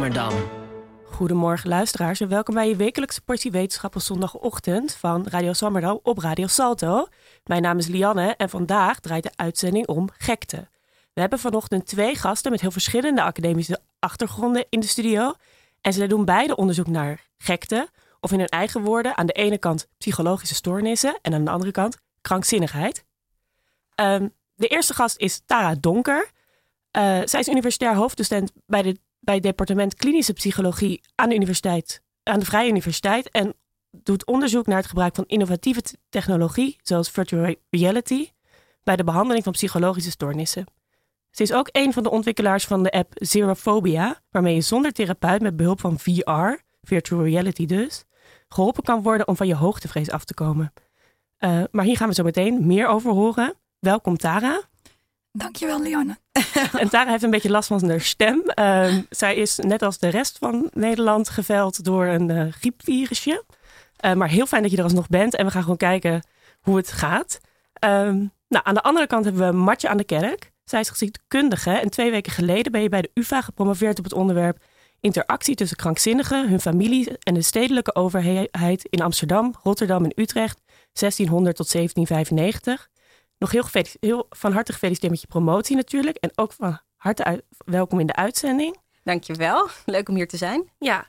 Swammerdam. 0.00 0.48
Goedemorgen 1.04 1.68
luisteraars 1.68 2.20
en 2.20 2.28
welkom 2.28 2.54
bij 2.54 2.68
je 2.68 2.76
wekelijkse 2.76 3.20
portie 3.20 3.50
wetenschap 3.50 3.94
op 3.94 4.02
zondagochtend 4.02 4.94
van 4.94 5.26
Radio 5.26 5.52
Swammerdam 5.52 6.00
op 6.02 6.18
Radio 6.18 6.46
Salto. 6.46 7.06
Mijn 7.44 7.62
naam 7.62 7.78
is 7.78 7.86
Lianne 7.86 8.34
en 8.36 8.50
vandaag 8.50 9.00
draait 9.00 9.22
de 9.22 9.30
uitzending 9.36 9.86
om 9.86 10.08
gekte. 10.18 10.68
We 11.12 11.20
hebben 11.20 11.38
vanochtend 11.38 11.86
twee 11.86 12.14
gasten 12.14 12.50
met 12.50 12.60
heel 12.60 12.70
verschillende 12.70 13.22
academische 13.22 13.80
achtergronden 13.98 14.66
in 14.68 14.80
de 14.80 14.86
studio. 14.86 15.34
En 15.80 15.92
ze 15.92 16.06
doen 16.06 16.24
beide 16.24 16.56
onderzoek 16.56 16.86
naar 16.86 17.26
gekte, 17.38 17.88
of 18.20 18.32
in 18.32 18.38
hun 18.38 18.48
eigen 18.48 18.82
woorden 18.82 19.16
aan 19.16 19.26
de 19.26 19.32
ene 19.32 19.58
kant 19.58 19.88
psychologische 19.98 20.54
stoornissen 20.54 21.18
en 21.22 21.34
aan 21.34 21.44
de 21.44 21.50
andere 21.50 21.72
kant 21.72 21.96
krankzinnigheid. 22.20 23.04
Ehm, 23.94 24.28
de 24.54 24.66
eerste 24.66 24.94
gast 24.94 25.18
is 25.18 25.42
Tara 25.46 25.74
Donker. 25.80 26.30
Uh, 26.96 27.20
zij 27.24 27.40
is 27.40 27.48
universitair 27.48 27.94
hoofddocent 27.94 28.52
bij, 28.66 28.82
de, 28.82 28.98
bij 29.20 29.34
het 29.34 29.42
departement 29.42 29.94
klinische 29.94 30.32
psychologie 30.32 31.00
aan 31.14 31.28
de, 31.28 31.34
universiteit, 31.34 32.02
aan 32.22 32.38
de 32.38 32.44
Vrije 32.44 32.70
Universiteit 32.70 33.30
en 33.30 33.54
doet 33.90 34.26
onderzoek 34.26 34.66
naar 34.66 34.76
het 34.76 34.86
gebruik 34.86 35.14
van 35.14 35.24
innovatieve 35.26 35.82
technologie, 36.08 36.76
zoals 36.82 37.10
virtual 37.10 37.54
reality, 37.70 38.28
bij 38.82 38.96
de 38.96 39.04
behandeling 39.04 39.44
van 39.44 39.52
psychologische 39.52 40.10
stoornissen. 40.10 40.64
Ze 41.30 41.42
is 41.42 41.52
ook 41.52 41.68
een 41.72 41.92
van 41.92 42.02
de 42.02 42.10
ontwikkelaars 42.10 42.64
van 42.64 42.82
de 42.82 42.90
app 42.90 43.12
Zerophobia, 43.14 44.20
waarmee 44.30 44.54
je 44.54 44.60
zonder 44.60 44.92
therapeut 44.92 45.42
met 45.42 45.56
behulp 45.56 45.80
van 45.80 45.98
VR, 45.98 46.62
virtual 46.82 47.24
reality 47.24 47.66
dus, 47.66 48.04
geholpen 48.48 48.82
kan 48.82 49.02
worden 49.02 49.28
om 49.28 49.36
van 49.36 49.46
je 49.46 49.54
hoogtevrees 49.54 50.10
af 50.10 50.24
te 50.24 50.34
komen. 50.34 50.72
Uh, 51.38 51.62
maar 51.70 51.84
hier 51.84 51.96
gaan 51.96 52.08
we 52.08 52.14
zo 52.14 52.22
meteen 52.22 52.66
meer 52.66 52.86
over 52.86 53.12
horen. 53.12 53.54
Welkom 53.78 54.16
Tara. 54.16 54.69
Dankjewel, 55.32 55.82
Lianne. 55.82 56.16
en 56.78 56.88
Tara 56.88 57.10
heeft 57.10 57.22
een 57.22 57.30
beetje 57.30 57.50
last 57.50 57.68
van 57.68 57.88
haar 57.88 58.00
stem. 58.00 58.42
Uh, 58.54 58.94
zij 59.10 59.34
is 59.34 59.56
net 59.56 59.82
als 59.82 59.98
de 59.98 60.08
rest 60.08 60.38
van 60.38 60.70
Nederland 60.72 61.28
geveld 61.28 61.84
door 61.84 62.06
een 62.06 62.28
uh, 62.28 62.52
griepvirusje. 62.52 63.44
Uh, 64.04 64.12
maar 64.12 64.28
heel 64.28 64.46
fijn 64.46 64.62
dat 64.62 64.70
je 64.70 64.76
er 64.76 64.82
alsnog 64.82 65.08
bent. 65.08 65.34
En 65.34 65.44
we 65.44 65.50
gaan 65.50 65.62
gewoon 65.62 65.76
kijken 65.76 66.26
hoe 66.60 66.76
het 66.76 66.92
gaat. 66.92 67.40
Ehm, 67.72 68.16
nou, 68.48 68.64
aan 68.64 68.74
de 68.74 68.82
andere 68.82 69.06
kant 69.06 69.24
hebben 69.24 69.50
we 69.50 69.56
Matje 69.56 69.88
aan 69.88 69.96
de 69.96 70.04
Kerk. 70.04 70.52
Zij 70.64 70.80
is 70.80 70.88
geschiedkundige. 70.88 71.70
En 71.70 71.90
twee 71.90 72.10
weken 72.10 72.32
geleden 72.32 72.72
ben 72.72 72.82
je 72.82 72.88
bij 72.88 73.02
de 73.02 73.10
UvA 73.14 73.40
gepromoveerd 73.40 73.98
op 73.98 74.04
het 74.04 74.12
onderwerp 74.12 74.58
interactie 75.00 75.54
tussen 75.54 75.76
krankzinnigen, 75.76 76.48
hun 76.48 76.60
familie 76.60 77.18
en 77.18 77.34
de 77.34 77.42
stedelijke 77.42 77.94
overheid 77.94 78.84
in 78.90 79.02
Amsterdam, 79.02 79.54
Rotterdam 79.62 80.04
en 80.04 80.12
Utrecht 80.14 80.60
1600 80.92 81.56
tot 81.56 81.72
1795 81.72 82.88
nog 83.40 83.50
heel, 83.50 83.64
heel 84.00 84.26
van 84.30 84.52
harte 84.52 84.72
gefeliciteerd 84.72 85.12
met 85.12 85.20
je 85.20 85.26
promotie 85.26 85.76
natuurlijk. 85.76 86.16
En 86.16 86.30
ook 86.34 86.52
van 86.52 86.80
harte 86.96 87.44
welkom 87.64 88.00
in 88.00 88.06
de 88.06 88.14
uitzending. 88.14 88.76
Dankjewel. 89.04 89.68
Leuk 89.86 90.08
om 90.08 90.14
hier 90.14 90.28
te 90.28 90.36
zijn. 90.36 90.70
Ja. 90.78 91.08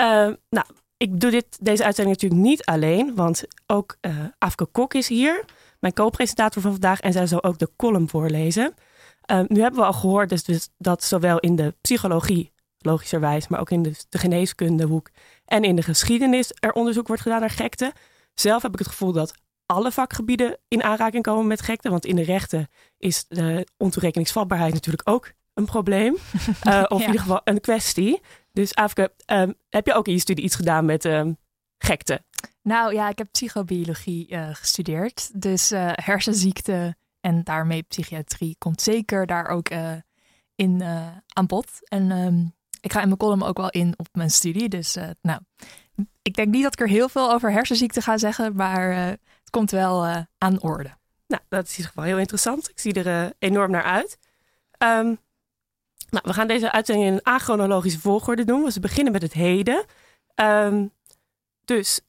Uh, 0.00 0.34
nou, 0.48 0.66
ik 0.96 1.20
doe 1.20 1.30
dit, 1.30 1.58
deze 1.60 1.84
uitzending 1.84 2.16
natuurlijk 2.16 2.48
niet 2.48 2.64
alleen. 2.64 3.14
Want 3.14 3.44
ook 3.66 3.96
uh, 4.00 4.24
Afke 4.38 4.64
Kok 4.64 4.94
is 4.94 5.08
hier. 5.08 5.44
Mijn 5.80 5.92
co-presentator 5.92 6.62
van 6.62 6.70
vandaag. 6.70 7.00
En 7.00 7.12
zij 7.12 7.26
zal 7.26 7.42
ook 7.42 7.58
de 7.58 7.70
column 7.76 8.08
voorlezen. 8.08 8.74
Uh, 9.30 9.40
nu 9.46 9.60
hebben 9.60 9.80
we 9.80 9.86
al 9.86 9.92
gehoord 9.92 10.28
dus, 10.28 10.44
dus 10.44 10.68
dat 10.78 11.04
zowel 11.04 11.38
in 11.38 11.56
de 11.56 11.74
psychologie, 11.80 12.52
logischerwijs, 12.78 13.48
maar 13.48 13.60
ook 13.60 13.70
in 13.70 13.82
de, 13.82 13.92
de 14.08 14.18
geneeskundehoek 14.18 15.10
en 15.44 15.64
in 15.64 15.76
de 15.76 15.82
geschiedenis 15.82 16.52
er 16.60 16.72
onderzoek 16.72 17.06
wordt 17.06 17.22
gedaan 17.22 17.40
naar 17.40 17.50
gekte. 17.50 17.92
Zelf 18.34 18.62
heb 18.62 18.72
ik 18.72 18.78
het 18.78 18.88
gevoel 18.88 19.12
dat 19.12 19.34
alle 19.66 19.92
vakgebieden 19.92 20.58
in 20.68 20.82
aanraking 20.82 21.22
komen 21.22 21.46
met 21.46 21.60
gekte. 21.60 21.90
Want 21.90 22.06
in 22.06 22.16
de 22.16 22.22
rechten 22.22 22.68
is 22.98 23.24
de 23.28 23.66
ontoerekeningsvatbaarheid 23.76 24.72
natuurlijk 24.72 25.08
ook 25.08 25.32
een 25.54 25.64
probleem. 25.64 26.16
Uh, 26.66 26.84
of 26.88 27.00
in 27.00 27.06
ieder 27.06 27.20
geval 27.20 27.40
een 27.44 27.60
kwestie. 27.60 28.20
Dus 28.52 28.74
Afke, 28.74 29.12
um, 29.26 29.54
heb 29.68 29.86
je 29.86 29.94
ook 29.94 30.06
in 30.06 30.12
je 30.12 30.18
studie 30.18 30.44
iets 30.44 30.54
gedaan 30.54 30.84
met 30.84 31.04
um, 31.04 31.36
gekte? 31.78 32.22
Nou 32.62 32.94
ja, 32.94 33.08
ik 33.08 33.18
heb 33.18 33.28
psychobiologie 33.32 34.32
uh, 34.32 34.48
gestudeerd. 34.52 35.40
Dus 35.40 35.72
uh, 35.72 35.90
hersenziekte 35.92 36.96
en 37.20 37.44
daarmee 37.44 37.82
psychiatrie 37.82 38.56
komt 38.58 38.82
zeker 38.82 39.26
daar 39.26 39.48
ook 39.48 39.68
in 40.54 40.82
aan 41.32 41.46
bod. 41.46 41.70
En 41.88 42.10
um, 42.10 42.54
ik 42.80 42.92
ga 42.92 43.00
in 43.00 43.06
mijn 43.06 43.18
column 43.18 43.42
ook 43.42 43.56
wel 43.56 43.70
in 43.70 43.94
op 43.96 44.08
mijn 44.12 44.30
studie. 44.30 44.68
Dus 44.68 44.96
nou, 45.22 45.40
ik 46.22 46.34
denk 46.34 46.48
niet 46.48 46.62
dat 46.62 46.72
ik 46.72 46.80
er 46.80 46.88
heel 46.88 47.08
veel 47.08 47.32
over 47.32 47.52
hersenziekte 47.52 48.00
ga 48.00 48.18
zeggen, 48.18 48.54
maar 48.54 49.16
het 49.46 49.50
komt 49.50 49.70
wel 49.70 50.06
uh, 50.06 50.18
aan 50.38 50.60
orde. 50.60 50.96
Nou, 51.26 51.42
dat 51.48 51.64
is 51.64 51.70
in 51.70 51.76
ieder 51.76 51.92
geval 51.92 52.04
heel 52.04 52.18
interessant. 52.18 52.70
Ik 52.70 52.78
zie 52.78 52.92
er 52.92 53.06
uh, 53.06 53.30
enorm 53.38 53.70
naar 53.70 53.82
uit. 53.82 54.18
Um, 54.78 55.18
nou, 56.10 56.24
we 56.24 56.32
gaan 56.32 56.46
deze 56.46 56.72
uitzending 56.72 57.06
in 57.06 57.12
een 57.12 57.22
achronologische 57.22 58.00
volgorde 58.00 58.44
doen. 58.44 58.64
We 58.64 58.80
beginnen 58.80 59.12
met 59.12 59.22
het 59.22 59.32
heden. 59.32 59.84
Um, 60.34 60.92
dus 61.64 62.00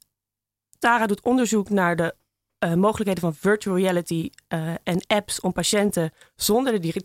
Tara 0.78 1.06
doet 1.06 1.22
onderzoek 1.22 1.70
naar 1.70 1.96
de 1.96 2.14
uh, 2.64 2.74
mogelijkheden 2.74 3.22
van 3.22 3.34
virtual 3.34 3.76
reality 3.76 4.30
en 4.82 5.06
apps 5.06 5.40
om 5.40 5.52
patiënten 5.52 6.12
zonder 6.36 6.80
de 6.80 7.02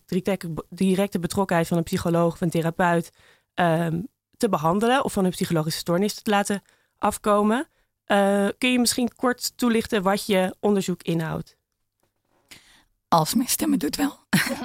directe, 0.70 1.20
betrokkenheid 1.20 1.68
van 1.68 1.78
een 1.78 1.84
psycholoog 1.84 2.34
of 2.34 2.42
een 2.42 2.50
therapeut 2.50 3.12
um, 3.56 4.08
te 4.38 4.50
behandelen 4.50 5.04
of 5.04 5.14
van 5.14 5.26
een 5.26 5.32
psychologische 5.32 5.80
stoornis 5.80 6.14
te 6.14 6.30
laten 6.30 6.62
afkomen. 6.98 7.68
Uh, 8.08 8.48
kun 8.58 8.72
je 8.72 8.80
misschien 8.80 9.16
kort 9.16 9.58
toelichten 9.58 10.04
wat 10.04 10.26
je 10.26 10.56
onderzoek 10.60 11.02
inhoudt? 11.04 11.56
Als 13.08 13.34
mijn 13.34 13.48
stemmen 13.48 13.80
doet 13.80 13.96
wel. 13.96 14.18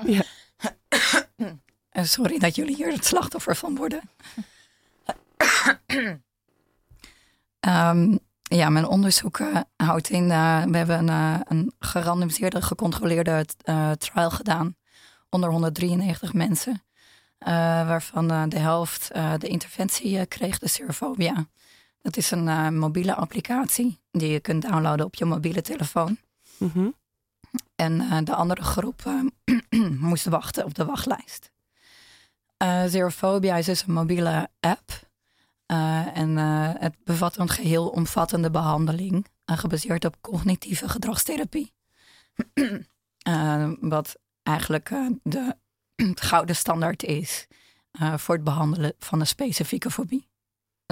ja. 0.06 0.22
Eh, 1.88 2.04
sorry 2.04 2.38
dat 2.38 2.54
jullie 2.54 2.76
hier 2.76 2.92
het 2.92 3.04
slachtoffer 3.04 3.56
van 3.56 3.76
worden. 3.76 4.00
um, 7.68 8.18
ja, 8.42 8.68
mijn 8.68 8.86
onderzoek 8.86 9.38
uh, 9.38 9.60
houdt 9.76 10.10
in. 10.10 10.24
Uh, 10.24 10.64
we 10.64 10.76
hebben 10.76 11.08
een, 11.08 11.42
een 11.48 11.72
gerandomiseerde, 11.78 12.62
gecontroleerde 12.62 13.46
trial 13.98 14.30
gedaan 14.30 14.76
onder 15.30 15.50
193 15.50 16.32
mensen. 16.32 16.82
waarvan 17.38 18.48
de 18.48 18.58
helft 18.58 19.10
de 19.38 19.48
interventie 19.48 20.26
kreeg, 20.26 20.58
de 20.58 20.68
serofobia. 20.68 21.46
Het 22.08 22.16
is 22.16 22.30
een 22.30 22.46
uh, 22.46 22.68
mobiele 22.68 23.14
applicatie 23.14 23.98
die 24.10 24.30
je 24.30 24.40
kunt 24.40 24.62
downloaden 24.62 25.06
op 25.06 25.14
je 25.14 25.24
mobiele 25.24 25.62
telefoon. 25.62 26.18
Mm 26.56 26.94
En 27.76 27.92
uh, 27.92 28.18
de 28.24 28.34
andere 28.34 28.62
groep 28.62 29.02
uh, 29.06 29.90
moest 30.08 30.24
wachten 30.24 30.64
op 30.64 30.74
de 30.74 30.84
wachtlijst. 30.84 31.50
Zerophobia 32.86 33.56
is 33.56 33.66
dus 33.66 33.86
een 33.86 33.92
mobiele 33.92 34.48
app. 34.60 35.06
en 36.14 36.36
het 36.78 36.94
bevat 37.04 37.36
een 37.36 37.48
geheel 37.48 37.88
omvattende 37.88 38.50
behandeling, 38.50 39.26
gebaseerd 39.44 40.04
op 40.04 40.16
cognitieve 40.20 40.88
gedragstherapie. 40.88 41.72
wat 43.80 44.16
eigenlijk 44.42 44.90
de, 45.22 45.56
gouden 46.30 46.56
standaard 46.56 47.02
is 47.02 47.46
voor 48.16 48.34
het 48.34 48.44
behandelen 48.44 48.92
van 48.98 49.20
een 49.20 49.26
specifieke 49.26 49.90
fobie 49.90 50.27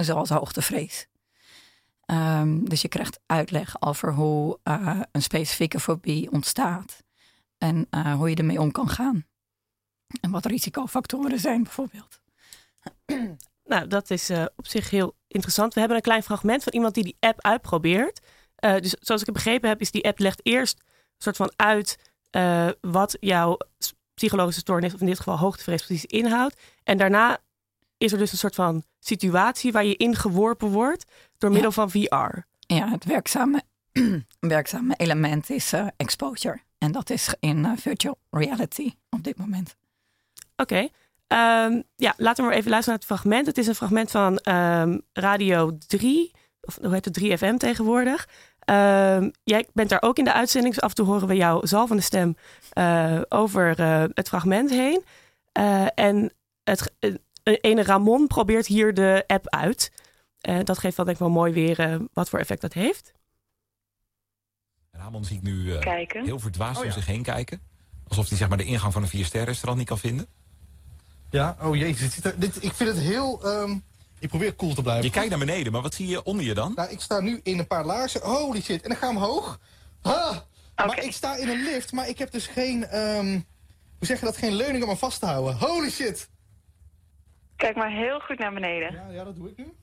zoals 0.05 0.29
hoogtevrees. 0.29 1.07
Um, 2.11 2.69
dus 2.69 2.81
je 2.81 2.87
krijgt 2.87 3.19
uitleg 3.25 3.81
over 3.81 4.13
hoe 4.13 4.59
uh, 4.63 5.01
een 5.11 5.21
specifieke 5.21 5.79
fobie 5.79 6.31
ontstaat 6.31 7.03
en 7.57 7.87
uh, 7.91 8.13
hoe 8.13 8.29
je 8.29 8.35
ermee 8.35 8.59
om 8.59 8.71
kan 8.71 8.89
gaan. 8.89 9.25
En 10.21 10.31
wat 10.31 10.45
risicofactoren 10.45 11.39
zijn 11.39 11.63
bijvoorbeeld. 11.63 12.19
Nou, 13.67 13.87
dat 13.87 14.11
is 14.11 14.29
uh, 14.29 14.45
op 14.55 14.67
zich 14.67 14.89
heel 14.89 15.15
interessant. 15.27 15.73
We 15.73 15.79
hebben 15.79 15.97
een 15.97 16.03
klein 16.03 16.23
fragment 16.23 16.63
van 16.63 16.73
iemand 16.73 16.93
die 16.93 17.03
die 17.03 17.17
app 17.19 17.41
uitprobeert. 17.41 18.19
dus 18.55 18.95
zoals 18.99 19.21
ik 19.21 19.27
het 19.27 19.35
begrepen 19.35 19.69
heb, 19.69 19.81
is 19.81 19.91
die 19.91 20.05
app 20.05 20.19
legt 20.19 20.45
eerst 20.45 20.79
een 20.79 21.15
soort 21.17 21.35
van 21.35 21.51
uit 21.55 22.11
wat 22.81 23.17
jouw 23.19 23.57
psychologische 24.13 24.59
stoornis, 24.59 24.93
of 24.93 24.99
in 24.99 25.05
dit 25.05 25.17
geval 25.17 25.37
hoogtevrees, 25.37 25.85
precies 25.85 26.05
inhoudt. 26.05 26.61
En 26.83 26.97
daarna 26.97 27.39
is 27.97 28.11
er 28.11 28.17
dus 28.17 28.31
een 28.31 28.37
soort 28.37 28.55
van 28.55 28.83
situatie 28.99 29.71
waar 29.71 29.85
je 29.85 29.95
ingeworpen 29.95 30.67
wordt 30.67 31.05
door 31.37 31.51
middel 31.51 31.71
van 31.71 31.91
VR. 31.91 32.37
Ja, 32.59 32.89
het 32.89 33.05
werkzame, 33.05 33.63
werkzame 34.39 34.93
element 34.95 35.49
is 35.49 35.73
uh, 35.73 35.87
exposure. 35.97 36.59
En 36.77 36.91
dat 36.91 37.09
is 37.09 37.33
in 37.39 37.57
uh, 37.57 37.71
virtual 37.75 38.17
reality 38.29 38.93
op 39.09 39.23
dit 39.23 39.37
moment. 39.37 39.75
Oké. 40.55 40.73
Okay. 40.73 40.83
Um, 40.83 41.73
ehm, 41.73 41.81
ja, 41.95 42.13
laten 42.17 42.43
we 42.43 42.49
maar 42.49 42.59
even 42.59 42.71
luisteren 42.71 42.99
naar 42.99 43.07
het 43.07 43.19
fragment. 43.19 43.45
Het 43.45 43.57
is 43.57 43.67
een 43.67 43.75
fragment 43.75 44.11
van 44.11 44.39
um, 44.53 45.01
Radio 45.13 45.77
3, 45.87 46.31
of 46.61 46.77
hoe 46.81 46.93
heet 46.93 47.05
het, 47.05 47.19
3FM 47.19 47.57
tegenwoordig. 47.57 48.27
Um, 48.65 49.31
jij 49.43 49.67
bent 49.73 49.89
daar 49.89 50.01
ook 50.01 50.17
in 50.17 50.23
de 50.23 50.33
uitzending, 50.33 50.73
dus 50.73 50.83
af 50.83 50.89
en 50.89 50.95
toe 50.95 51.05
horen 51.05 51.27
we 51.27 51.35
jouw 51.35 51.65
zalvende 51.65 52.01
stem 52.01 52.35
uh, 52.73 53.21
over 53.29 53.81
het 54.13 54.27
fragment 54.27 54.69
heen. 54.69 55.03
en 55.95 56.31
het, 56.63 56.91
ene 57.55 57.83
Ramon 57.83 58.27
probeert 58.27 58.67
hier 58.67 58.93
de 58.93 59.23
app 59.27 59.49
uit. 59.49 59.91
Uh, 60.49 60.59
dat 60.63 60.77
geeft 60.77 60.97
wel 60.97 61.05
denk 61.05 61.17
ik 61.17 61.23
wel 61.23 61.33
mooi 61.33 61.53
weer 61.53 61.79
uh, 61.79 61.99
wat 62.13 62.29
voor 62.29 62.39
effect 62.39 62.61
dat 62.61 62.73
heeft. 62.73 63.13
Ramon 64.91 65.25
zie 65.25 65.37
ik 65.37 65.43
nu 65.43 65.53
uh, 65.53 65.79
heel 66.23 66.39
verdwaasd 66.39 66.79
oh, 66.79 66.85
om 66.85 66.91
zich 66.91 67.05
heen 67.05 67.23
kijken. 67.23 67.61
Alsof 68.07 68.29
hij 68.29 68.37
zeg 68.37 68.49
maar, 68.49 68.57
de 68.57 68.63
ingang 68.63 68.93
van 68.93 69.01
een 69.01 69.07
vier-ster 69.07 69.43
restaurant 69.43 69.77
niet 69.77 69.87
kan 69.87 69.99
vinden. 69.99 70.27
Ja, 71.29 71.57
oh 71.61 71.75
jezus. 71.75 71.99
Dit, 71.99 72.23
ziet 72.23 72.41
dit, 72.41 72.63
ik 72.63 72.73
vind 72.73 72.89
het 72.89 72.99
heel... 72.99 73.43
ehm, 73.43 73.77
ik 74.19 74.29
probeer 74.29 74.55
cool 74.55 74.73
te 74.73 74.81
blijven. 74.81 75.05
Je 75.05 75.11
kijkt 75.11 75.29
naar 75.29 75.39
beneden, 75.39 75.71
maar 75.71 75.81
wat 75.81 75.93
zie 75.93 76.07
je 76.07 76.23
onder 76.23 76.45
je 76.45 76.53
dan? 76.53 76.71
Nou, 76.75 76.89
ik 76.89 77.01
sta 77.01 77.19
nu 77.19 77.39
in 77.43 77.59
een 77.59 77.67
paar 77.67 77.85
laarzen. 77.85 78.21
Holy 78.21 78.61
shit. 78.61 78.81
En 78.81 78.89
dan 78.89 78.97
ga 78.97 79.09
ik 79.09 79.15
omhoog. 79.15 79.59
Ah, 80.01 80.37
Maar 80.75 81.03
ik 81.03 81.11
sta 81.11 81.35
in 81.35 81.49
een 81.49 81.63
lift, 81.63 81.91
maar 81.91 82.09
ik 82.09 82.17
heb 82.17 82.31
dus 82.31 82.47
geen... 82.47 82.85
ehm, 82.87 83.39
hoe 83.97 84.07
zeg 84.07 84.19
je 84.19 84.25
dat? 84.25 84.37
Geen 84.37 84.53
leuning 84.53 84.83
om 84.83 84.89
me 84.89 84.95
vast 84.97 85.19
te 85.19 85.25
houden. 85.25 85.57
Holy 85.57 85.89
shit. 85.89 86.29
Kijk 87.57 87.75
maar 87.75 87.91
heel 87.91 88.19
goed 88.19 88.39
naar 88.39 88.53
beneden. 88.53 88.93
Ja, 88.93 89.07
ja 89.11 89.23
dat 89.23 89.35
doe 89.35 89.49
ik 89.49 89.57
nu. 89.57 89.73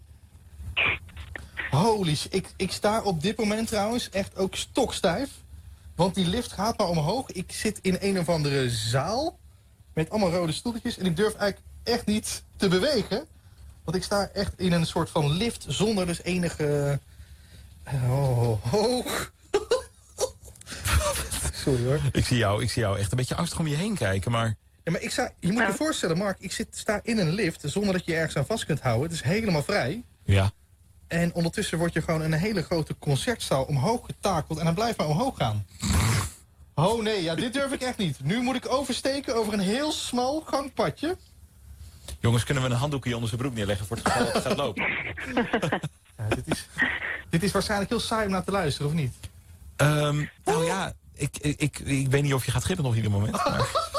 Holy 1.71 2.17
shit. 2.17 2.35
Ik, 2.35 2.49
ik 2.57 2.73
sta 2.73 3.03
op 3.03 3.23
dit 3.23 3.39
moment 3.39 3.69
trouwens 3.69 4.11
echt 4.11 4.37
ook 4.37 4.55
stokstijf. 4.55 5.31
Want 5.95 6.15
die 6.15 6.27
lift 6.27 6.53
gaat 6.53 6.79
maar 6.79 6.89
omhoog. 6.89 7.31
Ik 7.31 7.53
zit 7.53 7.79
in 7.83 7.97
een 8.01 8.19
of 8.19 8.29
andere 8.29 8.71
zaal. 8.71 9.39
Met 9.93 10.11
allemaal 10.11 10.31
rode 10.31 10.53
stoeltjes. 10.53 10.99
En 10.99 11.07
ik 11.07 11.17
durf 11.17 11.35
eigenlijk 11.35 11.67
echt 11.83 12.07
niet 12.07 12.45
te 12.57 12.69
bewegen. 12.69 13.27
Want 13.85 13.97
ik 13.97 14.03
sta 14.03 14.29
echt 14.33 14.53
in 14.57 14.73
een 14.73 14.87
soort 14.87 15.11
van 15.11 15.31
lift 15.31 15.65
zonder 15.69 16.07
dus 16.07 16.23
enige... 16.23 17.01
Oh, 18.09 18.63
hoog. 18.71 19.33
Sorry 21.65 21.85
hoor. 21.85 22.01
Ik 22.13 22.25
zie, 22.25 22.37
jou, 22.37 22.63
ik 22.63 22.71
zie 22.71 22.83
jou 22.83 22.99
echt 22.99 23.11
een 23.11 23.17
beetje 23.17 23.35
angstig 23.35 23.59
om 23.59 23.67
je 23.67 23.77
heen 23.77 23.97
kijken, 23.97 24.31
maar... 24.31 24.57
Ja, 24.85 24.93
maar 24.93 25.01
ik 25.01 25.11
sta, 25.11 25.31
je 25.41 25.53
moet 25.53 25.63
je 25.63 25.69
Ja. 25.69 25.75
voorstellen, 25.75 26.19
Mark, 26.19 26.37
ik 26.41 26.53
zit, 26.53 26.69
sta 26.71 27.01
in 27.03 27.19
een 27.19 27.33
lift 27.33 27.61
zonder 27.65 27.93
dat 27.93 28.05
je 28.05 28.13
je 28.13 28.17
ergens 28.19 28.37
aan 28.37 28.47
vast 28.47 28.65
kunt 28.65 28.81
houden. 28.81 29.03
Het 29.03 29.13
is 29.13 29.23
helemaal 29.23 29.63
vrij. 29.63 30.03
Ja. 30.25 30.51
En 31.09 31.35
ondertussen 31.35 31.79
word 31.79 31.93
je 31.93 32.03
gewoon 32.03 32.23
in 32.23 32.33
een 32.33 32.39
hele 32.39 32.63
grote 32.63 32.97
concertzaal 32.99 33.65
omhoog 33.65 34.07
getakeld 34.07 34.59
en 34.59 34.65
dan 34.65 34.75
blijft 34.75 34.99
maar 34.99 35.07
omhoog 35.09 35.37
gaan. 35.37 35.67
Oh 36.75 37.03
nee, 37.03 37.23
ja, 37.23 37.35
dit 37.35 37.53
durf 37.53 37.73
ik 37.73 37.81
echt 37.81 37.99
niet. 37.99 38.19
Nu 38.25 38.41
moet 38.43 38.57
ik 38.57 38.73
oversteken 38.73 39.35
over 39.37 39.53
een 39.53 39.61
heel 39.61 39.93
smal 39.93 40.41
gangpadje. 40.47 41.17
Jongens, 42.21 42.45
kunnen 42.45 42.63
we 42.63 42.69
een 42.69 42.77
handdoekje 42.77 43.13
onder 43.15 43.29
zijn 43.29 43.41
broek 43.41 43.55
neerleggen 43.55 43.87
voor 43.87 43.97
het 43.97 44.07
geval 44.09 44.25
dat 44.25 44.35
het 44.35 44.43
gaat 44.43 44.57
lopen? 44.57 44.83
Ja, 46.19 46.29
dit, 46.35 46.47
is, 46.47 46.67
dit 47.31 47.43
is 47.43 47.53
waarschijnlijk 47.53 47.91
heel 47.91 48.01
saai 48.01 48.27
om 48.27 48.33
naar 48.33 48.45
te 48.45 48.51
luisteren, 48.51 48.89
of 48.91 48.95
niet? 48.97 49.15
Ehm, 49.77 50.25
nou 50.45 50.65
ja, 50.65 50.93
ik, 51.15 51.37
ik, 51.41 51.61
ik, 51.61 51.79
ik 51.79 52.09
weet 52.11 52.23
niet 52.23 52.35
of 52.35 52.45
je 52.45 52.51
gaat 52.51 52.65
gippen 52.65 52.85
nog 52.85 52.97
ieder 52.97 53.11
moment. 53.11 53.33
Maar... 53.33 53.67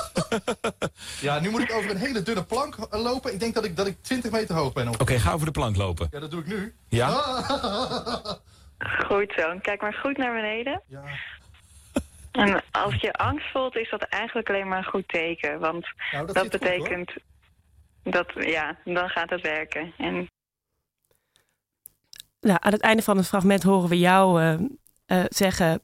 Ja, 1.21 1.39
nu 1.39 1.49
moet 1.49 1.61
ik 1.61 1.71
over 1.71 1.89
een 1.89 1.97
hele 1.97 2.21
dunne 2.21 2.43
plank 2.43 2.77
lopen. 2.89 3.33
Ik 3.33 3.39
denk 3.39 3.53
dat 3.53 3.65
ik, 3.65 3.77
dat 3.77 3.87
ik 3.87 3.97
20 4.01 4.31
meter 4.31 4.55
hoog 4.55 4.73
ben. 4.73 4.87
Op. 4.87 5.01
Oké, 5.01 5.19
ga 5.19 5.31
over 5.31 5.45
de 5.45 5.51
plank 5.51 5.75
lopen. 5.75 6.07
Ja, 6.11 6.19
dat 6.19 6.31
doe 6.31 6.39
ik 6.39 6.47
nu. 6.47 6.75
Ja? 6.89 7.09
Goed 9.07 9.33
zo. 9.37 9.59
Kijk 9.61 9.81
maar 9.81 9.93
goed 9.93 10.17
naar 10.17 10.33
beneden. 10.33 10.81
Ja, 10.87 11.03
En 12.31 12.63
als 12.71 12.95
je 12.95 13.13
angst 13.13 13.51
voelt, 13.51 13.75
is 13.75 13.89
dat 13.89 14.03
eigenlijk 14.03 14.49
alleen 14.49 14.67
maar 14.67 14.77
een 14.77 14.83
goed 14.83 15.07
teken. 15.07 15.59
Want 15.59 15.87
nou, 16.11 16.25
dat, 16.25 16.37
goed, 16.37 16.49
betekent 16.49 17.13
dat, 18.03 18.31
ja, 18.39 18.77
dan 18.83 19.09
gaat 19.09 19.29
het 19.29 19.41
werken. 19.41 19.93
En 19.97 20.29
Nou, 22.39 22.57
aan 22.61 22.71
het 22.71 22.81
einde 22.81 23.03
van 23.03 23.17
het 23.17 23.27
fragment 23.27 23.63
horen 23.63 23.89
we 23.89 23.99
jou 23.99 24.41
eh, 24.41 24.53
eh, 25.05 25.25
zeggen: 25.29 25.81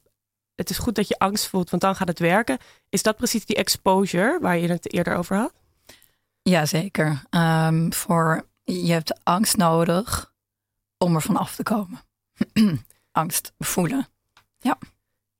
Het 0.62 0.70
is 0.70 0.78
goed 0.78 0.94
dat 0.94 1.08
je 1.08 1.18
angst 1.18 1.48
voelt, 1.48 1.70
want 1.70 1.82
dan 1.82 1.96
gaat 1.96 2.08
het 2.08 2.18
werken. 2.18 2.58
Is 2.88 3.02
dat 3.02 3.16
precies 3.16 3.44
die 3.44 3.56
exposure 3.56 4.38
waar 4.40 4.58
je 4.58 4.68
het 4.68 4.92
eerder 4.92 5.16
over 5.16 5.36
had? 5.36 5.52
Jazeker. 6.42 7.22
Ehm 7.30 7.92
voor, 7.92 8.46
je 8.64 8.92
hebt 8.92 9.24
angst 9.24 9.56
nodig 9.56 10.32
om 10.98 11.14
er 11.14 11.22
van 11.22 11.36
af 11.36 11.54
te 11.54 11.62
komen. 11.62 12.00
angst 13.10 13.52
voelen. 13.58 14.06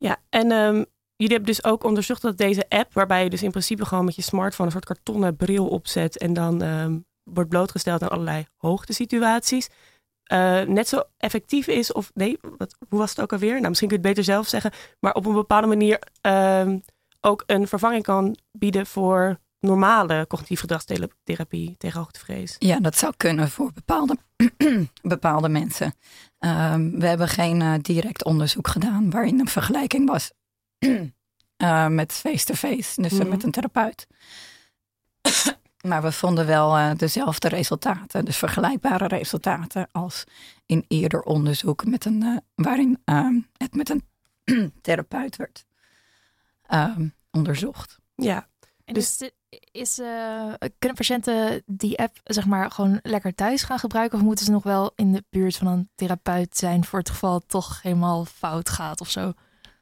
Ja, 0.02 0.16
en 0.28 0.52
ehm, 0.52 0.84
jullie 1.16 1.36
hebben 1.36 1.54
dus 1.54 1.64
ook 1.64 1.84
onderzocht 1.84 2.22
dat 2.22 2.38
deze 2.38 2.68
app, 2.68 2.92
waarbij 2.92 3.24
je 3.24 3.30
dus 3.30 3.42
in 3.42 3.50
principe 3.50 3.84
gewoon 3.84 4.04
met 4.04 4.16
je 4.16 4.22
smartphone 4.22 4.66
een 4.66 4.72
soort 4.72 4.84
kartonnen 4.84 5.36
bril 5.36 5.68
opzet 5.68 6.18
en 6.18 6.32
dan 6.32 6.62
ehm, 6.62 6.98
wordt 7.22 7.50
blootgesteld 7.50 8.02
aan 8.02 8.08
allerlei 8.08 8.46
hoogtesituaties, 8.56 9.68
eh, 10.24 10.60
net 10.60 10.88
zo 10.88 11.02
effectief 11.16 11.66
is, 11.66 11.92
of 11.92 12.10
nee, 12.14 12.38
wat, 12.58 12.76
hoe 12.88 12.98
was 12.98 13.10
het 13.10 13.20
ook 13.20 13.32
alweer? 13.32 13.54
Nou, 13.56 13.68
misschien 13.68 13.88
kun 13.88 13.98
je 14.00 14.06
het 14.06 14.14
beter 14.14 14.32
zelf 14.32 14.48
zeggen, 14.48 14.72
maar 15.00 15.14
op 15.14 15.26
een 15.26 15.32
bepaalde 15.32 15.66
manier 15.66 15.98
ehm, 16.20 16.78
ook 17.20 17.42
een 17.46 17.68
vervanging 17.68 18.02
kan 18.02 18.36
bieden 18.52 18.86
voor 18.86 19.38
normale 19.60 20.24
cognitief 20.28 20.60
gedragstherapie 20.60 21.74
tegen 21.78 21.98
hoogtevrees. 22.00 22.56
Ja, 22.58 22.80
dat 22.80 22.96
zou 22.96 23.12
kunnen 23.16 23.50
voor 23.50 23.72
bepaalde, 23.72 24.16
bepaalde 25.02 25.48
mensen. 25.48 25.94
Ehm, 26.38 26.90
we 26.98 27.06
hebben 27.06 27.28
geen 27.28 27.62
eh, 27.62 27.74
direct 27.82 28.24
onderzoek 28.24 28.68
gedaan 28.68 29.10
waarin 29.10 29.40
een 29.40 29.48
vergelijking 29.48 30.08
was 30.08 30.32
eh, 31.56 31.86
met 31.86 32.12
face-to-face, 32.12 33.02
dus 33.02 33.12
eh, 33.12 33.18
Mhm. 33.18 33.28
met 33.28 33.42
een 33.42 33.50
therapeut. 33.50 34.06
Maar 35.82 36.02
we 36.02 36.12
vonden 36.12 36.46
wel 36.46 36.76
eh, 36.76 36.90
dezelfde 36.96 37.48
resultaten, 37.48 38.24
dus 38.24 38.36
vergelijkbare 38.36 39.06
resultaten 39.06 39.88
als 39.92 40.24
in 40.66 40.84
eerder 40.88 41.22
onderzoek 41.22 41.84
met 41.84 42.04
een, 42.04 42.22
eh, 42.22 42.36
waarin 42.54 42.98
ehm, 43.04 43.40
het 43.56 43.74
met 43.74 43.90
een 43.90 44.04
therapeut 44.82 45.36
werd 45.36 45.64
ehm, 46.66 47.08
onderzocht. 47.30 47.98
Ja, 48.14 48.48
En 48.84 48.94
Dus- 48.94 49.30
is, 49.72 49.98
eh, 49.98 50.52
kunnen 50.78 50.96
patiënten 50.96 51.62
die 51.66 51.98
app 51.98 52.20
zeg 52.24 52.46
maar 52.46 52.70
gewoon 52.70 52.98
lekker 53.02 53.34
thuis 53.34 53.62
gaan 53.62 53.78
gebruiken? 53.78 54.18
Of 54.18 54.24
moeten 54.24 54.44
ze 54.44 54.50
nog 54.50 54.62
wel 54.62 54.92
in 54.94 55.12
de 55.12 55.24
buurt 55.30 55.56
van 55.56 55.66
een 55.66 55.90
therapeut 55.94 56.56
zijn 56.56 56.84
voor 56.84 56.98
het 56.98 57.10
geval 57.10 57.34
het 57.34 57.48
toch 57.48 57.82
helemaal 57.82 58.24
fout 58.24 58.68
gaat 58.68 59.00
of 59.00 59.10
zo? 59.10 59.32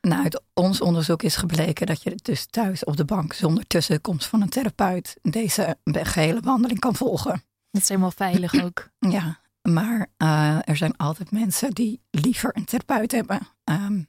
Nou, 0.00 0.22
uit 0.22 0.42
ons 0.54 0.80
onderzoek 0.80 1.22
is 1.22 1.36
gebleken 1.36 1.86
dat 1.86 2.02
je 2.02 2.18
dus 2.22 2.46
thuis 2.46 2.84
op 2.84 2.96
de 2.96 3.04
bank 3.04 3.32
zonder 3.32 3.66
tussenkomst 3.66 4.26
van 4.26 4.42
een 4.42 4.48
therapeut 4.48 5.16
deze 5.22 5.76
gehele 5.84 6.40
behandeling 6.40 6.78
kan 6.78 6.94
volgen. 6.94 7.42
Dat 7.70 7.82
is 7.82 7.88
helemaal 7.88 8.10
veilig 8.10 8.54
ook. 8.64 8.90
Ja, 8.98 9.40
maar 9.62 10.06
eh, 10.16 10.68
er 10.68 10.76
zijn 10.76 10.96
altijd 10.96 11.30
mensen 11.30 11.70
die 11.70 12.02
liever 12.10 12.56
een 12.56 12.64
therapeut 12.64 13.12
hebben. 13.12 13.40
Ehm, 13.64 14.02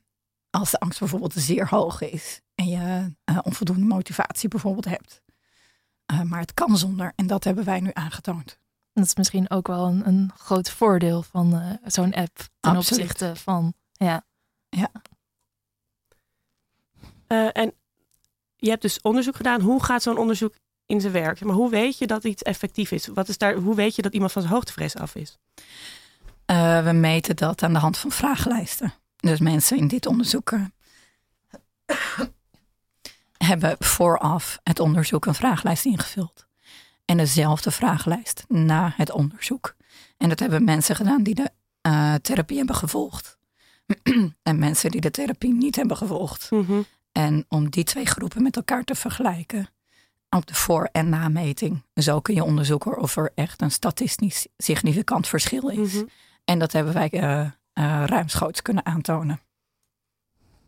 als 0.50 0.72
de 0.72 0.80
angst 0.80 1.00
bijvoorbeeld 1.00 1.34
zeer 1.34 1.70
hoog 1.70 2.02
is 2.02 2.42
en 2.56 2.68
je 2.68 3.16
eh, 3.24 3.38
onvoldoende 3.42 3.86
motivatie 3.86 4.50
bijvoorbeeld 4.50 4.86
hebt. 4.86 5.22
Eh, 6.06 6.22
maar 6.22 6.40
het 6.40 6.54
kan 6.54 6.78
zonder 6.78 7.14
en 7.16 7.28
dat 7.28 7.44
hebben 7.44 7.64
wij 7.64 7.80
nu 7.80 7.90
aangetoond. 7.94 8.60
Dat 8.94 9.06
is 9.06 9.16
misschien 9.16 9.50
ook 9.50 9.68
wel 9.68 9.88
een, 9.88 10.08
een 10.08 10.32
groot 10.38 10.70
voordeel 10.70 11.24
van 11.24 11.80
zo'n 11.86 12.14
app 12.14 12.36
ten 12.60 12.76
Absoluut. 12.76 13.04
opzichte 13.04 13.36
van 13.36 13.74
ja. 13.92 14.24
Eh, 17.32 17.48
en 17.54 17.74
je 18.56 18.70
hebt 18.70 18.82
dus 18.82 19.02
onderzoek 19.02 19.36
gedaan. 19.36 19.62
Hoe 19.62 19.84
gaat 19.84 20.02
zo'n 20.02 20.18
onderzoek 20.18 20.54
in 20.86 21.02
zijn 21.02 21.14
werk? 21.14 21.42
Maar 21.42 21.56
hoe 21.56 21.70
weet 21.70 21.98
je 21.98 22.08
dat 22.08 22.24
iets 22.24 22.42
effectief 22.42 22.92
is? 22.92 23.08
Wat 23.08 23.28
is 23.28 23.38
daar, 23.38 23.56
hoe 23.56 23.76
weet 23.76 23.96
je 23.96 24.02
dat 24.02 24.14
iemand 24.14 24.32
van 24.32 24.42
zijn 24.42 24.54
hoogtevrees 24.54 24.96
af 24.96 25.16
is? 25.16 25.38
Eh, 26.46 26.84
we 26.84 26.92
meten 26.92 27.36
dat 27.36 27.64
aan 27.64 27.74
de 27.74 27.80
hand 27.80 27.98
van 27.98 28.12
vragenlijsten. 28.12 28.94
Dus 29.16 29.40
mensen 29.40 29.78
in 29.78 29.88
dit 29.88 30.06
onderzoek 30.06 30.52
eh, 30.52 30.66
hebben 33.38 33.76
vooraf 33.80 34.60
het 34.64 34.80
onderzoek 34.80 35.26
een 35.26 35.36
vragenlijst 35.36 35.86
ingevuld. 35.86 36.48
En 37.06 37.18
dezelfde 37.18 37.72
vragenlijst 37.72 38.46
na 38.48 38.94
het 38.96 39.12
onderzoek. 39.12 39.76
En 40.18 40.30
dat 40.30 40.40
hebben 40.40 40.64
mensen 40.64 40.96
gedaan 40.96 41.24
die 41.24 41.36
de 41.36 41.50
therapie 42.22 42.58
hebben 42.58 42.76
gevolgd. 42.76 43.38
en 44.44 44.60
mensen 44.60 44.92
die 44.92 45.02
de 45.02 45.12
therapie 45.12 45.54
niet 45.54 45.76
hebben 45.76 45.98
gevolgd. 45.98 46.50
En 47.12 47.46
om 47.50 47.70
die 47.70 47.84
twee 47.84 48.06
groepen 48.06 48.44
met 48.44 48.56
elkaar 48.56 48.84
te 48.84 48.96
vergelijken 48.96 49.70
op 50.30 50.46
de 50.46 50.54
voor- 50.54 50.90
en 50.92 51.10
nameting. 51.10 51.84
Zo 51.94 52.20
kun 52.20 52.36
je 52.36 52.44
onderzoeken 52.44 52.98
of 52.98 53.18
er 53.18 53.32
echt 53.36 53.62
een 53.62 53.72
statistisch 53.72 54.48
significant 54.58 55.28
verschil 55.28 55.70
is. 55.70 55.94
Mhm. 55.94 56.06
En 56.46 56.60
dat 56.60 56.72
hebben 56.72 56.94
wij 56.94 57.10
eh, 57.10 57.52
ruimschoots 58.06 58.62
kunnen 58.62 58.86
aantonen. 58.86 59.40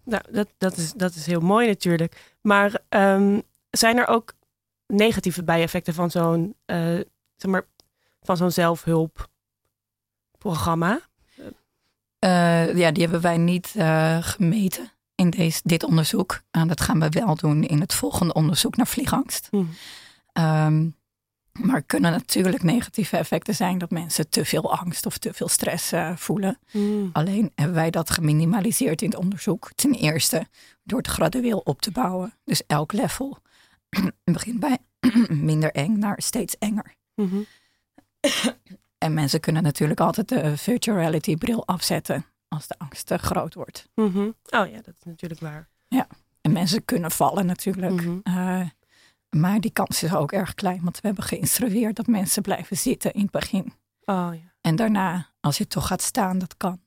Nou, 0.04 0.24
dat, 0.32 0.48
dat, 0.58 0.78
is, 0.78 0.94
dat 0.94 1.16
is 1.16 1.26
heel 1.26 1.40
mooi 1.40 1.68
natuurlijk. 1.68 2.36
Maar 2.42 2.80
ehm, 2.90 3.40
zijn 3.70 3.98
er 3.98 4.08
ook 4.08 4.34
negatieve 4.88 5.44
bijeffecten 5.44 5.94
van 5.94 6.12
zo'n 6.12 6.56
eh, 6.66 7.00
zeg 7.36 7.52
maar, 7.52 7.66
van 8.22 8.38
zo'n 8.38 8.52
zelfhulpprogramma? 8.52 11.00
Ja, 12.20 12.92
die 12.92 13.04
hebben 13.04 13.22
wij 13.22 13.38
niet 13.38 13.68
gemeten 14.22 14.92
in 15.24 15.30
deze, 15.30 15.62
dit 15.64 15.84
onderzoek. 15.84 16.42
En 16.52 16.68
dat 16.68 16.82
gaan 16.82 17.00
we 17.00 17.10
wel 17.10 17.36
doen 17.36 17.64
in 17.64 17.80
het 17.80 17.94
volgende 17.94 18.34
onderzoek 18.34 18.76
naar 18.76 18.88
vliegangst. 18.88 19.48
Mhm. 19.52 19.64
Ehm, 20.34 20.90
maar 21.52 21.76
er 21.76 21.84
kunnen 21.84 22.12
natuurlijk 22.12 22.64
negatieve 22.64 23.18
effecten 23.18 23.56
zijn 23.56 23.78
dat 23.78 23.90
mensen 23.90 24.30
te 24.30 24.46
veel 24.46 24.78
angst 24.78 25.06
of 25.06 25.18
te 25.18 25.34
veel 25.34 25.48
stress 25.48 25.92
eh, 25.92 26.16
voelen. 26.16 26.60
Mhm. 26.72 27.08
Alleen 27.12 27.52
hebben 27.56 27.76
wij 27.76 27.90
dat 27.90 28.10
geminimaliseerd 28.10 29.02
in 29.02 29.10
het 29.10 29.18
onderzoek. 29.18 29.72
Ten 29.76 29.94
eerste 29.94 30.48
door 30.84 30.98
het 30.98 31.08
gradueel 31.08 31.58
op 31.58 31.82
te 31.82 31.92
bouwen. 31.92 32.34
Dus 32.44 32.66
elk 32.68 32.94
level 32.94 33.38
begint 34.24 34.60
bij 34.60 34.78
minder 35.30 35.72
eng 35.72 36.00
naar 36.00 36.22
steeds 36.22 36.58
enger. 36.58 36.96
Mhm. 37.16 37.42
En 38.98 39.14
mensen 39.14 39.40
kunnen 39.40 39.64
natuurlijk 39.64 40.00
altijd 40.00 40.30
de 40.30 40.58
virtual 40.58 40.98
reality 40.98 41.36
bril 41.36 41.68
afzetten 41.68 42.26
als 42.54 42.68
de 42.68 42.76
angst 42.78 43.06
te 43.06 43.18
groot 43.18 43.54
wordt. 43.54 43.90
Mhm. 43.96 44.20
Oh 44.28 44.68
ja, 44.68 44.82
dat 44.82 44.94
is 44.98 45.04
natuurlijk 45.04 45.42
waar. 45.42 45.72
En 46.42 46.52
mensen 46.52 46.86
kunnen 46.86 47.12
vallen 47.12 47.46
natuurlijk. 47.46 48.02
Mhm. 48.02 48.20
Eh, 48.24 48.70
maar 49.30 49.60
die 49.60 49.72
kans 49.72 50.04
is 50.04 50.14
ook 50.14 50.32
erg 50.32 50.54
klein, 50.54 50.84
want 50.84 50.96
we 51.02 51.08
hebben 51.08 51.24
geïnstrueerd 51.24 51.96
dat 51.96 52.08
mensen 52.08 52.42
blijven 52.42 52.78
zitten 52.78 53.14
in 53.14 53.22
het 53.22 53.32
begin. 53.32 53.74
Oh 54.06 54.30
ja. 54.32 54.54
En 54.62 54.76
daarna, 54.76 55.30
als 55.40 55.58
je 55.58 55.68
toch 55.68 55.88
gaat 55.88 56.02
staan, 56.02 56.40
dat 56.40 56.58
kan. 56.58 56.82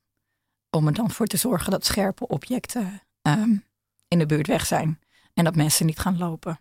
Om 0.71 0.87
er 0.87 0.93
dan 0.93 1.11
voor 1.11 1.27
te 1.27 1.37
zorgen 1.37 1.71
dat 1.71 1.85
scherpe 1.85 2.27
objecten 2.27 3.03
ehm, 3.23 3.57
in 4.09 4.19
de 4.19 4.27
buurt 4.27 4.47
weg 4.47 4.67
zijn. 4.67 5.01
En 5.35 5.45
dat 5.45 5.57
mensen 5.57 5.87
niet 5.87 5.99
gaan 5.99 6.19
lopen. 6.19 6.61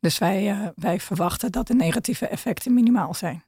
Dus 0.00 0.18
wij, 0.18 0.50
eh, 0.50 0.68
wij 0.74 1.00
verwachten 1.00 1.52
dat 1.52 1.66
de 1.66 1.74
negatieve 1.74 2.26
effecten 2.26 2.74
minimaal 2.74 3.14
zijn. 3.14 3.44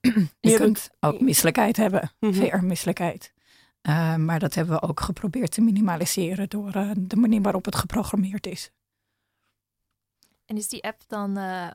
je 0.40 0.56
kunt 0.56 0.90
ook 1.00 1.20
misselijkheid 1.20 1.76
hebben, 1.76 2.10
Mhm. 2.20 2.32
VR-misselijkheid. 2.32 3.32
Eh, 3.86 4.14
maar 4.14 4.38
dat 4.38 4.54
hebben 4.54 4.74
we 4.74 4.88
ook 4.88 5.00
geprobeerd 5.00 5.50
te 5.50 5.60
minimaliseren 5.60 6.48
door 6.48 6.72
eh, 6.74 6.90
de 6.96 7.16
manier 7.16 7.42
waarop 7.42 7.64
het 7.64 7.76
geprogrammeerd 7.76 8.46
is. 8.46 8.70
En 10.46 10.56
is 10.56 10.68
die 10.68 10.84
app 10.84 11.02
dan 11.06 11.36
eh, 11.36 11.68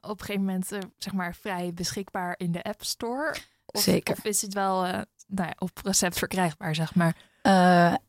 op 0.00 0.20
een 0.20 0.26
gegeven 0.26 0.44
moment 0.44 0.68
zeg 0.98 1.12
maar 1.12 1.34
vrij 1.34 1.72
beschikbaar 1.74 2.34
in 2.36 2.52
de 2.52 2.62
App 2.62 2.84
Store? 2.84 3.36
Of, 3.66 3.80
Zeker. 3.80 4.14
Of 4.16 4.24
is 4.24 4.42
het 4.42 4.54
wel 4.54 4.82
nou 4.82 5.06
ja, 5.48 5.54
op 5.58 5.80
recept 5.82 6.18
verkrijgbaar, 6.18 6.74
zeg 6.74 6.94
maar? 6.94 7.16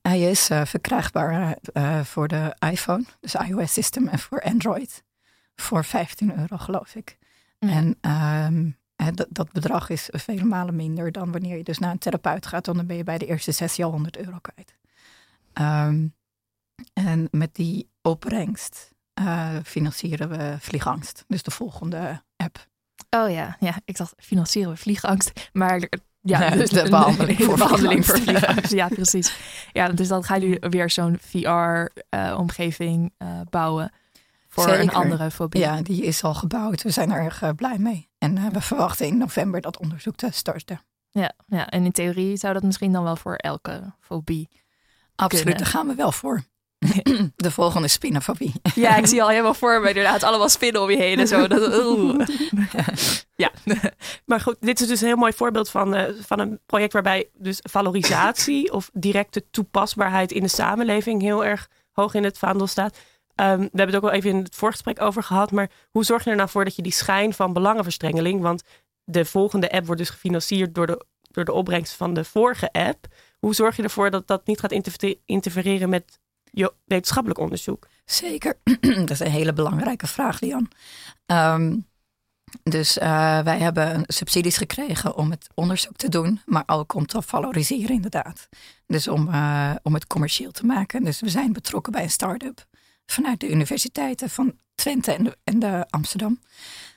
Hij 0.01 0.21
is 0.21 0.45
verkrijgbaar 0.45 1.57
voor 2.03 2.27
de 2.27 2.55
iPhone, 2.71 3.03
dus 3.19 3.35
iOS 3.35 3.73
system, 3.73 4.07
en 4.07 4.19
voor 4.19 4.41
Android. 4.41 5.03
Voor 5.55 5.85
15 5.85 6.39
euro, 6.39 6.57
geloof 6.57 6.95
ik. 6.95 7.17
Ja. 7.59 7.69
En 7.69 7.97
hè, 8.01 8.71
dat, 9.13 9.27
dat 9.29 9.51
bedrag 9.51 9.89
is 9.89 10.09
vele 10.11 10.43
malen 10.43 10.75
minder 10.75 11.11
dan 11.11 11.31
wanneer 11.31 11.57
je 11.57 11.63
dus 11.63 11.79
naar 11.79 11.91
een 11.91 11.97
therapeut 11.97 12.45
gaat. 12.45 12.65
Want 12.65 12.77
dan 12.77 12.87
ben 12.87 12.97
je 12.97 13.03
bij 13.03 13.17
de 13.17 13.25
eerste 13.25 13.51
sessie 13.51 13.85
al 13.85 13.91
100 13.91 14.17
euro 14.17 14.37
kwijt. 14.41 14.75
Ehm, 15.53 16.07
en 16.93 17.27
met 17.31 17.55
die 17.55 17.89
opbrengst 18.01 18.93
eh, 19.13 19.55
financieren 19.63 20.29
we 20.29 20.55
Vliegangst. 20.59 21.23
Dus 21.27 21.43
de 21.43 21.51
volgende 21.51 22.23
app. 22.35 22.67
Oh 23.09 23.31
ja, 23.31 23.57
ja, 23.59 23.75
ik 23.85 23.97
dacht 23.97 24.13
financieren 24.17 24.71
we 24.71 24.77
vliegangst. 24.77 25.49
Maar 25.53 25.77
eh, 25.77 25.99
ja, 26.21 26.55
Nee, 26.55 26.67
de 26.83 26.89
behandeling 26.89 27.43
voor 27.43 27.55
de 27.55 27.63
behandeling 27.63 28.05
voor 28.05 28.19
vliegangst. 28.19 28.71
Ja, 28.71 28.87
precies. 28.87 29.37
Ja, 29.73 29.89
dus 29.89 30.07
dan 30.07 30.23
gaan 30.23 30.39
jullie 30.41 30.59
weer 30.59 30.89
zo'n 30.89 31.17
VR-omgeving 31.19 33.13
eh, 33.17 33.41
bouwen 33.49 33.91
voor 34.61 34.73
een 34.73 34.91
andere 34.91 35.31
fobie. 35.31 35.61
Ja, 35.61 35.81
die 35.81 36.03
is 36.03 36.23
al 36.23 36.33
gebouwd. 36.33 36.81
We 36.81 36.89
zijn 36.89 37.11
er 37.11 37.23
erg 37.23 37.41
eh, 37.41 37.49
blij 37.55 37.77
mee. 37.77 38.09
En 38.17 38.37
eh, 38.37 38.45
we 38.51 38.61
verwachten 38.61 39.07
in 39.07 39.17
november 39.17 39.61
dat 39.61 39.79
onderzoek 39.79 40.15
te 40.15 40.27
starten. 40.31 40.81
Ja, 41.11 41.31
ja, 41.47 41.69
en 41.69 41.85
in 41.85 41.91
theorie 41.91 42.37
zou 42.37 42.53
dat 42.53 42.63
misschien 42.63 42.91
dan 42.91 43.03
wel 43.03 43.15
voor 43.15 43.35
elke 43.35 43.93
fobie. 43.99 44.49
Absoluut, 45.15 45.45
Kunnen. 45.45 45.63
daar 45.63 45.73
gaan 45.73 45.87
we 45.87 45.95
wel 45.95 46.11
voor. 46.11 46.43
De 47.35 47.51
volgende 47.51 47.87
is 47.87 47.93
spinnenfobie. 47.93 48.53
Ja, 48.75 48.95
ik 48.95 49.07
zie 49.07 49.21
al 49.21 49.29
helemaal 49.29 49.53
voor 49.53 49.81
me 49.81 49.87
inderdaad 49.87 50.23
allemaal 50.23 50.49
spinnen 50.49 50.81
om 50.81 50.89
je 50.89 50.97
heen 50.97 51.19
en 51.19 51.27
zo. 51.27 51.47
Dat, 51.47 51.61
ja. 53.35 53.51
Maar 54.25 54.39
goed, 54.39 54.57
dit 54.59 54.79
is 54.79 54.87
dus 54.87 55.01
een 55.01 55.07
heel 55.07 55.15
mooi 55.15 55.33
voorbeeld 55.33 55.69
van, 55.69 55.95
eh, 55.95 56.13
van 56.19 56.39
een 56.39 56.59
project 56.65 56.93
waarbij 56.93 57.29
dus 57.33 57.59
valorisatie 57.61 58.73
of 58.73 58.89
directe 58.93 59.49
toepasbaarheid 59.49 60.31
in 60.31 60.41
de 60.41 60.47
samenleving 60.47 61.21
heel 61.21 61.45
erg 61.45 61.69
hoog 61.91 62.13
in 62.13 62.23
het 62.23 62.37
vaandel 62.37 62.67
staat. 62.67 62.97
Ehm, 63.39 63.57
we 63.57 63.63
hebben 63.63 63.85
het 63.85 63.95
ook 63.95 64.01
wel 64.01 64.11
even 64.11 64.29
in 64.29 64.43
het 64.43 64.55
voorgesprek 64.55 65.01
over 65.01 65.23
gehad, 65.23 65.51
maar 65.51 65.69
hoe 65.89 66.03
zorg 66.03 66.23
je 66.23 66.29
er 66.29 66.35
nou 66.35 66.49
voor 66.49 66.63
dat 66.63 66.75
je 66.75 66.81
die 66.81 66.91
schijn 66.91 67.33
van 67.33 67.53
belangenverstrengeling, 67.53 68.41
want 68.41 68.63
de 69.03 69.25
volgende 69.25 69.71
app 69.71 69.85
wordt 69.85 70.01
dus 70.01 70.09
gefinancierd 70.09 70.75
door 70.75 70.87
de, 70.87 71.05
door 71.21 71.45
de 71.45 71.53
opbrengst 71.53 71.93
van 71.93 72.13
de 72.13 72.23
vorige 72.23 72.71
app. 72.71 73.07
Hoe 73.39 73.55
zorg 73.55 73.75
je 73.75 73.83
ervoor 73.83 74.11
dat 74.11 74.27
dat 74.27 74.47
niet 74.47 74.59
gaat 74.59 74.71
interfe- 74.71 75.19
interfereren 75.25 75.89
met 75.89 76.19
je 76.43 76.73
wetenschappelijk 76.85 77.39
onderzoek? 77.39 77.87
Zeker, 78.05 78.59
dat 78.81 79.09
is 79.09 79.19
een 79.19 79.31
hele 79.31 79.53
belangrijke 79.53 80.07
vraag, 80.07 80.39
Lian. 80.39 80.71
Ehm, 81.25 81.77
dus 82.63 82.97
eh, 82.97 83.39
wij 83.39 83.57
hebben 83.57 84.03
subsidies 84.07 84.57
gekregen 84.57 85.15
om 85.15 85.31
het 85.31 85.47
onderzoek 85.53 85.95
te 85.95 86.09
doen, 86.09 86.41
maar 86.45 86.63
ook 86.65 86.93
om 86.93 87.05
te 87.05 87.21
valoriseren 87.21 87.95
inderdaad. 87.95 88.49
Dus 88.85 89.07
om, 89.07 89.27
eh, 89.27 89.75
om 89.83 89.93
het 89.93 90.07
commercieel 90.07 90.51
te 90.51 90.65
maken. 90.65 91.03
Dus 91.03 91.19
we 91.19 91.29
zijn 91.29 91.53
betrokken 91.53 91.91
bij 91.91 92.03
een 92.03 92.09
start-up 92.09 92.67
vanuit 93.11 93.39
de 93.39 93.49
universiteiten 93.49 94.29
van 94.29 94.57
Twente 94.75 95.13
en 95.13 95.35
en 95.43 95.59
de 95.59 95.85
Amsterdam. 95.89 96.39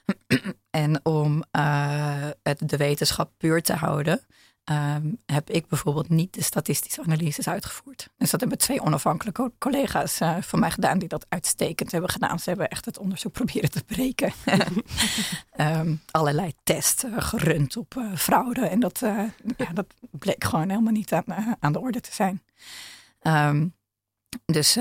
en 0.71 1.05
om 1.05 1.45
eh, 1.51 2.29
het, 2.43 2.69
de 2.69 2.77
wetenschap 2.77 3.33
puur 3.37 3.63
te 3.63 3.73
houden, 3.73 4.21
ehm, 4.65 5.13
heb 5.27 5.51
ik 5.51 5.67
bijvoorbeeld 5.67 6.09
niet 6.09 6.35
de 6.35 6.43
statistische 6.43 7.03
analyses 7.03 7.49
uitgevoerd. 7.49 8.09
Dus 8.17 8.31
dat 8.31 8.41
hebben 8.41 8.59
twee 8.59 8.83
onafhankelijke 8.83 9.43
co- 9.43 9.55
collega's 9.59 10.21
eh, 10.21 10.37
van 10.41 10.59
mij 10.59 10.71
gedaan 10.71 10.99
die 10.99 11.09
dat 11.09 11.27
uitstekend 11.29 11.93
hebben 11.93 12.11
gedaan. 12.11 12.39
Ze 12.39 12.49
hebben 12.49 12.69
echt 12.69 12.85
het 12.85 12.99
onderzoek 12.99 13.33
proberen 13.41 13.71
te 13.71 13.85
breken. 13.85 14.33
Ehm, 15.53 15.95
allerlei 16.11 16.53
tests 16.63 17.05
eh, 17.05 17.13
gerund 17.17 17.77
op 17.77 18.03
fraude 18.15 18.67
en 18.67 18.81
dat, 18.81 18.99
ja, 19.57 19.73
dat 19.75 19.87
bleek 20.11 20.45
gewoon 20.45 20.69
helemaal 20.69 20.93
niet 20.93 21.13
aan, 21.13 21.57
aan 21.61 21.73
de 21.73 21.81
orde 21.81 22.01
te 22.01 22.13
zijn. 22.15 22.43
Ehm, 23.21 23.69
dus, 24.45 24.79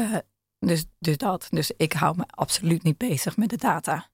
dus, 0.68 0.86
dus 1.00 1.18
dat. 1.18 1.48
Dus 1.50 1.72
ik 1.78 1.94
hou 1.94 2.18
me 2.18 2.24
absoluut 2.28 2.84
niet 2.84 2.98
bezig 2.98 3.38
met 3.38 3.50
de 3.50 3.58
data. 3.58 4.10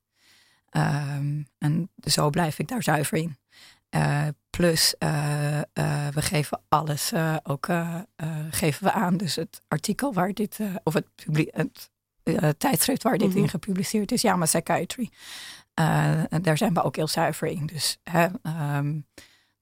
Ehm, 0.70 1.42
en 1.58 1.89
zo 2.04 2.30
blijf 2.30 2.60
ik 2.60 2.68
daar 2.68 2.84
zuiver 2.84 3.18
in. 3.18 3.38
Eh, 3.89 4.27
plus, 4.50 4.98
eh, 4.98 5.60
eh, 5.60 6.08
we 6.13 6.22
geven 6.22 6.62
alles 6.70 7.13
ook 7.44 7.68
geven 8.50 8.84
we 8.84 8.92
aan. 8.92 9.18
Dus 9.18 9.36
het 9.36 9.62
artikel 9.68 10.13
waar 10.13 10.34
dit, 10.34 10.60
of 10.84 10.94
het, 10.94 11.08
het 12.24 12.60
tijdschrift 12.60 13.04
waar 13.04 13.18
dit 13.18 13.30
Mhm. 13.30 13.38
in 13.38 13.50
gepubliceerd 13.50 14.12
is, 14.12 14.22
Yama 14.22 14.46
Psychiatry. 14.46 15.10
Daar 16.42 16.58
zijn 16.58 16.74
we 16.74 16.84
ook 16.84 16.96
heel 16.96 17.08
zuiver 17.08 17.48
in. 17.48 17.66
Dus 17.66 17.98
hè, 18.04 18.27
ehm, 18.42 19.00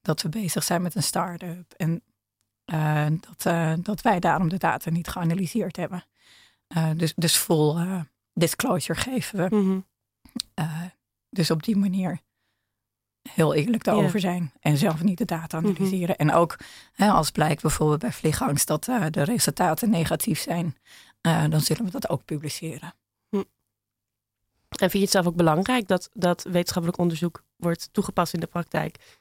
dat 0.02 0.22
we 0.22 0.28
bezig 0.28 0.64
zijn 0.64 0.82
met 0.82 0.94
een 0.94 1.02
start-up. 1.02 1.72
En 1.76 2.02
dat, 3.20 3.54
dat 3.84 4.00
wij 4.00 4.20
daarom 4.20 4.48
de 4.48 4.58
data 4.58 4.90
niet 4.90 5.08
geanalyseerd 5.08 5.76
hebben. 5.76 6.04
Eh, 6.66 6.90
dus, 6.96 7.12
dus 7.14 7.36
full 7.36 7.76
eh, 7.76 8.00
disclosure 8.32 8.98
geven 8.98 9.38
we. 9.38 9.56
Mhm. 9.56 9.80
Eh, 10.54 10.82
dus 11.30 11.50
op 11.50 11.62
die 11.62 11.76
manier 11.76 12.20
heel 13.28 13.54
eerlijk 13.54 13.84
Ja. 13.84 13.92
daarover 13.92 14.20
zijn. 14.20 14.52
En 14.60 14.76
zelf 14.76 15.02
niet 15.02 15.18
de 15.18 15.24
data 15.24 15.56
analyseren. 15.56 16.16
En 16.16 16.32
ook 16.32 16.56
hè, 16.92 17.10
als 17.10 17.30
blijkt 17.30 17.62
bijvoorbeeld 17.62 18.00
bij 18.00 18.12
vliegangst 18.12 18.66
dat 18.66 18.84
de 18.84 19.22
resultaten 19.22 19.90
negatief 19.90 20.40
zijn. 20.40 20.76
dan 21.20 21.60
zullen 21.60 21.84
we 21.84 21.90
dat 21.90 22.08
ook 22.08 22.24
publiceren. 22.24 22.94
En 24.68 24.90
vind 24.90 24.92
je 24.92 25.00
het 25.00 25.10
zelf 25.10 25.26
ook 25.26 25.36
belangrijk 25.36 25.88
dat, 25.88 26.10
dat 26.12 26.42
wetenschappelijk 26.42 26.98
onderzoek 26.98 27.42
wordt 27.56 27.88
toegepast 27.92 28.34
in 28.34 28.40
de 28.40 28.46
praktijk? 28.46 29.20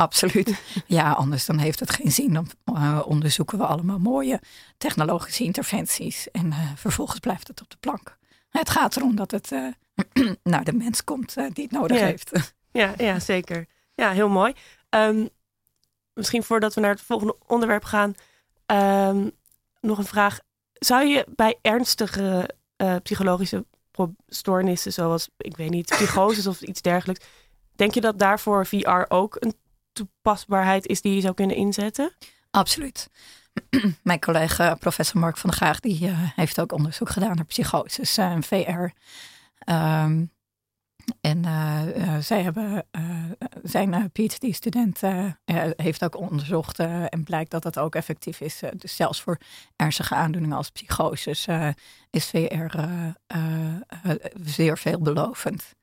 Absoluut. 0.00 0.60
Ja, 0.86 1.12
anders 1.12 1.46
dan 1.46 1.58
heeft 1.58 1.80
het 1.80 1.90
geen 1.90 2.12
zin. 2.12 2.32
Dan 2.32 2.50
eh, 2.64 3.00
onderzoeken 3.04 3.58
we 3.58 3.66
allemaal 3.66 3.98
mooie 3.98 4.40
technologische 4.78 5.44
interventies. 5.44 6.30
En 6.30 6.52
eh, 6.52 6.58
vervolgens 6.76 7.18
blijft 7.20 7.48
het 7.48 7.60
op 7.60 7.70
de 7.70 7.76
plank. 7.80 8.18
Het 8.50 8.70
gaat 8.70 8.96
erom 8.96 9.16
dat 9.16 9.30
het 9.30 9.52
eh, 9.52 9.66
naar 10.52 10.64
de 10.64 10.72
mens 10.72 11.04
komt 11.04 11.34
die 11.34 11.64
het 11.64 11.70
nodig 11.70 11.98
Ja. 11.98 12.04
heeft. 12.04 12.30
Ja, 12.72 12.94
ja 12.96 13.18
zeker. 13.18 13.66
Ja, 13.94 14.10
heel 14.10 14.28
mooi. 14.28 14.52
Ehm, 14.88 15.26
misschien 16.14 16.42
voordat 16.42 16.74
we 16.74 16.80
naar 16.80 16.90
het 16.90 17.00
volgende 17.00 17.36
onderwerp 17.46 17.84
gaan, 17.84 18.14
ehm, 18.66 19.28
nog 19.80 19.98
een 19.98 20.04
vraag. 20.04 20.38
Zou 20.72 21.06
je 21.06 21.26
bij 21.36 21.58
ernstige 21.62 22.50
psychologische 23.02 23.66
stoornissen, 24.28 24.92
zoals, 24.92 25.28
ik 25.36 25.56
weet 25.56 25.70
niet, 25.70 25.86
psychoses 25.86 26.46
of 26.46 26.60
iets 26.60 26.82
dergelijks, 26.82 27.26
denk 27.72 27.94
je 27.94 28.00
dat 28.00 28.18
daarvoor 28.18 28.66
VR 28.66 29.04
ook 29.08 29.36
een 29.38 29.54
toepasbaarheid 29.92 30.86
is 30.86 31.00
die 31.00 31.14
je 31.14 31.20
zou 31.20 31.34
kunnen 31.34 31.56
inzetten? 31.56 32.12
Absoluut. 32.50 33.08
Mijn 34.02 34.20
collega 34.20 34.74
professor 34.74 35.20
Mark 35.20 35.36
van 35.36 35.50
der 35.50 35.58
Gaag 35.58 35.80
die, 35.80 36.06
eh, 36.06 36.12
heeft 36.16 36.60
ook 36.60 36.72
onderzoek 36.72 37.08
gedaan 37.08 37.36
naar 37.36 37.44
psychoses 37.44 38.16
eh, 38.16 38.30
en 38.30 38.42
VR. 38.42 38.94
Ehm, 39.58 40.24
en 41.20 41.44
eh, 41.44 42.14
eh, 42.14 42.22
zij 42.22 42.42
hebben, 42.42 42.86
zijn 43.62 44.10
PhD-student 44.12 45.00
heeft 45.76 46.04
ook 46.04 46.16
onderzocht 46.16 46.78
en 46.78 47.24
blijkt 47.24 47.50
dat 47.50 47.62
dat 47.62 47.78
ook 47.78 47.94
effectief 47.94 48.40
is. 48.40 48.60
Dus 48.76 48.96
zelfs 48.96 49.20
voor 49.20 49.38
ernstige 49.76 50.14
aandoeningen 50.14 50.56
als 50.56 50.70
psychoses 50.70 51.46
is 52.10 52.26
VR 52.26 52.76
zeer 54.44 54.78
veelbelovend. 54.78 55.74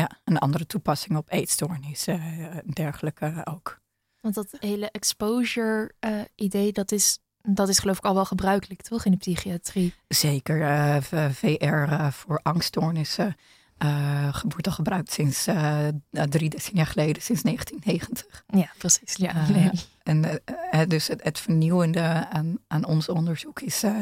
Ja, 0.00 0.10
een 0.24 0.38
andere 0.38 0.66
toepassing 0.66 1.16
op 1.16 1.32
eetstoornis, 1.32 2.06
eh, 2.06 2.14
en 2.56 2.62
dergelijke 2.66 3.40
ook. 3.44 3.80
Want 4.20 4.34
dat 4.34 4.56
hele 4.58 4.90
exposure-idee, 4.90 6.72
dat, 6.72 6.92
is, 6.92 7.18
dat 7.42 7.68
is 7.68 7.78
geloof 7.78 7.96
ik 7.96 8.04
al 8.04 8.14
wel 8.14 8.24
gebruikelijk, 8.24 8.82
toch? 8.82 9.04
In 9.04 9.10
de 9.10 9.16
psychiatrie. 9.16 9.94
Zeker 10.08 10.62
eh, 10.62 10.96
VR 11.30 11.64
eh, 11.64 12.10
voor 12.10 12.40
angststoornissen 12.42 13.36
eh 13.76 14.42
wordt 14.48 14.66
al 14.66 14.72
gebruikt 14.72 15.12
sinds 15.12 15.46
eh, 15.46 15.88
eh, 15.88 15.94
drie 16.10 16.48
decennia 16.48 16.84
geleden, 16.84 17.22
sinds 17.22 17.42
1990. 17.42 18.44
Ja, 18.46 18.70
precies. 18.78 19.16
Ja. 19.16 19.34
Eh. 19.34 19.70
En 20.02 20.24
eh, 20.24 20.80
eh, 20.80 20.88
dus 20.88 21.08
het, 21.08 21.22
het 21.22 21.40
vernieuwende 21.40 22.28
aan, 22.30 22.58
aan 22.66 22.84
ons 22.84 23.08
onderzoek 23.08 23.60
is 23.60 23.82
eh, 23.82 23.98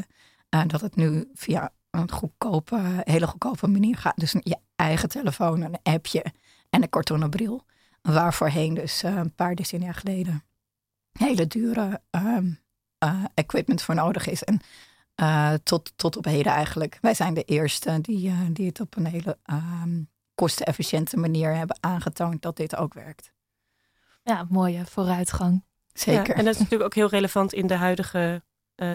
eh, 0.49 0.63
dat 0.67 0.81
het 0.81 0.97
nu 0.97 1.31
via 1.35 1.73
een 1.91 2.11
goedkope, 2.11 3.03
hele 3.05 3.27
goedkope 3.27 3.67
manier 3.67 3.97
gaat. 3.97 4.17
Dus 4.17 4.33
je 4.33 4.57
eigen 4.77 5.09
telefoon, 5.09 5.61
een 5.61 5.79
appje 5.83 6.25
en 6.71 6.83
een 6.83 6.89
kartonnen 6.89 7.31
bril. 7.31 7.65
Waar 8.03 8.35
voorheen 8.35 8.75
dus 8.75 9.03
eh, 9.03 9.17
een 9.17 9.35
paar 9.35 9.55
decennia 9.55 9.93
geleden 9.93 10.45
hele 11.13 11.47
dure 11.47 12.01
ehm, 12.11 12.51
eh, 12.99 13.25
equipment 13.35 13.83
voor 13.83 13.95
nodig 13.95 14.27
is. 14.27 14.45
En 14.45 14.61
eh, 15.15 15.55
tot, 15.63 15.93
tot 15.97 16.17
op 16.17 16.25
heden 16.25 16.53
eigenlijk. 16.53 16.99
Wij 17.01 17.15
zijn 17.15 17.35
de 17.35 17.45
eerste 17.45 18.01
die, 18.01 18.53
die 18.53 18.67
het 18.67 18.81
op 18.81 18.97
een 18.97 19.07
hele 19.07 19.39
ehm, 19.45 20.03
kostenefficiënte 20.35 21.17
manier 21.17 21.55
hebben 21.55 21.77
aangetoond 21.81 22.43
dat 22.43 22.57
dit 22.57 22.77
ook 22.77 22.95
werkt. 22.95 23.33
Ja, 24.23 24.47
mooie 24.49 24.87
vooruitgang. 24.87 25.65
Zeker. 25.93 26.29
Ja, 26.29 26.35
en 26.35 26.45
dat 26.45 26.55
is 26.55 26.61
natuurlijk 26.61 26.85
ook 26.85 26.95
heel 26.95 27.09
relevant 27.09 27.53
in 27.53 27.67
de 27.67 27.77
huidige 27.77 28.43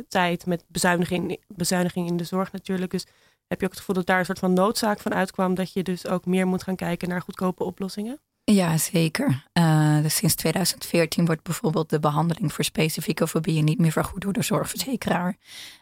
tijd 0.07 0.45
met 0.45 0.65
bezuiniging, 0.67 1.43
bezuiniging 1.47 2.07
in 2.07 2.17
de 2.17 2.23
zorg 2.23 2.51
natuurlijk. 2.51 2.91
Dus 2.91 3.07
heb 3.49 3.59
je 3.59 3.65
ook 3.65 3.71
het 3.71 3.79
gevoel 3.79 3.95
dat 3.95 4.05
daar 4.05 4.19
een 4.19 4.25
soort 4.25 4.39
van 4.39 4.53
noodzaak 4.53 4.99
van 4.99 5.13
uitkwam 5.13 5.55
dat 5.55 5.73
je 5.73 5.83
dus 5.83 6.07
ook 6.07 6.25
meer 6.25 6.47
moet 6.47 6.63
gaan 6.63 6.75
kijken 6.75 7.09
naar 7.09 7.21
goedkope 7.21 7.63
oplossingen? 7.63 8.19
Ja, 8.43 8.77
zeker. 8.77 9.45
Uh, 9.53 10.01
dus 10.01 10.15
sinds 10.15 10.35
2014 10.35 11.25
wordt 11.25 11.43
bijvoorbeeld 11.43 11.89
de 11.89 11.99
behandeling 11.99 12.53
voor 12.53 12.63
specifieke 12.63 13.27
fobieën 13.27 13.63
niet 13.63 13.79
meer 13.79 13.91
vergoed 13.91 14.21
door 14.21 14.33
de 14.33 14.41
zorgverzekeraar. 14.41 15.35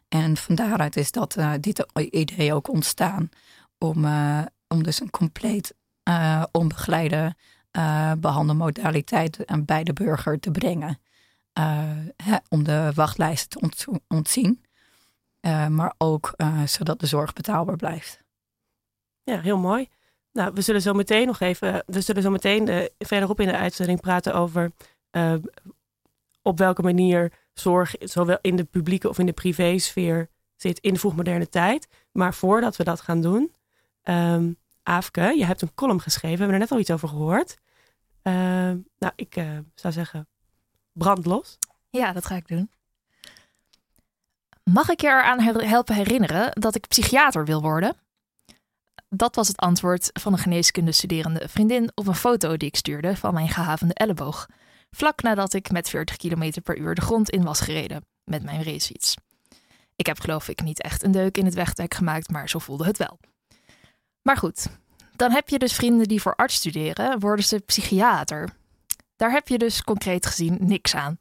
En 0.07 0.37
van 0.37 0.55
daaruit 0.55 0.95
is 0.95 1.11
dat, 1.11 1.37
uh, 1.37 1.53
dit 1.59 1.85
idee 2.09 2.53
ook 2.53 2.69
ontstaan 2.69 3.29
om, 3.77 4.05
uh, 4.05 4.41
om 4.67 4.83
dus 4.83 5.01
een 5.01 5.09
compleet 5.09 5.73
onbegeleide 6.51 7.35
behandelmodaliteit 8.17 9.45
bij 9.65 9.83
de 9.83 9.93
burger 9.93 10.39
te 10.39 10.51
brengen. 10.51 10.99
Om 12.49 12.63
de 12.63 12.91
wachtlijsten 12.93 13.69
te 13.69 14.01
ontzien, 14.07 14.65
maar 15.69 15.93
ook 15.97 16.33
zodat 16.65 16.99
de 16.99 17.05
zorg 17.05 17.33
betaalbaar 17.33 17.75
blijft. 17.75 18.21
Ja, 19.23 19.39
heel 19.39 19.57
mooi. 19.57 19.87
Nou, 20.37 20.51
we 20.53 20.61
zullen 20.61 20.81
zo 20.81 20.93
meteen 20.93 21.27
nog 21.27 21.39
even, 21.39 21.83
we 21.85 22.01
zullen 22.01 22.21
zo 22.21 22.29
meteen 22.29 22.69
uh, 22.69 22.83
verderop 22.99 23.39
in 23.39 23.47
de 23.47 23.57
uitzending 23.57 24.01
praten 24.01 24.33
over 24.33 24.71
uh, 25.11 25.33
op 26.41 26.57
welke 26.57 26.81
manier 26.81 27.31
zorg 27.53 27.95
zowel 27.99 28.37
in 28.41 28.55
de 28.55 28.63
publieke 28.63 29.09
of 29.09 29.19
in 29.19 29.25
de 29.25 29.33
privésfeer 29.33 30.29
zit 30.55 30.79
in 30.79 30.93
de 30.93 30.99
vroegmoderne 30.99 31.49
tijd. 31.49 31.87
Maar 32.11 32.33
voordat 32.33 32.75
we 32.75 32.83
dat 32.83 33.01
gaan 33.01 33.21
doen, 33.21 33.53
um, 34.03 34.57
Aafke, 34.83 35.33
je 35.37 35.45
hebt 35.45 35.61
een 35.61 35.73
column 35.73 36.01
geschreven, 36.01 36.37
we 36.37 36.43
hebben 36.43 36.53
er 36.53 36.61
net 36.61 36.71
al 36.71 36.79
iets 36.79 36.91
over 36.91 37.07
gehoord. 37.07 37.57
Uh, 38.23 38.33
nou, 38.99 39.13
ik 39.15 39.35
uh, 39.35 39.57
zou 39.75 39.93
zeggen, 39.93 40.27
brand 40.91 41.25
los. 41.25 41.57
Ja, 41.89 42.11
dat 42.13 42.25
ga 42.25 42.35
ik 42.35 42.47
doen. 42.47 42.69
Mag 44.73 44.89
ik 44.89 45.01
je 45.01 45.07
eraan 45.07 45.39
helpen 45.39 45.95
herinneren 45.95 46.51
dat 46.61 46.75
ik 46.75 46.87
psychiater 46.87 47.45
wil 47.45 47.61
worden? 47.61 47.95
Dat 49.09 49.35
was 49.35 49.47
het 49.47 49.57
antwoord 49.57 50.09
van 50.13 50.33
een 50.33 50.39
geneeskunde 50.39 50.91
studerende 50.91 51.47
vriendin 51.47 51.91
op 51.95 52.07
een 52.07 52.15
foto 52.15 52.57
die 52.57 52.67
ik 52.67 52.75
stuurde 52.75 53.15
van 53.15 53.33
mijn 53.33 53.49
gehavende 53.49 53.93
elleboog. 53.93 54.47
Vlak 54.91 55.21
nadat 55.21 55.53
ik 55.53 55.71
met 55.71 55.89
40 55.89 56.15
km 56.17 56.61
per 56.63 56.77
uur 56.77 56.95
de 56.95 57.01
grond 57.01 57.29
in 57.29 57.43
was 57.43 57.59
gereden 57.59 58.05
met 58.23 58.43
mijn 58.43 58.63
racefiets. 58.63 59.15
Ik 59.95 60.05
heb 60.05 60.19
geloof 60.19 60.47
ik 60.47 60.61
niet 60.61 60.81
echt 60.81 61.03
een 61.03 61.11
deuk 61.11 61.37
in 61.37 61.45
het 61.45 61.53
wegdek 61.53 61.93
gemaakt, 61.93 62.29
maar 62.29 62.49
zo 62.49 62.59
voelde 62.59 62.85
het 62.85 62.97
wel. 62.97 63.19
Maar 64.21 64.37
goed, 64.37 64.67
dan 65.15 65.31
heb 65.31 65.49
je 65.49 65.59
dus 65.59 65.73
vrienden 65.73 66.07
die 66.07 66.21
voor 66.21 66.35
arts 66.35 66.55
studeren, 66.55 67.19
worden 67.19 67.45
ze 67.45 67.59
psychiater. 67.59 68.49
Daar 69.15 69.31
heb 69.31 69.47
je 69.47 69.57
dus 69.57 69.83
concreet 69.83 70.25
gezien 70.25 70.57
niks 70.59 70.95
aan. 70.95 71.19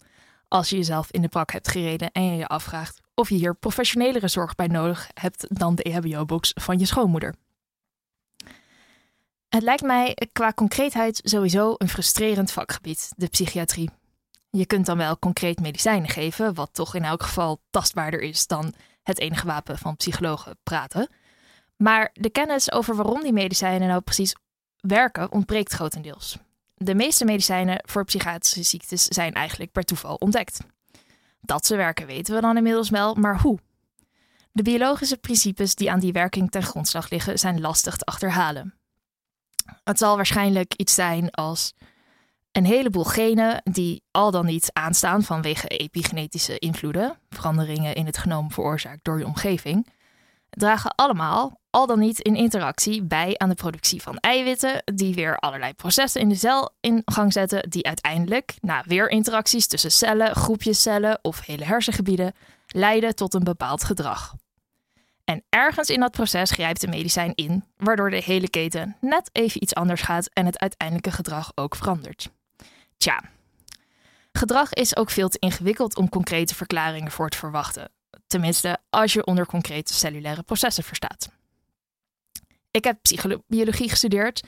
Als 0.57 0.69
je 0.69 0.77
jezelf 0.77 1.11
in 1.11 1.23
de 1.23 1.29
bak 1.29 1.53
hebt 1.53 1.69
gereden 1.69 2.12
en 2.12 2.25
je 2.25 2.37
je 2.37 2.47
afvraagt 2.47 3.01
of 3.14 3.29
je 3.29 3.35
hier 3.35 3.55
professionelere 3.55 4.29
zorg 4.29 4.55
bij 4.55 4.66
nodig 4.66 5.11
hebt 5.14 5.59
dan 5.59 5.75
de 5.75 5.83
EHBO-box 5.83 6.53
van 6.55 6.79
je 6.79 6.87
schoonmoeder. 6.87 7.35
Het 9.49 9.62
lijkt 9.62 9.83
mij 9.83 10.16
qua 10.33 10.53
concreetheid 10.53 11.21
sowieso 11.25 11.75
een 11.79 11.88
frustrerend 11.88 12.53
vakgebied, 12.53 13.12
de 13.16 13.27
psychiatrie. 13.27 13.90
Je 14.51 14.66
kunt 14.66 14.87
dan 14.87 14.97
wel 14.97 15.19
concreet 15.19 15.61
medicijnen 15.61 16.09
geven, 16.09 16.55
wat 16.55 16.75
toch 16.75 16.95
in 16.95 17.05
elk 17.05 17.23
geval 17.23 17.61
tastbaarder 17.71 18.21
is 18.21 18.47
dan 18.47 18.75
het 19.03 19.19
enige 19.19 19.47
wapen 19.47 19.79
van 19.79 19.97
psychologen 19.97 20.59
praten. 20.62 21.09
Maar 21.77 22.11
de 22.12 22.31
kennis 22.31 22.73
over 22.73 22.97
waarom 22.97 23.23
die 23.23 23.33
medicijnen 23.33 23.88
nou 23.88 24.01
precies 24.01 24.35
werken 24.77 25.33
ontbreekt 25.33 25.73
grotendeels. 25.73 26.38
De 26.79 26.95
meeste 26.95 27.25
medicijnen 27.25 27.83
voor 27.87 28.05
psychiatrische 28.05 28.62
ziektes 28.62 29.05
zijn 29.05 29.33
eigenlijk 29.33 29.73
per 29.73 29.85
toeval 29.85 30.15
ontdekt. 30.15 30.59
Dat 31.41 31.67
ze 31.67 31.77
werken 31.77 32.07
weten 32.07 32.35
we 32.35 32.41
dan 32.41 32.57
inmiddels 32.57 32.91
wel, 32.91 33.15
maar 33.15 33.41
hoe? 33.41 33.59
De 34.53 34.62
biologische 34.62 35.17
principes 35.17 35.75
die 35.75 35.91
aan 35.91 36.01
die 36.01 36.12
werking 36.12 36.51
ten 36.51 36.62
grondslag 36.62 37.11
liggen 37.11 37.39
zijn 37.39 37.61
lastig 37.61 37.97
te 37.97 38.05
achterhalen. 38.05 38.75
Het 39.85 39.99
zal 39.99 40.17
waarschijnlijk 40.17 40.75
iets 40.75 40.95
zijn 40.95 41.31
als 41.31 41.75
een 42.53 42.65
heleboel 42.65 43.05
genen 43.05 43.61
die 43.65 44.03
al 44.11 44.31
dan 44.31 44.47
niet 44.47 44.71
aanstaan 44.73 45.23
vanwege 45.23 45.69
epigenetische 45.69 46.59
invloeden, 46.59 47.19
veranderingen 47.29 47.95
in 47.95 48.07
het 48.07 48.19
genoom 48.19 48.53
veroorzaakt 48.53 49.05
door 49.05 49.19
je 49.19 49.27
omgeving, 49.27 49.87
dragen 50.51 50.95
allemaal, 50.95 51.61
al 51.71 51.87
dan 51.87 51.99
niet 51.99 52.21
in 52.21 52.35
interactie, 52.35 53.03
bij 53.03 53.35
aan 53.37 53.49
de 53.49 53.55
productie 53.55 54.03
van 54.03 54.19
eiwitten, 54.19 54.83
die 54.95 55.15
weer 55.15 55.37
allerlei 55.37 55.75
processen 55.75 56.21
in 56.21 56.29
de 56.29 56.35
cel 56.35 56.75
in 56.81 57.03
gang 57.05 57.33
zetten, 57.33 57.71
die 57.71 57.87
uiteindelijk, 57.87 58.55
na 58.61 58.83
weer 58.87 59.11
interacties 59.11 59.67
tussen 59.67 59.91
cellen, 59.91 60.35
groepjes 60.35 60.83
cellen 60.83 61.19
of 61.23 61.47
hele 61.47 61.65
hersengebieden, 61.65 62.35
leiden 62.67 63.15
tot 63.15 63.35
een 63.35 63.45
bepaald 63.45 63.85
gedrag. 63.85 64.35
En 65.25 65.45
ergens 65.49 65.91
in 65.91 66.01
dat 66.01 66.11
proces 66.11 66.51
grijpt 66.51 66.81
de 66.81 66.89
medicijn 66.89 67.35
in, 67.35 67.65
waardoor 67.77 68.11
de 68.11 68.23
hele 68.25 68.51
keten 68.51 68.97
net 69.01 69.31
even 69.33 69.63
iets 69.63 69.75
anders 69.75 70.03
gaat 70.03 70.29
en 70.33 70.47
het 70.47 70.59
uiteindelijke 70.59 71.11
gedrag 71.11 71.53
ook 71.55 71.77
verandert. 71.77 72.31
Tja, 72.97 73.23
gedrag 74.33 74.73
is 74.73 74.97
ook 74.97 75.11
veel 75.11 75.29
te 75.29 75.39
ingewikkeld 75.39 75.97
om 75.97 76.09
concrete 76.09 76.55
verklaringen 76.55 77.11
voor 77.11 77.29
te 77.29 77.39
verwachten. 77.39 77.91
Tenminste, 78.26 78.79
als 78.90 79.12
je 79.12 79.26
onder 79.26 79.46
concrete 79.46 79.94
cellulaire 79.94 80.42
processen 80.42 80.85
verstaat. 80.85 81.29
Ik 82.70 82.85
heb 82.85 82.98
psychologie 83.02 83.88
gestudeerd 83.88 84.42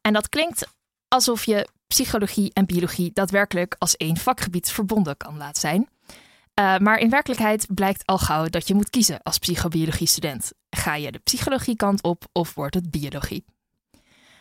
en 0.00 0.12
dat 0.12 0.28
klinkt 0.28 0.66
alsof 1.08 1.44
je 1.44 1.68
psychologie 1.86 2.50
en 2.52 2.66
biologie 2.66 3.10
daadwerkelijk 3.12 3.74
als 3.78 3.96
één 3.96 4.16
vakgebied 4.16 4.70
verbonden 4.70 5.16
kan 5.16 5.36
laten 5.36 5.60
zijn. 5.60 5.88
Uh, 6.60 6.78
maar 6.78 6.98
in 6.98 7.10
werkelijkheid 7.10 7.66
blijkt 7.74 8.06
al 8.06 8.18
gauw 8.18 8.46
dat 8.46 8.68
je 8.68 8.74
moet 8.74 8.90
kiezen 8.90 9.22
als 9.22 9.38
psychobiologie-student. 9.38 10.52
Ga 10.70 10.94
je 10.94 11.12
de 11.12 11.18
psychologiekant 11.18 12.02
op 12.02 12.24
of 12.32 12.54
wordt 12.54 12.74
het 12.74 12.90
biologie? 12.90 13.44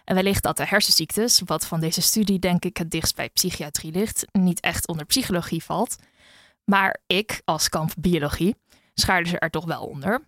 En 0.04 0.16
wellicht 0.16 0.44
dat 0.44 0.58
de 0.58 0.66
hersenziektes, 0.66 1.42
wat 1.46 1.66
van 1.66 1.80
deze 1.80 2.02
studie 2.02 2.40
denk 2.40 2.66
ik 2.66 2.78
het 2.78 2.92
dichtst 2.92 3.16
bij 3.16 3.30
psychiatrie 3.30 3.92
ligt, 3.92 4.26
niet 4.32 4.60
echt 4.60 4.88
onder 4.88 5.06
psychologie 5.06 5.64
valt. 5.64 5.96
Maar 6.64 7.00
ik, 7.08 7.42
als 7.46 7.70
kamp 7.70 7.94
biologie, 7.98 8.56
schaarde 9.02 9.30
ze 9.30 9.40
er 9.40 9.50
toch 9.50 9.66
wel 9.66 9.84
onder. 9.84 10.26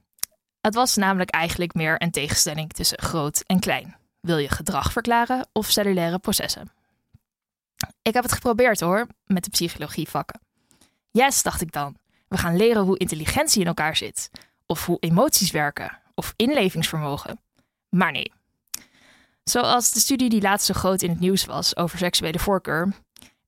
Het 0.62 0.76
was 0.76 0.96
namelijk 0.96 1.30
eigenlijk 1.30 1.74
meer 1.74 2.02
een 2.02 2.12
tegenstelling 2.12 2.74
tussen 2.74 3.02
groot 3.02 3.44
en 3.46 3.60
klein. 3.60 3.96
Wil 4.20 4.38
je 4.38 4.50
gedrag 4.50 4.92
verklaren 4.92 5.48
of 5.54 5.70
cellulaire 5.70 6.20
processen? 6.20 6.72
Ik 8.02 8.14
heb 8.14 8.24
het 8.24 8.32
geprobeerd 8.32 8.80
hoor, 8.80 9.08
met 9.26 9.44
de 9.44 9.50
psychologievakken. 9.50 10.42
Yes, 11.12 11.44
dacht 11.44 11.62
ik 11.62 11.72
dan. 11.72 11.98
We 12.28 12.38
gaan 12.38 12.56
leren 12.56 12.84
hoe 12.84 12.98
intelligentie 12.98 13.62
in 13.62 13.68
elkaar 13.68 13.96
zit. 13.96 14.30
Of 14.66 14.86
hoe 14.86 14.98
emoties 15.00 15.52
werken. 15.52 16.00
Of 16.16 16.34
inlevingsvermogen. 16.36 17.40
Maar 17.90 18.12
nee. 18.12 18.32
Zoals 19.44 19.92
de 19.92 20.00
studie 20.00 20.30
die 20.30 20.42
laatst 20.42 20.66
zo 20.66 20.74
groot 20.74 21.02
in 21.02 21.10
het 21.10 21.20
nieuws 21.20 21.46
was 21.46 21.78
over 21.78 21.98
seksuele 21.98 22.40
voorkeur. 22.40 22.94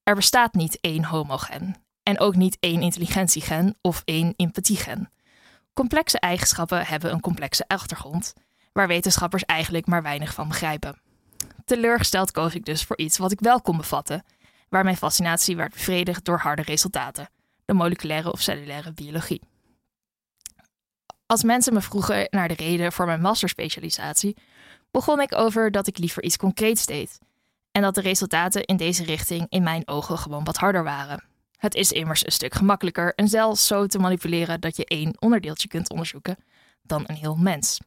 Er 0.03 0.15
bestaat 0.15 0.53
niet 0.53 0.77
één 0.81 1.03
homogen. 1.03 1.75
En 2.03 2.19
ook 2.19 2.35
niet 2.35 2.57
één 2.59 2.81
intelligentiegen 2.81 3.77
of 3.81 4.01
één 4.05 4.33
empathiegen. 4.35 5.11
Complexe 5.75 6.19
eigenschappen 6.19 6.85
hebben 6.85 7.11
een 7.11 7.19
complexe 7.19 7.67
achtergrond, 7.67 8.33
waar 8.71 8.88
wetenschappers 8.88 9.45
eigenlijk 9.45 9.85
maar 9.85 10.01
weinig 10.01 10.33
van 10.33 10.47
begrijpen. 10.47 11.01
Teleurgesteld 11.65 12.31
koos 12.31 12.55
ik 12.55 12.65
dus 12.65 12.83
voor 12.83 12.97
iets 12.97 13.17
wat 13.17 13.31
ik 13.31 13.39
wel 13.39 13.61
kon 13.61 13.77
bevatten, 13.77 14.23
waar 14.69 14.83
mijn 14.83 14.97
fascinatie 14.97 15.55
werd 15.55 15.73
bevredigd 15.73 16.25
door 16.25 16.38
harde 16.38 16.61
resultaten 16.61 17.29
de 17.65 17.73
moleculaire 17.73 18.31
of 18.31 18.41
cellulaire 18.41 18.93
biologie. 18.93 19.41
Als 21.25 21.43
mensen 21.43 21.73
me 21.73 21.81
vroegen 21.81 22.27
naar 22.29 22.47
de 22.47 22.53
reden 22.53 22.91
voor 22.91 23.05
mijn 23.05 23.21
masterspecialisatie, 23.21 24.38
begon 24.91 25.21
ik 25.21 25.35
over 25.35 25.71
dat 25.71 25.88
ik 25.88 25.97
liever 25.97 26.23
iets 26.23 26.38
concreets 26.38 26.85
deed 26.85 27.19
en 27.71 27.81
dat 27.81 27.95
de 27.95 28.01
resultaten 28.01 28.63
in 28.65 28.77
deze 28.77 29.03
richting 29.03 29.45
in 29.49 29.63
mijn 29.63 29.88
ogen 29.88 30.17
gewoon 30.17 30.43
wat 30.43 30.57
harder 30.57 30.83
waren. 30.83 31.23
Het 31.57 31.75
is 31.75 31.91
immers 31.91 32.25
een 32.25 32.31
stuk 32.31 32.53
gemakkelijker 32.53 33.13
een 33.15 33.27
cel 33.27 33.55
zo 33.55 33.85
te 33.85 33.99
manipuleren 33.99 34.61
dat 34.61 34.77
je 34.77 34.85
één 34.85 35.15
onderdeeltje 35.19 35.67
kunt 35.67 35.89
onderzoeken 35.89 36.37
dan 36.81 37.03
een 37.05 37.15
heel 37.15 37.35
mens. 37.35 37.79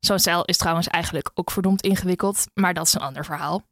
Zo'n 0.00 0.18
cel 0.18 0.44
is 0.44 0.56
trouwens 0.56 0.88
eigenlijk 0.88 1.30
ook 1.34 1.50
verdomd 1.50 1.82
ingewikkeld, 1.82 2.46
maar 2.54 2.74
dat 2.74 2.86
is 2.86 2.94
een 2.94 3.00
ander 3.00 3.24
verhaal. 3.24 3.62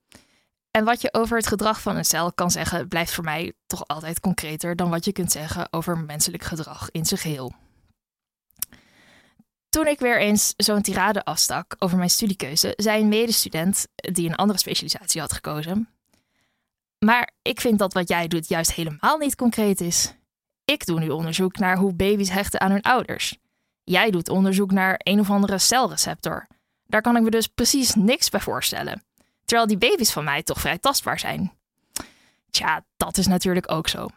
En 0.71 0.85
wat 0.85 1.01
je 1.01 1.13
over 1.13 1.37
het 1.37 1.47
gedrag 1.47 1.81
van 1.81 1.97
een 1.97 2.05
cel 2.05 2.33
kan 2.33 2.51
zeggen, 2.51 2.89
blijft 2.89 3.13
voor 3.13 3.25
mij 3.25 3.53
toch 3.67 3.87
altijd 3.87 4.21
concreter 4.21 4.77
dan 4.77 4.91
wat 4.91 5.05
je 5.05 5.13
kunt 5.13 5.33
zeggen 5.33 5.73
over 5.73 5.99
menselijk 5.99 6.43
gedrag 6.43 6.91
in 6.91 7.07
zijn 7.07 7.21
geheel. 7.21 7.53
Toen 9.69 9.87
ik 9.87 9.99
weer 9.99 10.21
eens 10.21 10.55
zo'n 10.57 10.83
tirade 10.83 11.25
afstak 11.25 11.77
over 11.79 11.99
mijn 11.99 12.11
studiekeuze, 12.11 12.73
zei 12.77 13.03
een 13.03 13.09
medestudent 13.09 13.87
die 13.95 14.29
een 14.29 14.37
andere 14.37 14.59
specialisatie 14.59 15.21
had 15.21 15.33
gekozen. 15.33 15.89
Maar 16.99 17.31
ik 17.43 17.61
vind 17.61 17.79
dat 17.79 17.93
wat 17.93 18.09
jij 18.09 18.29
doet 18.29 18.49
juist 18.49 18.73
helemaal 18.73 19.19
niet 19.19 19.35
concreet 19.37 19.81
is. 19.81 20.15
Ik 20.65 20.87
doe 20.87 21.01
nu 21.01 21.09
onderzoek 21.09 21.59
naar 21.59 21.77
hoe 21.77 21.95
baby's 21.95 22.31
hechten 22.31 22.61
aan 22.61 22.71
hun 22.71 22.83
ouders. 22.83 23.39
Jij 23.85 24.11
doet 24.11 24.29
onderzoek 24.29 24.71
naar 24.71 25.01
een 25.03 25.21
of 25.21 25.31
andere 25.31 25.59
celreceptor. 25.59 26.47
Daar 26.87 27.03
kan 27.03 27.17
ik 27.17 27.23
me 27.23 27.31
dus 27.31 27.47
precies 27.47 27.95
niks 27.95 28.29
bij 28.29 28.41
voorstellen. 28.41 29.03
Terwijl 29.45 29.69
die 29.69 29.79
baby's 29.79 30.13
van 30.13 30.25
mij 30.25 30.43
toch 30.43 30.61
vrij 30.61 30.79
tastbaar 30.79 31.19
zijn. 31.19 31.53
Tja, 32.51 32.85
dat 32.97 33.19
is 33.19 33.27
natuurlijk 33.27 33.71
ook 33.71 33.89
zo. 33.89 34.09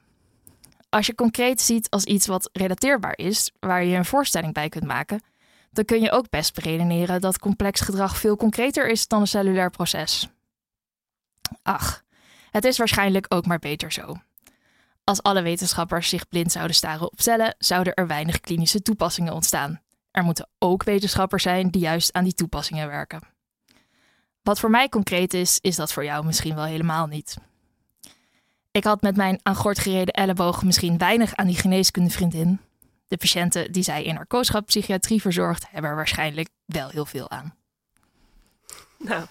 Als 0.89 1.06
je 1.06 1.15
concreet 1.15 1.62
ziet 1.62 1.89
als 1.89 2.04
iets 2.04 2.28
wat 2.28 2.50
relateerbaar 2.54 3.17
is, 3.17 3.52
waar 3.60 3.84
je 3.84 3.98
een 3.98 4.06
voorstelling 4.06 4.54
bij 4.54 4.70
kunt 4.70 4.86
maken, 4.86 5.22
dan 5.72 5.86
kun 5.86 6.02
je 6.02 6.12
ook 6.12 6.30
best 6.30 6.54
beredeneren 6.54 7.22
dat 7.22 7.39
complex 7.39 7.82
gedrag 7.82 8.17
veel 8.17 8.36
concreter 8.36 8.89
is 8.89 9.08
dan 9.08 9.22
een 9.22 9.28
cellulair 9.28 9.70
proces. 9.70 10.30
Ach, 11.62 12.01
het 12.52 12.66
is 12.66 12.78
waarschijnlijk 12.78 13.26
ook 13.30 13.46
maar 13.46 13.60
beter 13.60 13.92
zo. 13.92 14.16
Als 15.04 15.24
alle 15.24 15.42
wetenschappers 15.42 16.10
zich 16.10 16.28
blind 16.28 16.52
zouden 16.52 16.76
staren 16.76 17.12
op 17.12 17.22
cellen, 17.22 17.56
zouden 17.58 17.94
er 17.94 18.08
weinig 18.08 18.40
klinische 18.40 18.82
toepassingen 18.82 19.34
ontstaan. 19.34 19.82
Er 20.12 20.24
moeten 20.24 20.50
ook 20.60 20.84
wetenschappers 20.84 21.44
zijn 21.44 21.70
die 21.70 21.82
juist 21.82 22.14
aan 22.14 22.24
die 22.24 22.34
toepassingen 22.34 22.88
werken. 22.88 23.22
Wat 24.44 24.60
voor 24.60 24.70
mij 24.70 24.90
concreet 24.90 25.34
is, 25.34 25.60
is 25.60 25.76
dat 25.76 25.94
voor 25.94 26.04
jou 26.04 26.26
misschien 26.26 26.56
wel 26.56 26.64
helemaal 26.64 27.08
niet. 27.08 27.38
Ik 28.72 28.84
had 28.84 29.02
met 29.02 29.16
mijn 29.16 29.40
aan 29.44 29.56
gort 29.56 29.80
gereden 29.80 30.14
elleboog 30.14 30.64
misschien 30.64 30.98
weinig 30.98 31.36
aan 31.36 31.48
die 31.48 31.56
geneeskundevriendin. 31.56 32.60
De 33.08 33.18
patiënten 33.18 33.72
die 33.72 33.84
zij 33.84 34.04
in 34.04 34.16
haar 34.16 34.28
kooschap 34.28 34.66
psychiatrie 34.66 35.22
verzorgt, 35.22 35.66
hebben 35.70 35.90
er 35.90 35.96
waarschijnlijk 35.96 36.50
wel 36.66 36.90
heel 36.90 37.06
veel 37.06 37.30
aan. 37.30 37.56
Nou, 38.98 39.26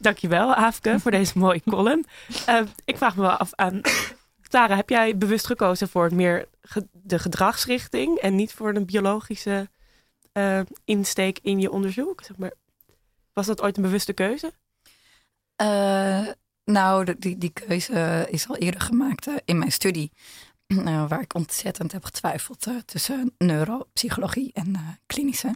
dankjewel 0.00 0.54
Aafke 0.54 1.00
voor 1.00 1.10
deze 1.10 1.38
mooie 1.38 1.62
column. 1.68 2.04
Uh, 2.48 2.60
ik 2.84 2.96
vraag 2.96 3.16
me 3.16 3.22
wel 3.22 3.30
af 3.30 3.50
aan... 3.54 3.80
Tara, 4.48 4.76
heb 4.76 4.88
jij 4.88 5.16
bewust 5.16 5.46
gekozen 5.46 5.88
voor 5.88 6.14
meer 6.14 6.48
de 6.92 7.18
gedragsrichting... 7.18 8.18
en 8.18 8.34
niet 8.34 8.52
voor 8.52 8.74
een 8.74 8.86
biologische 8.86 9.68
uh, 10.32 10.60
insteek 10.84 11.38
in 11.42 11.60
je 11.60 11.70
onderzoek? 11.70 12.24
Zeg 12.24 12.36
maar, 12.36 12.52
was 13.32 13.46
dat 13.46 13.62
ooit 13.62 13.76
een 13.76 13.82
bewuste 13.82 14.12
keuze? 14.12 14.52
Uh, 15.62 16.26
nou, 16.64 17.14
die, 17.18 17.38
die 17.38 17.50
keuze 17.50 18.26
is 18.30 18.48
al 18.48 18.56
eerder 18.56 18.80
gemaakt 18.80 19.28
in 19.44 19.58
mijn 19.58 19.72
studie. 19.72 20.12
waar 21.08 21.20
ik 21.20 21.34
ontzettend 21.34 21.92
heb 21.92 22.04
getwijfeld 22.04 22.66
tussen 22.84 23.34
neuropsychologie 23.38 24.50
en 24.52 24.98
klinische. 25.06 25.54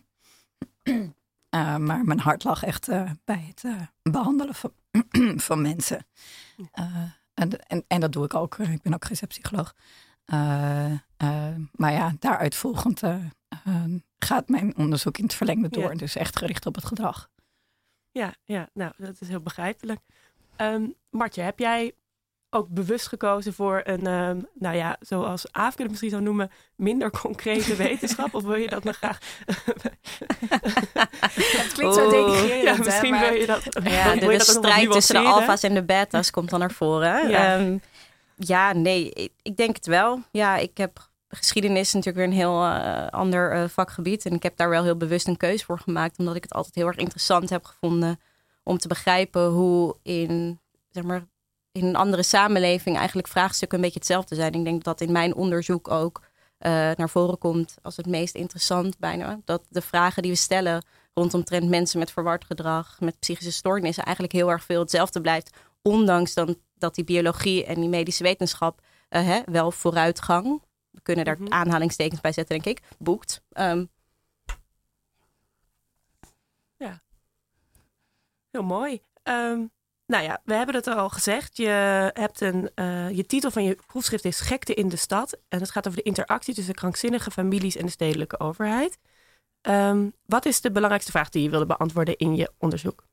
Uh, 1.54 1.76
maar 1.76 2.04
mijn 2.04 2.20
hart 2.20 2.44
lag 2.44 2.62
echt 2.62 2.88
uh, 2.88 3.10
bij 3.24 3.44
het 3.48 3.62
uh, 3.62 3.80
behandelen 4.02 4.54
van, 4.54 4.72
van 5.48 5.62
mensen. 5.62 6.06
En, 7.34 7.66
en, 7.66 7.84
en, 7.86 8.00
dat 8.00 8.12
doe 8.12 8.24
ik 8.24 8.34
ook. 8.34 8.58
Ik 8.58 8.82
ben 8.82 8.94
ook 8.94 9.04
receptpsycholoog. 9.04 9.74
maar 11.72 11.92
ja, 11.92 12.14
daaruit 12.18 12.54
volgend 12.54 13.02
gaat 14.18 14.48
mijn 14.48 14.76
onderzoek 14.76 15.18
in 15.18 15.24
het 15.24 15.34
verlengde 15.34 15.68
door. 15.68 15.90
Ja. 15.90 15.98
Dus 15.98 16.16
echt 16.16 16.38
gericht 16.38 16.66
op 16.66 16.74
het 16.74 16.84
gedrag. 16.84 17.30
Ja, 18.10 18.34
ja 18.44 18.68
nou, 18.72 18.92
dat 18.96 19.20
is 19.20 19.28
heel 19.28 19.40
begrijpelijk. 19.40 20.00
Um, 20.56 20.94
Martje, 21.10 21.42
heb 21.42 21.58
jij 21.58 21.94
ook 22.54 22.68
bewust 22.68 23.06
gekozen 23.06 23.54
voor 23.54 23.80
een, 23.84 24.06
um, 24.06 24.46
nou 24.54 24.76
ja, 24.76 24.96
zoals 25.00 25.52
Aafke 25.52 25.82
het 25.82 25.90
misschien 25.90 26.10
zou 26.10 26.22
noemen, 26.22 26.50
minder 26.76 27.10
concrete 27.10 27.76
wetenschap? 27.86 28.34
of 28.34 28.42
wil 28.42 28.54
je 28.54 28.68
dat 28.68 28.84
nog 28.84 28.96
graag? 28.96 29.18
het 31.64 31.72
klinkt 31.72 31.94
zo 31.94 32.10
denigrerend. 32.10 32.62
Ja, 32.62 32.76
misschien 32.84 33.14
hè, 33.14 33.28
wil 33.28 33.40
je 33.40 33.46
dat. 33.46 33.62
Ja, 33.84 34.14
de, 34.14 34.26
de 34.26 34.40
strijd 34.40 34.90
tussen 34.90 35.14
de 35.14 35.28
alfa's 35.28 35.62
en 35.62 35.74
de 35.74 35.84
beta's 35.84 36.30
komt 36.30 36.50
dan 36.50 36.60
naar 36.60 36.72
voren. 36.72 37.28
Ja, 37.28 37.58
um, 37.58 37.80
ja 38.36 38.72
nee, 38.72 39.10
ik, 39.10 39.32
ik, 39.42 39.56
denk 39.56 39.76
het 39.76 39.86
wel. 39.86 40.22
Ja, 40.30 40.56
ik 40.56 40.76
heb 40.76 41.08
geschiedenis 41.28 41.92
natuurlijk 41.92 42.16
weer 42.16 42.26
een 42.26 42.40
heel 42.40 42.64
uh, 42.64 43.06
ander 43.06 43.54
uh, 43.54 43.68
vakgebied. 43.68 44.26
En 44.26 44.32
ik 44.32 44.42
heb 44.42 44.56
daar 44.56 44.68
wel 44.68 44.84
heel 44.84 44.96
bewust 44.96 45.28
een 45.28 45.36
keuze 45.36 45.64
voor 45.64 45.78
gemaakt, 45.78 46.18
omdat 46.18 46.36
ik 46.36 46.42
het 46.42 46.52
altijd 46.52 46.74
heel 46.74 46.86
erg 46.86 46.96
interessant 46.96 47.50
heb 47.50 47.64
gevonden 47.64 48.20
om 48.62 48.78
te 48.78 48.88
begrijpen 48.88 49.46
hoe 49.46 49.96
in, 50.02 50.60
zeg 50.90 51.04
maar, 51.04 51.24
in 51.74 51.87
een 51.87 51.96
andere 51.96 52.22
samenleving 52.22 52.96
eigenlijk 52.96 53.28
vraagstukken 53.28 53.78
een 53.78 53.84
beetje 53.84 53.98
hetzelfde 53.98 54.34
zijn. 54.34 54.52
Ik 54.52 54.64
denk 54.64 54.84
dat 54.84 54.98
dat 54.98 55.08
in 55.08 55.12
mijn 55.12 55.34
onderzoek 55.34 55.90
ook 55.90 56.20
uh, 56.20 56.70
naar 56.70 57.08
voren 57.08 57.38
komt 57.38 57.76
als 57.82 57.96
het 57.96 58.06
meest 58.06 58.34
interessant 58.34 58.98
bijna. 58.98 59.40
Dat 59.44 59.66
de 59.68 59.80
vragen 59.80 60.22
die 60.22 60.30
we 60.30 60.37
stellen 60.37 60.84
rondom 61.14 61.44
trend 61.44 61.68
mensen 61.68 61.98
met 61.98 62.10
verward 62.10 62.44
gedrag, 62.44 63.00
met 63.00 63.18
psychische 63.18 63.52
stoornissen, 63.52 64.04
eigenlijk 64.04 64.37
heel 64.37 64.50
erg 64.50 64.64
veel 64.64 64.80
hetzelfde 64.80 65.20
blijft. 65.20 65.56
Ondanks 65.82 66.34
dan 66.34 66.56
dat 66.74 66.94
die 66.94 67.04
biologie 67.04 67.64
en 67.64 67.80
die 67.80 67.88
medische 67.88 68.22
wetenschap 68.22 68.80
uh, 68.80 69.26
hè, 69.26 69.40
wel 69.44 69.70
vooruitgang, 69.70 70.62
we 70.90 71.00
kunnen 71.02 71.24
daar 71.24 71.37
mm 71.38 71.44
-hmm. 71.44 71.52
aanhalingstekens 71.52 72.20
bij 72.20 72.32
zetten, 72.32 72.60
denk 72.60 72.78
ik, 72.78 72.87
boekt. 72.98 73.42
Um, 73.52 73.88
ja, 76.76 77.00
heel 78.50 78.62
mooi. 78.62 79.02
Um, 79.22 79.70
nou 80.06 80.24
ja, 80.24 80.40
we 80.44 80.54
hebben 80.54 80.74
het 80.74 80.86
al 80.86 81.08
gezegd. 81.08 81.56
Je, 81.56 82.10
hebt 82.12 82.40
een, 82.40 82.70
uh, 82.74 83.10
je 83.10 83.26
titel 83.26 83.50
van 83.50 83.64
je 83.64 83.78
proefschrift 83.86 84.24
is 84.24 84.40
Gekte 84.40 84.74
in 84.74 84.88
de 84.88 84.96
stad. 84.96 85.38
En 85.48 85.60
het 85.60 85.70
gaat 85.70 85.86
over 85.86 85.98
de 85.98 86.08
interactie 86.08 86.54
tussen 86.54 86.74
krankzinnige 86.74 87.30
families 87.30 87.76
en 87.76 87.84
de 87.84 87.90
stedelijke 87.90 88.40
overheid. 88.40 88.98
Um, 89.62 90.12
wat 90.26 90.46
is 90.46 90.60
de 90.60 90.70
belangrijkste 90.70 91.10
vraag 91.10 91.28
die 91.28 91.42
je 91.42 91.50
wilde 91.50 91.66
beantwoorden 91.66 92.16
in 92.16 92.36
je 92.36 92.50
onderzoek? 92.58 93.04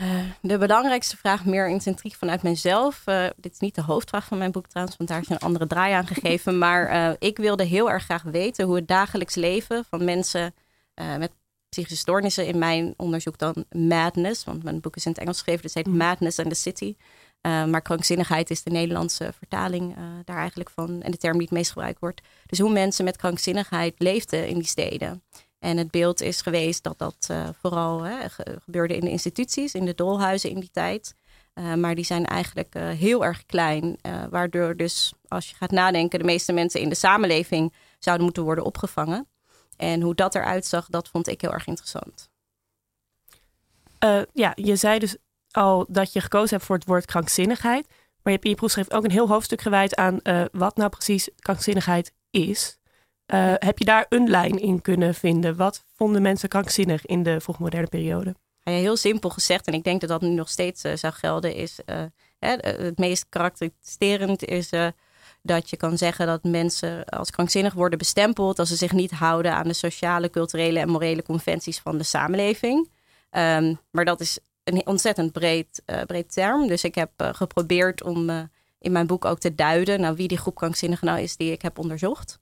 Uh, 0.00 0.20
de 0.40 0.58
belangrijkste 0.58 1.16
vraag, 1.16 1.44
meer 1.44 1.68
intensief 1.68 2.18
vanuit 2.18 2.42
mezelf. 2.42 3.02
Uh, 3.06 3.26
dit 3.36 3.52
is 3.52 3.58
niet 3.58 3.74
de 3.74 3.82
hoofdvraag 3.82 4.24
van 4.24 4.38
mijn 4.38 4.50
boek 4.50 4.66
trouwens, 4.66 4.96
want 4.96 5.08
daar 5.08 5.20
is 5.20 5.28
een 5.28 5.38
andere 5.38 5.66
draai 5.66 5.92
aan 5.92 6.06
gegeven. 6.06 6.58
maar 6.58 7.16
ik 7.18 7.36
wilde 7.36 7.64
heel 7.64 7.90
erg 7.90 8.04
graag 8.04 8.22
weten 8.22 8.66
hoe 8.66 8.76
het 8.76 8.88
dagelijks 8.88 9.34
leven 9.34 9.84
van 9.84 10.04
mensen 10.04 10.54
met 10.94 11.32
psychische 11.72 11.96
stoornissen 11.96 12.46
in 12.46 12.58
mijn 12.58 12.94
onderzoek 12.96 13.38
dan 13.38 13.64
madness. 13.70 14.44
Want 14.44 14.62
mijn 14.62 14.80
boek 14.80 14.96
is 14.96 15.04
in 15.04 15.10
het 15.10 15.20
Engels 15.20 15.36
geschreven, 15.36 15.62
dus 15.62 15.74
het 15.74 15.86
heet 15.86 15.94
Madness 15.94 16.38
and 16.38 16.48
the 16.48 16.54
City. 16.54 16.96
Uh, 17.42 17.64
maar 17.64 17.82
krankzinnigheid 17.82 18.50
is 18.50 18.62
de 18.62 18.70
Nederlandse 18.70 19.32
vertaling 19.38 19.96
uh, 19.96 20.04
daar 20.24 20.36
eigenlijk 20.36 20.70
van. 20.70 21.02
En 21.02 21.10
de 21.10 21.16
term 21.16 21.32
die 21.32 21.42
het 21.42 21.50
meest 21.50 21.70
gebruikt 21.70 22.00
wordt. 22.00 22.20
Dus 22.46 22.58
hoe 22.58 22.72
mensen 22.72 23.04
met 23.04 23.16
krankzinnigheid 23.16 23.94
leefden 23.98 24.48
in 24.48 24.54
die 24.54 24.66
steden. 24.66 25.22
En 25.58 25.76
het 25.76 25.90
beeld 25.90 26.20
is 26.20 26.40
geweest 26.40 26.82
dat 26.82 26.98
dat 26.98 27.28
uh, 27.30 27.48
vooral 27.60 28.02
hè, 28.02 28.28
gebeurde 28.64 28.96
in 28.96 29.04
de 29.04 29.10
instituties, 29.10 29.74
in 29.74 29.84
de 29.84 29.94
dolhuizen 29.94 30.50
in 30.50 30.60
die 30.60 30.70
tijd. 30.72 31.14
maar 31.76 31.94
die 31.94 32.04
zijn 32.04 32.26
eigenlijk 32.26 32.74
heel 32.74 33.24
erg 33.24 33.46
klein. 33.46 33.96
waardoor 34.30 34.76
dus, 34.76 35.12
als 35.28 35.50
je 35.50 35.56
gaat 35.56 35.70
nadenken, 35.70 36.18
de 36.18 36.24
meeste 36.24 36.52
mensen 36.52 36.80
in 36.80 36.88
de 36.88 36.94
samenleving 36.94 37.72
zouden 37.98 38.24
moeten 38.24 38.42
worden 38.42 38.64
opgevangen. 38.64 39.26
En 39.82 40.00
hoe 40.00 40.14
dat 40.14 40.34
eruit 40.34 40.66
zag, 40.66 40.86
dat 40.86 41.08
vond 41.08 41.28
ik 41.28 41.40
heel 41.40 41.52
erg 41.52 41.66
interessant. 41.66 42.30
Uh, 44.04 44.22
ja, 44.32 44.52
je 44.54 44.76
zei 44.76 44.98
dus 44.98 45.16
al 45.50 45.86
dat 45.88 46.12
je 46.12 46.20
gekozen 46.20 46.50
hebt 46.56 46.64
voor 46.64 46.76
het 46.76 46.86
woord 46.86 47.04
krankzinnigheid. 47.04 47.86
Maar 47.88 47.98
je 48.22 48.30
hebt 48.30 48.44
in 48.44 48.50
je 48.50 48.56
proefschrift 48.56 48.92
ook 48.92 49.04
een 49.04 49.10
heel 49.10 49.28
hoofdstuk 49.28 49.60
gewijd 49.60 49.96
aan 49.96 50.20
uh, 50.22 50.44
wat 50.52 50.76
nou 50.76 50.90
precies 50.90 51.28
krankzinnigheid 51.38 52.12
is. 52.30 52.78
Uh, 53.34 53.54
heb 53.54 53.78
je 53.78 53.84
daar 53.84 54.06
een 54.08 54.28
lijn 54.28 54.58
in 54.58 54.82
kunnen 54.82 55.14
vinden? 55.14 55.56
Wat 55.56 55.84
vonden 55.94 56.22
mensen 56.22 56.48
krankzinnig 56.48 57.06
in 57.06 57.22
de 57.22 57.40
vroegmoderne 57.40 57.86
periode? 57.86 58.34
Ja, 58.62 58.72
heel 58.72 58.96
simpel 58.96 59.30
gezegd, 59.30 59.66
en 59.66 59.74
ik 59.74 59.84
denk 59.84 60.00
dat 60.00 60.10
dat 60.10 60.20
nu 60.20 60.28
nog 60.28 60.48
steeds 60.48 60.80
zou 60.80 61.12
gelden, 61.12 61.54
is 61.54 61.78
het 62.38 62.98
meest 62.98 63.26
karakteriserend 63.28 64.44
is 64.44 64.70
dat 65.42 65.70
je 65.70 65.76
kan 65.76 65.98
zeggen 65.98 66.26
dat 66.26 66.42
mensen 66.42 67.04
als 67.04 67.30
krankzinnig 67.30 67.74
worden 67.74 67.98
bestempeld 67.98 68.58
als 68.58 68.68
ze 68.68 68.76
zich 68.76 68.92
niet 68.92 69.10
houden 69.10 69.54
aan 69.54 69.68
de 69.68 69.72
sociale, 69.72 70.30
culturele 70.30 70.78
en 70.78 70.88
morele 70.88 71.22
conventies 71.22 71.78
van 71.78 71.98
de 71.98 72.04
samenleving. 72.04 72.90
Um, 73.30 73.80
maar 73.90 74.04
dat 74.04 74.20
is 74.20 74.38
een 74.64 74.86
ontzettend 74.86 75.32
breed, 75.32 75.82
uh, 75.86 76.02
breed 76.02 76.32
term. 76.32 76.66
Dus 76.66 76.84
ik 76.84 76.94
heb 76.94 77.10
uh, 77.16 77.28
geprobeerd 77.32 78.02
om 78.02 78.30
uh, 78.30 78.40
in 78.78 78.92
mijn 78.92 79.06
boek 79.06 79.24
ook 79.24 79.38
te 79.38 79.54
duiden 79.54 80.00
nou, 80.00 80.16
wie 80.16 80.28
die 80.28 80.38
groep 80.38 80.54
krankzinnigen 80.54 81.06
nou 81.06 81.20
is 81.20 81.36
die 81.36 81.52
ik 81.52 81.62
heb 81.62 81.78
onderzocht. 81.78 82.40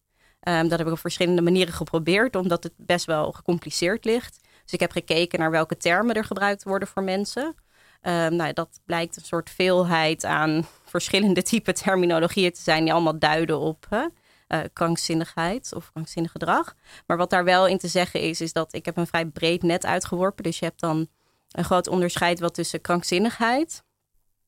Um, 0.48 0.68
dat 0.68 0.78
heb 0.78 0.86
ik 0.86 0.92
op 0.92 0.98
verschillende 0.98 1.42
manieren 1.42 1.74
geprobeerd, 1.74 2.36
omdat 2.36 2.62
het 2.62 2.72
best 2.76 3.06
wel 3.06 3.32
gecompliceerd 3.32 4.04
ligt. 4.04 4.40
Dus 4.62 4.72
ik 4.72 4.80
heb 4.80 4.90
gekeken 4.90 5.38
naar 5.38 5.50
welke 5.50 5.76
termen 5.76 6.14
er 6.14 6.24
gebruikt 6.24 6.62
worden 6.62 6.88
voor 6.88 7.02
mensen. 7.02 7.54
Um, 8.02 8.36
nou, 8.36 8.52
dat 8.52 8.80
blijkt 8.84 9.16
een 9.16 9.24
soort 9.24 9.50
veelheid 9.50 10.24
aan 10.24 10.66
verschillende 10.90 11.42
typen 11.42 11.74
terminologieën 11.74 12.52
te 12.52 12.60
zijn 12.60 12.84
die 12.84 12.92
allemaal 12.92 13.18
duiden 13.18 13.58
op 13.58 13.86
hè, 13.88 14.06
uh, 14.48 14.64
krankzinnigheid 14.72 15.74
of 15.74 15.92
krankzinnig 15.92 16.32
gedrag. 16.32 16.74
Maar 17.06 17.16
wat 17.16 17.30
daar 17.30 17.44
wel 17.44 17.66
in 17.66 17.78
te 17.78 17.88
zeggen 17.88 18.20
is, 18.20 18.40
is 18.40 18.52
dat 18.52 18.74
ik 18.74 18.84
heb 18.84 18.96
een 18.96 19.06
vrij 19.06 19.26
breed 19.26 19.62
net 19.62 19.86
uitgeworpen. 19.86 20.44
Dus 20.44 20.58
je 20.58 20.64
hebt 20.64 20.80
dan 20.80 21.08
een 21.50 21.64
groot 21.64 21.88
onderscheid 21.88 22.40
wat 22.40 22.54
tussen 22.54 22.80
krankzinnigheid, 22.80 23.82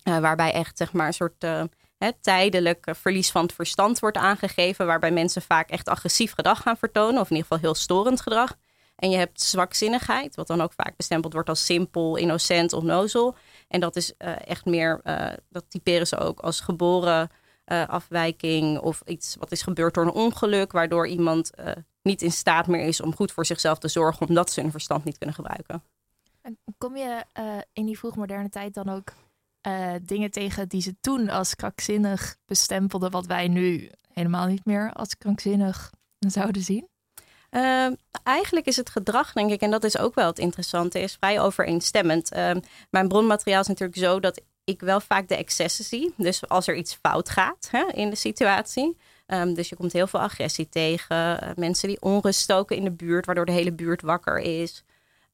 uh, 0.04 0.18
waarbij 0.18 0.52
echt 0.52 0.76
zeg 0.76 0.92
maar 0.92 1.06
een 1.06 1.12
soort 1.12 1.44
uh, 1.44 1.62
hè, 1.98 2.10
tijdelijk 2.20 2.86
verlies 2.90 3.30
van 3.30 3.42
het 3.42 3.52
verstand 3.52 3.98
wordt 3.98 4.16
aangegeven, 4.16 4.86
waarbij 4.86 5.10
mensen 5.10 5.42
vaak 5.42 5.70
echt 5.70 5.88
agressief 5.88 6.32
gedrag 6.32 6.62
gaan 6.62 6.76
vertonen, 6.76 7.20
of 7.20 7.30
in 7.30 7.36
ieder 7.36 7.42
geval 7.42 7.58
heel 7.58 7.74
storend 7.74 8.20
gedrag. 8.20 8.56
En 9.02 9.10
je 9.10 9.16
hebt 9.16 9.40
zwakzinnigheid, 9.40 10.34
wat 10.34 10.46
dan 10.46 10.60
ook 10.60 10.72
vaak 10.72 10.96
bestempeld 10.96 11.32
wordt 11.32 11.48
als 11.48 11.64
simpel, 11.64 12.16
innocent, 12.16 12.72
onnozel. 12.72 13.34
En 13.68 13.80
dat 13.80 13.96
is 13.96 14.16
eh, 14.16 14.48
echt 14.48 14.64
meer, 14.64 15.00
uh, 15.04 15.32
dat 15.50 15.64
typeren 15.68 16.06
ze 16.06 16.18
ook 16.18 16.40
als 16.40 16.60
geboren 16.60 17.30
uh, 17.66 17.88
afwijking 17.88 18.78
of 18.78 19.02
iets 19.06 19.36
wat 19.38 19.52
is 19.52 19.62
gebeurd 19.62 19.94
door 19.94 20.04
een 20.04 20.12
ongeluk, 20.12 20.72
waardoor 20.72 21.06
iemand 21.06 21.50
niet 22.02 22.22
in 22.22 22.32
staat 22.32 22.66
meer 22.66 22.86
is 22.86 23.00
om 23.00 23.14
goed 23.14 23.32
voor 23.32 23.46
zichzelf 23.46 23.78
te 23.78 23.88
zorgen, 23.88 24.28
omdat 24.28 24.50
ze 24.50 24.60
hun 24.60 24.70
verstand 24.70 25.04
niet 25.04 25.18
kunnen 25.18 25.36
gebruiken. 25.36 25.82
En 26.42 26.58
kom 26.78 26.96
je 26.96 27.24
in 27.72 27.86
die 27.86 27.98
vroegmoderne 27.98 28.48
tijd 28.48 28.74
dan 28.74 28.88
ook 28.88 29.12
dingen 30.02 30.30
tegen 30.30 30.68
die 30.68 30.82
ze 30.82 30.96
toen 31.00 31.28
als 31.28 31.54
krankzinnig 31.54 32.36
bestempelden, 32.46 33.10
wat 33.10 33.26
wij 33.26 33.48
nu 33.48 33.90
helemaal 34.12 34.46
niet 34.46 34.64
meer 34.64 34.92
als 34.92 35.18
krankzinnig 35.18 35.92
zouden 36.18 36.62
zien? 36.62 36.90
Uh, 37.54 37.86
eigenlijk 38.22 38.66
is 38.66 38.76
het 38.76 38.90
gedrag, 38.90 39.32
denk 39.32 39.50
ik, 39.50 39.60
en 39.60 39.70
dat 39.70 39.84
is 39.84 39.98
ook 39.98 40.14
wel 40.14 40.26
het 40.26 40.38
interessante, 40.38 41.00
is 41.00 41.16
vrij 41.20 41.40
overeenstemmend. 41.40 42.34
Uh, 42.36 42.50
mijn 42.90 43.08
bronmateriaal 43.08 43.60
is 43.60 43.66
natuurlijk 43.66 43.98
zo 43.98 44.20
dat 44.20 44.40
ik 44.64 44.80
wel 44.80 45.00
vaak 45.00 45.28
de 45.28 45.36
excessen 45.36 45.84
zie. 45.84 46.14
Dus 46.16 46.48
als 46.48 46.66
er 46.66 46.76
iets 46.76 46.98
fout 47.02 47.30
gaat 47.30 47.68
hè, 47.70 47.84
in 47.92 48.10
de 48.10 48.16
situatie. 48.16 48.96
Um, 49.26 49.54
dus 49.54 49.68
je 49.68 49.76
komt 49.76 49.92
heel 49.92 50.06
veel 50.06 50.20
agressie 50.20 50.68
tegen. 50.68 51.44
Uh, 51.44 51.50
mensen 51.56 51.88
die 51.88 52.00
onrust 52.00 52.40
stoken 52.40 52.76
in 52.76 52.84
de 52.84 52.90
buurt, 52.90 53.26
waardoor 53.26 53.46
de 53.46 53.52
hele 53.52 53.72
buurt 53.72 54.02
wakker 54.02 54.38
is. 54.38 54.84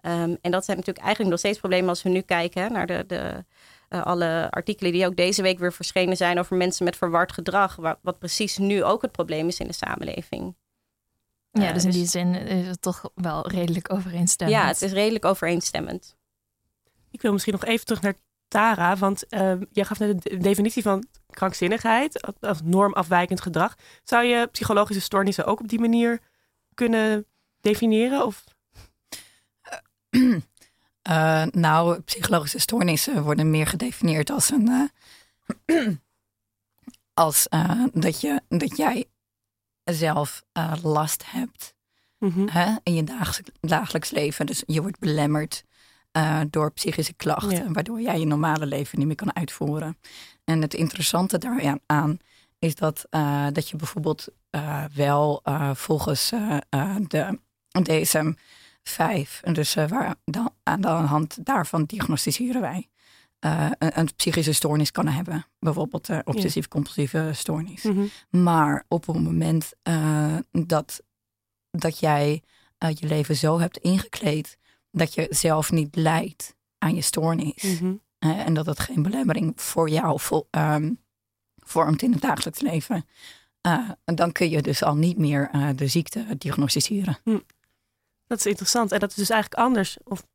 En 0.00 0.38
dat 0.50 0.64
zijn 0.64 0.76
natuurlijk 0.76 1.04
eigenlijk 1.06 1.30
nog 1.30 1.38
steeds 1.38 1.58
problemen 1.58 1.88
als 1.88 2.02
we 2.02 2.08
nu 2.08 2.20
kijken 2.20 2.72
naar 2.72 2.86
de, 2.86 3.04
de 3.06 3.44
uh, 3.88 4.02
alle 4.02 4.46
artikelen 4.50 4.92
die 4.92 5.06
ook 5.06 5.16
deze 5.16 5.42
week 5.42 5.58
weer 5.58 5.72
verschenen 5.72 6.16
zijn 6.16 6.38
over 6.38 6.56
mensen 6.56 6.84
met 6.84 6.96
verward 6.96 7.32
gedrag. 7.32 7.76
Wat 8.02 8.18
precies 8.18 8.58
nu 8.58 8.84
ook 8.84 9.02
het 9.02 9.12
probleem 9.12 9.48
is 9.48 9.58
in 9.58 9.66
de 9.66 9.72
samenleving. 9.72 10.54
Ja, 11.50 11.72
dus 11.72 11.84
in 11.84 11.90
die 11.90 12.06
zin 12.06 12.34
is 12.34 12.66
het 12.66 12.82
toch 12.82 13.10
wel 13.14 13.48
redelijk 13.48 13.92
overeenstemmend. 13.92 14.60
Ja, 14.60 14.66
het 14.66 14.82
is 14.82 14.92
redelijk 14.92 15.24
overeenstemmend. 15.24 16.16
Ik 17.10 17.22
wil 17.22 17.32
misschien 17.32 17.52
nog 17.52 17.64
even 17.64 17.86
terug 17.86 18.02
naar 18.02 18.14
Tara, 18.48 18.96
want 18.96 19.24
uh, 19.30 19.52
jij 19.72 19.84
gaf 19.84 19.98
net 19.98 20.22
de 20.22 20.36
definitie 20.36 20.82
van 20.82 21.06
krankzinnigheid 21.30 22.32
als 22.40 22.60
normafwijkend 22.64 23.40
gedrag. 23.40 23.74
Zou 24.04 24.24
je 24.24 24.48
psychologische 24.52 25.02
stoornissen 25.02 25.44
ook 25.44 25.60
op 25.60 25.68
die 25.68 25.80
manier 25.80 26.20
kunnen 26.74 27.26
definiëren? 27.60 28.26
Of? 28.26 28.44
Uh, 30.10 31.44
nou, 31.44 32.00
psychologische 32.00 32.58
stoornissen 32.58 33.22
worden 33.22 33.50
meer 33.50 33.66
gedefinieerd 33.66 34.30
als 34.30 34.50
een. 34.50 34.90
Uh, 35.66 35.86
als 37.24 37.48
dat, 37.92 38.20
je, 38.20 38.40
dat 38.48 38.76
jij 38.76 39.06
zelf 39.94 40.42
uh, 40.58 40.72
last 40.82 41.30
hebt 41.30 41.74
mm-hmm. 42.18 42.48
hè, 42.48 42.74
in 42.82 42.94
je 42.94 43.04
dagelijks, 43.04 43.50
dagelijks 43.60 44.10
leven. 44.10 44.46
Dus 44.46 44.62
je 44.66 44.80
wordt 44.80 44.98
belemmerd 44.98 45.64
uh, 46.12 46.40
door 46.50 46.72
psychische 46.72 47.14
klachten, 47.14 47.64
ja. 47.64 47.72
waardoor 47.72 48.00
jij 48.00 48.18
je 48.18 48.26
normale 48.26 48.66
leven 48.66 48.98
niet 48.98 49.06
meer 49.06 49.16
kan 49.16 49.36
uitvoeren. 49.36 49.98
En 50.44 50.62
het 50.62 50.74
interessante 50.74 51.38
daaraan 51.38 52.18
is 52.58 52.74
dat, 52.74 53.06
uh, 53.10 53.46
dat 53.52 53.68
je 53.68 53.76
bijvoorbeeld 53.76 54.28
wel 54.94 55.42
volgens 55.74 56.28
de 57.08 57.38
DSM-5, 57.82 59.40
dus 59.52 59.74
waar 59.74 60.14
dan, 60.24 60.50
aan 60.62 60.80
de 60.80 60.88
hand 60.88 61.46
daarvan 61.46 61.84
diagnosticeren 61.84 62.60
wij 62.60 62.88
uh, 63.44 63.70
een, 63.78 63.98
een, 63.98 64.14
psychische 64.16 64.52
stoornis 64.52 64.90
kan 64.90 65.08
hebben. 65.08 65.46
Bijvoorbeeld 65.58 66.08
uh, 66.08 66.18
obsessief-compulsieve 66.24 67.30
stoornis. 67.34 67.82
Mm-hmm. 67.82 68.10
Maar 68.30 68.84
op 68.88 69.06
het 69.06 69.20
moment 69.22 69.72
uh, 69.88 70.36
dat, 70.50 71.02
dat 71.70 71.98
jij 71.98 72.42
je 72.78 73.06
leven 73.06 73.36
zo 73.36 73.58
hebt 73.58 73.76
ingekleed 73.76 74.58
dat 74.90 75.14
je 75.14 75.26
zelf 75.30 75.70
niet 75.70 75.96
lijdt 75.96 76.54
aan 76.78 76.94
je 76.94 77.02
stoornis. 77.02 77.62
Mm-hmm. 77.62 78.00
en 78.18 78.54
dat 78.54 78.66
het 78.66 78.80
geen 78.80 79.02
belemmering 79.02 79.52
voor 79.60 79.88
jou 79.88 80.20
vol, 80.20 80.48
um, 80.50 80.98
vormt 81.56 82.02
in 82.02 82.12
het 82.12 82.20
dagelijks 82.20 82.60
leven. 82.60 83.06
dan 84.04 84.32
kun 84.32 84.50
je 84.50 84.62
dus 84.62 84.82
al 84.82 84.96
niet 84.96 85.18
meer 85.18 85.50
de 85.76 85.86
ziekte 85.86 86.26
diagnosticeren. 86.38 87.18
Mm. 87.24 87.42
Dat 88.26 88.38
is 88.38 88.46
interessant. 88.46 88.92
En 88.92 89.00
dat 89.00 89.10
is 89.10 89.16
dus 89.16 89.30
eigenlijk 89.30 89.62
anders. 89.62 89.96
Of 90.04 90.26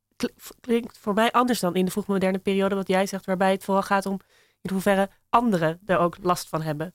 klinkt 0.60 0.98
voor 0.98 1.14
mij 1.14 1.32
anders 1.32 1.60
dan 1.60 1.76
in 1.76 1.86
de 1.86 1.92
vroegmoderne 1.92 2.40
periode, 2.40 2.76
wat 2.76 2.88
jij 2.88 3.06
zegt, 3.06 3.26
waarbij 3.26 3.52
het 3.52 3.64
vooral 3.64 3.84
gaat 3.84 4.06
om 4.06 4.20
in 4.62 4.72
hoeverre 4.72 5.10
anderen 5.30 5.80
er 5.86 5.98
ook 5.98 6.18
last 6.22 6.50
van 6.50 6.62
hebben. 6.62 6.94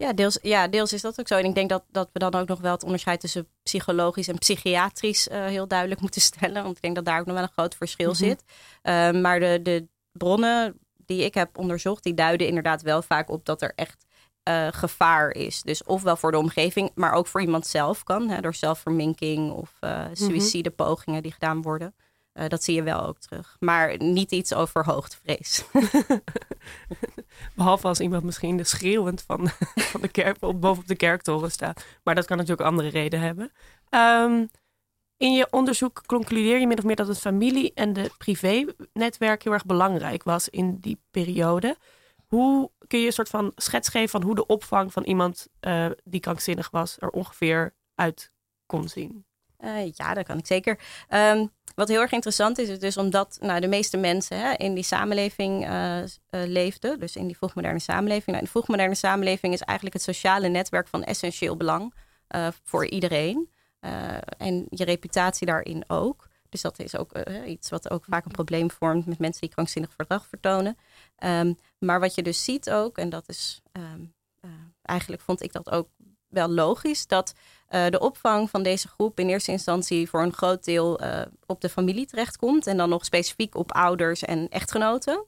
Ja, 0.00 0.12
deels, 0.12 0.38
ja, 0.42 0.68
deels 0.68 0.92
is 0.92 1.00
dat 1.00 1.20
ook 1.20 1.28
zo. 1.28 1.36
En 1.36 1.44
ik 1.44 1.54
denk 1.54 1.68
dat, 1.68 1.84
dat 1.90 2.10
we 2.12 2.18
dan 2.18 2.34
ook 2.34 2.48
nog 2.48 2.60
wel 2.60 2.72
het 2.72 2.84
onderscheid 2.84 3.20
tussen 3.20 3.48
psychologisch 3.62 4.28
en 4.28 4.38
psychiatrisch 4.38 5.28
uh, 5.28 5.44
heel 5.44 5.68
duidelijk 5.68 6.00
moeten 6.06 6.20
stellen. 6.20 6.62
Want 6.62 6.76
ik 6.76 6.82
denk 6.82 6.94
dat 6.94 7.04
daar 7.04 7.20
ook 7.20 7.26
nog 7.26 7.34
wel 7.34 7.44
een 7.44 7.52
groot 7.52 7.74
verschil 7.74 8.10
mm 8.10 8.16
-hmm. 8.16 8.26
zit. 8.26 8.44
Uh, 8.82 9.10
maar 9.22 9.40
de, 9.40 9.60
de 9.62 9.88
bronnen 10.12 10.78
die 10.96 11.24
ik 11.24 11.34
heb 11.34 11.58
onderzocht, 11.58 12.02
die 12.02 12.14
duiden 12.14 12.46
inderdaad 12.46 12.82
wel 12.82 13.02
vaak 13.02 13.30
op 13.30 13.44
dat 13.44 13.62
er 13.62 13.72
echt 13.74 14.04
uh, 14.48 14.68
gevaar 14.70 15.30
is. 15.30 15.62
Dus 15.62 15.84
ofwel 15.84 16.16
voor 16.16 16.30
de 16.30 16.38
omgeving, 16.38 16.90
maar 16.94 17.12
ook 17.12 17.26
voor 17.26 17.40
iemand 17.40 17.66
zelf 17.66 18.04
kan. 18.04 18.28
Hè, 18.28 18.40
door 18.40 18.54
zelfverminking 18.54 19.50
of 19.52 19.78
suïcidepogingen 20.12 21.22
die 21.22 21.32
gedaan 21.32 21.62
worden. 21.62 21.94
Uh, 22.34 22.48
dat 22.48 22.62
zie 22.62 22.74
je 22.74 22.82
wel 22.82 23.06
ook 23.06 23.18
terug. 23.18 23.56
Maar 23.58 24.02
niet 24.02 24.32
iets 24.32 24.54
over 24.54 24.84
hoogtevrees. 24.84 25.64
Behalve 27.56 27.86
als 27.86 28.00
iemand 28.00 28.22
misschien 28.22 28.56
de 28.56 28.64
schreeuwend 28.64 29.22
van, 29.22 29.48
van 29.92 30.00
de 30.00 30.08
kerk 30.08 30.38
bovenop 30.38 30.86
de 30.86 30.96
kerktoren 30.96 31.50
staat. 31.50 31.84
Maar 32.04 32.14
dat 32.14 32.26
kan 32.26 32.36
natuurlijk 32.36 32.68
andere 32.68 32.88
reden 32.88 33.20
hebben. 33.20 33.52
Um, 33.90 34.50
in 35.16 35.32
je 35.32 35.46
onderzoek 35.50 36.02
concludeer 36.06 36.58
je 36.58 36.66
min 36.66 36.78
of 36.78 36.84
meer 36.84 36.96
dat 36.96 37.08
het 37.08 37.18
familie- 37.18 37.74
en 37.74 37.92
de 37.92 38.10
privé-netwerk 38.18 39.42
heel 39.42 39.52
erg 39.52 39.66
belangrijk 39.66 40.22
was 40.22 40.48
in 40.48 40.78
die 40.80 41.00
periode. 41.10 41.76
Hoe 42.26 42.70
kun 42.86 43.00
je 43.00 43.06
een 43.06 43.12
soort 43.12 43.28
van 43.28 43.52
schets 43.54 43.88
geven 43.88 44.08
van 44.08 44.22
hoe 44.22 44.34
de 44.34 44.46
opvang 44.46 44.92
van 44.92 45.02
iemand 45.02 45.48
uh, 45.60 45.86
die 46.04 46.20
krankzinnig 46.20 46.70
was 46.70 46.96
er 46.98 47.08
ongeveer 47.08 47.74
uit 47.94 48.32
kon 48.66 48.88
zien? 48.88 49.24
Uh, 49.58 49.90
ja, 49.92 50.14
dat 50.14 50.26
kan 50.26 50.38
ik 50.38 50.46
zeker. 50.46 50.78
Um, 51.08 51.50
wat 51.80 51.88
heel 51.88 52.00
erg 52.00 52.12
interessant 52.12 52.58
is, 52.58 52.68
is 52.68 52.78
dus 52.78 52.96
omdat 52.96 53.38
nou, 53.40 53.60
de 53.60 53.66
meeste 53.66 53.96
mensen 53.96 54.40
hè, 54.40 54.52
in 54.52 54.74
die 54.74 54.84
samenleving 54.84 55.68
uh, 55.68 55.98
uh, 55.98 56.06
leefden, 56.30 57.00
dus 57.00 57.16
in 57.16 57.26
die 57.26 57.36
vroegmoderne 57.36 57.78
samenleving. 57.78 58.26
Nou, 58.26 58.38
in 58.38 58.44
de 58.44 58.50
vroegmoderne 58.50 58.94
samenleving 58.94 59.52
is 59.52 59.60
eigenlijk 59.60 59.96
het 59.96 60.04
sociale 60.04 60.48
netwerk 60.48 60.88
van 60.88 61.04
essentieel 61.04 61.56
belang 61.56 61.94
uh, 62.36 62.48
voor 62.62 62.86
iedereen. 62.86 63.50
en 64.38 64.66
je 64.68 64.84
reputatie 64.84 65.46
daarin 65.46 65.84
ook. 65.86 66.28
Dus 66.48 66.60
dat 66.60 66.78
is 66.78 66.96
ook 66.96 67.18
iets 67.46 67.70
wat 67.70 67.90
ook 67.90 68.04
vaak 68.04 68.24
een 68.24 68.30
probleem 68.30 68.70
vormt 68.70 69.06
met 69.06 69.18
mensen 69.18 69.40
die 69.40 69.50
krankzinnig 69.50 69.90
gedrag 69.96 70.26
vertonen. 70.26 70.76
Um, 71.24 71.58
maar 71.78 72.00
wat 72.00 72.14
je 72.14 72.22
dus 72.22 72.44
ziet 72.44 72.70
ook, 72.70 72.98
en 72.98 73.08
dat 73.08 73.28
is 73.28 73.62
um, 73.72 74.14
eigenlijk 74.82 75.22
vond 75.22 75.42
ik 75.42 75.52
dat 75.52 75.70
ook 75.70 75.88
wel 76.30 76.48
logisch 76.48 77.06
dat 77.06 77.32
uh, 77.70 77.86
de 77.86 78.00
opvang 78.00 78.50
van 78.50 78.62
deze 78.62 78.88
groep 78.88 79.20
in 79.20 79.28
eerste 79.28 79.50
instantie 79.50 80.08
voor 80.08 80.22
een 80.22 80.32
groot 80.32 80.64
deel 80.64 81.02
uh, 81.02 81.20
op 81.46 81.60
de 81.60 81.68
familie 81.68 82.06
terechtkomt. 82.06 82.66
En 82.66 82.76
dan 82.76 82.88
nog 82.88 83.04
specifiek 83.04 83.54
op 83.54 83.72
ouders 83.72 84.22
en 84.22 84.48
echtgenoten. 84.48 85.24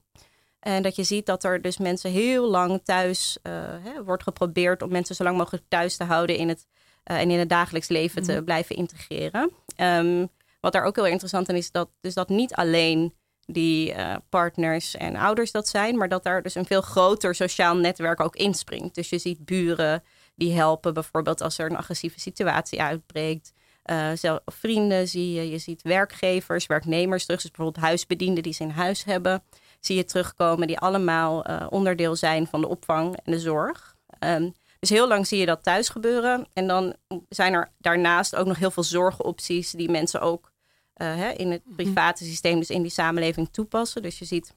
En 0.61 0.83
dat 0.83 0.97
je 0.97 1.05
ziet 1.05 1.27
dat 1.27 1.45
er 1.45 1.62
dus 1.62 1.79
mensen 1.79 2.11
heel 2.11 2.51
lang 2.51 2.81
thuis 2.85 3.38
uh, 3.43 3.53
hè, 3.83 4.05
wordt 4.05 4.23
geprobeerd 4.23 4.83
om 4.83 4.91
mensen 4.91 5.15
zo 5.15 5.25
lang 5.25 5.37
mogelijk 5.37 5.65
thuis 5.69 5.97
te 5.97 6.05
houden 6.05 6.37
in 6.37 6.49
het, 6.49 6.67
en 7.03 7.31
in 7.31 7.38
het 7.38 7.49
dagelijks 7.49 7.88
leven 7.88 8.23
te 8.23 8.33
mm. 8.33 8.45
blijven 8.45 8.77
integreren. 8.77 9.51
Um, 9.77 10.29
wat 10.61 10.73
daar 10.73 10.85
ook 10.85 10.97
heel 10.97 11.07
interessant 11.07 11.49
aan 11.49 11.57
is, 11.57 11.71
dat, 11.71 11.88
dus 12.01 12.15
dat 12.15 12.29
niet 12.29 12.55
alleen 12.55 13.15
die 13.47 13.95
partners 14.29 14.97
en 14.97 15.17
ouders 15.17 15.51
dat 15.51 15.69
zijn, 15.69 15.97
maar 15.97 16.09
dat 16.09 16.23
daar 16.23 16.43
dus 16.43 16.55
een 16.55 16.65
veel 16.65 16.81
groter 16.81 17.35
sociaal 17.35 17.77
netwerk 17.77 18.21
ook 18.21 18.37
inspringt. 18.37 18.95
Dus 18.95 19.09
je 19.09 19.19
ziet 19.19 19.45
buren, 19.45 20.03
die 20.35 20.53
helpen 20.53 20.95
bijvoorbeeld 20.95 21.40
als 21.40 21.59
er 21.59 21.71
een 21.71 21.77
agressieve 21.77 22.21
situatie 22.21 22.83
uitbreekt. 22.83 23.53
Uh, 23.90 24.11
zelf, 24.14 24.40
vrienden 24.45 25.09
zie 25.09 25.33
je, 25.33 25.51
je 25.51 25.59
ziet 25.59 25.83
werkgevers, 25.83 26.66
werknemers 26.66 27.25
terug. 27.25 27.42
Dus 27.42 27.51
bijvoorbeeld 27.51 27.85
huisbedienden 27.85 28.42
die 28.42 28.53
ze 28.53 28.62
in 28.62 28.71
huis 28.71 29.05
hebben, 29.05 29.42
zie 29.81 29.97
je 29.97 30.05
terugkomen, 30.05 30.66
die 30.66 30.79
allemaal 30.79 31.51
uh, 31.51 31.66
onderdeel 31.71 32.16
zijn 32.16 32.47
van 32.47 32.61
de 32.61 32.68
opvang 32.68 33.16
en 33.25 33.33
de 33.33 33.38
zorg. 33.38 33.97
Um, 34.21 34.53
dus 34.79 34.90
heel 34.90 35.09
lang 35.09 35.27
zie 35.27 35.38
je 35.38 35.47
dat 35.47 35.62
thuis 35.62 35.88
gebeuren. 35.88 36.47
En 36.53 36.66
dan 36.66 36.97
zijn 37.29 37.53
er 37.53 37.71
daarnaast 37.79 38.37
ook 38.37 38.47
nog 38.47 38.59
heel 38.59 38.71
veel 38.71 38.83
zorgopties 38.83 39.71
die 39.71 39.90
mensen 39.90 40.21
ook 40.21 40.53
uh, 40.97 41.14
hè, 41.14 41.31
in 41.31 41.51
het 41.51 41.62
mhm. 41.64 41.75
private 41.75 42.25
systeem, 42.25 42.59
dus 42.59 42.71
in 42.71 42.83
die 42.83 42.90
samenleving 42.90 43.49
toepassen. 43.53 44.03
Dus 44.03 44.18
je 44.18 44.25
ziet 44.25 44.55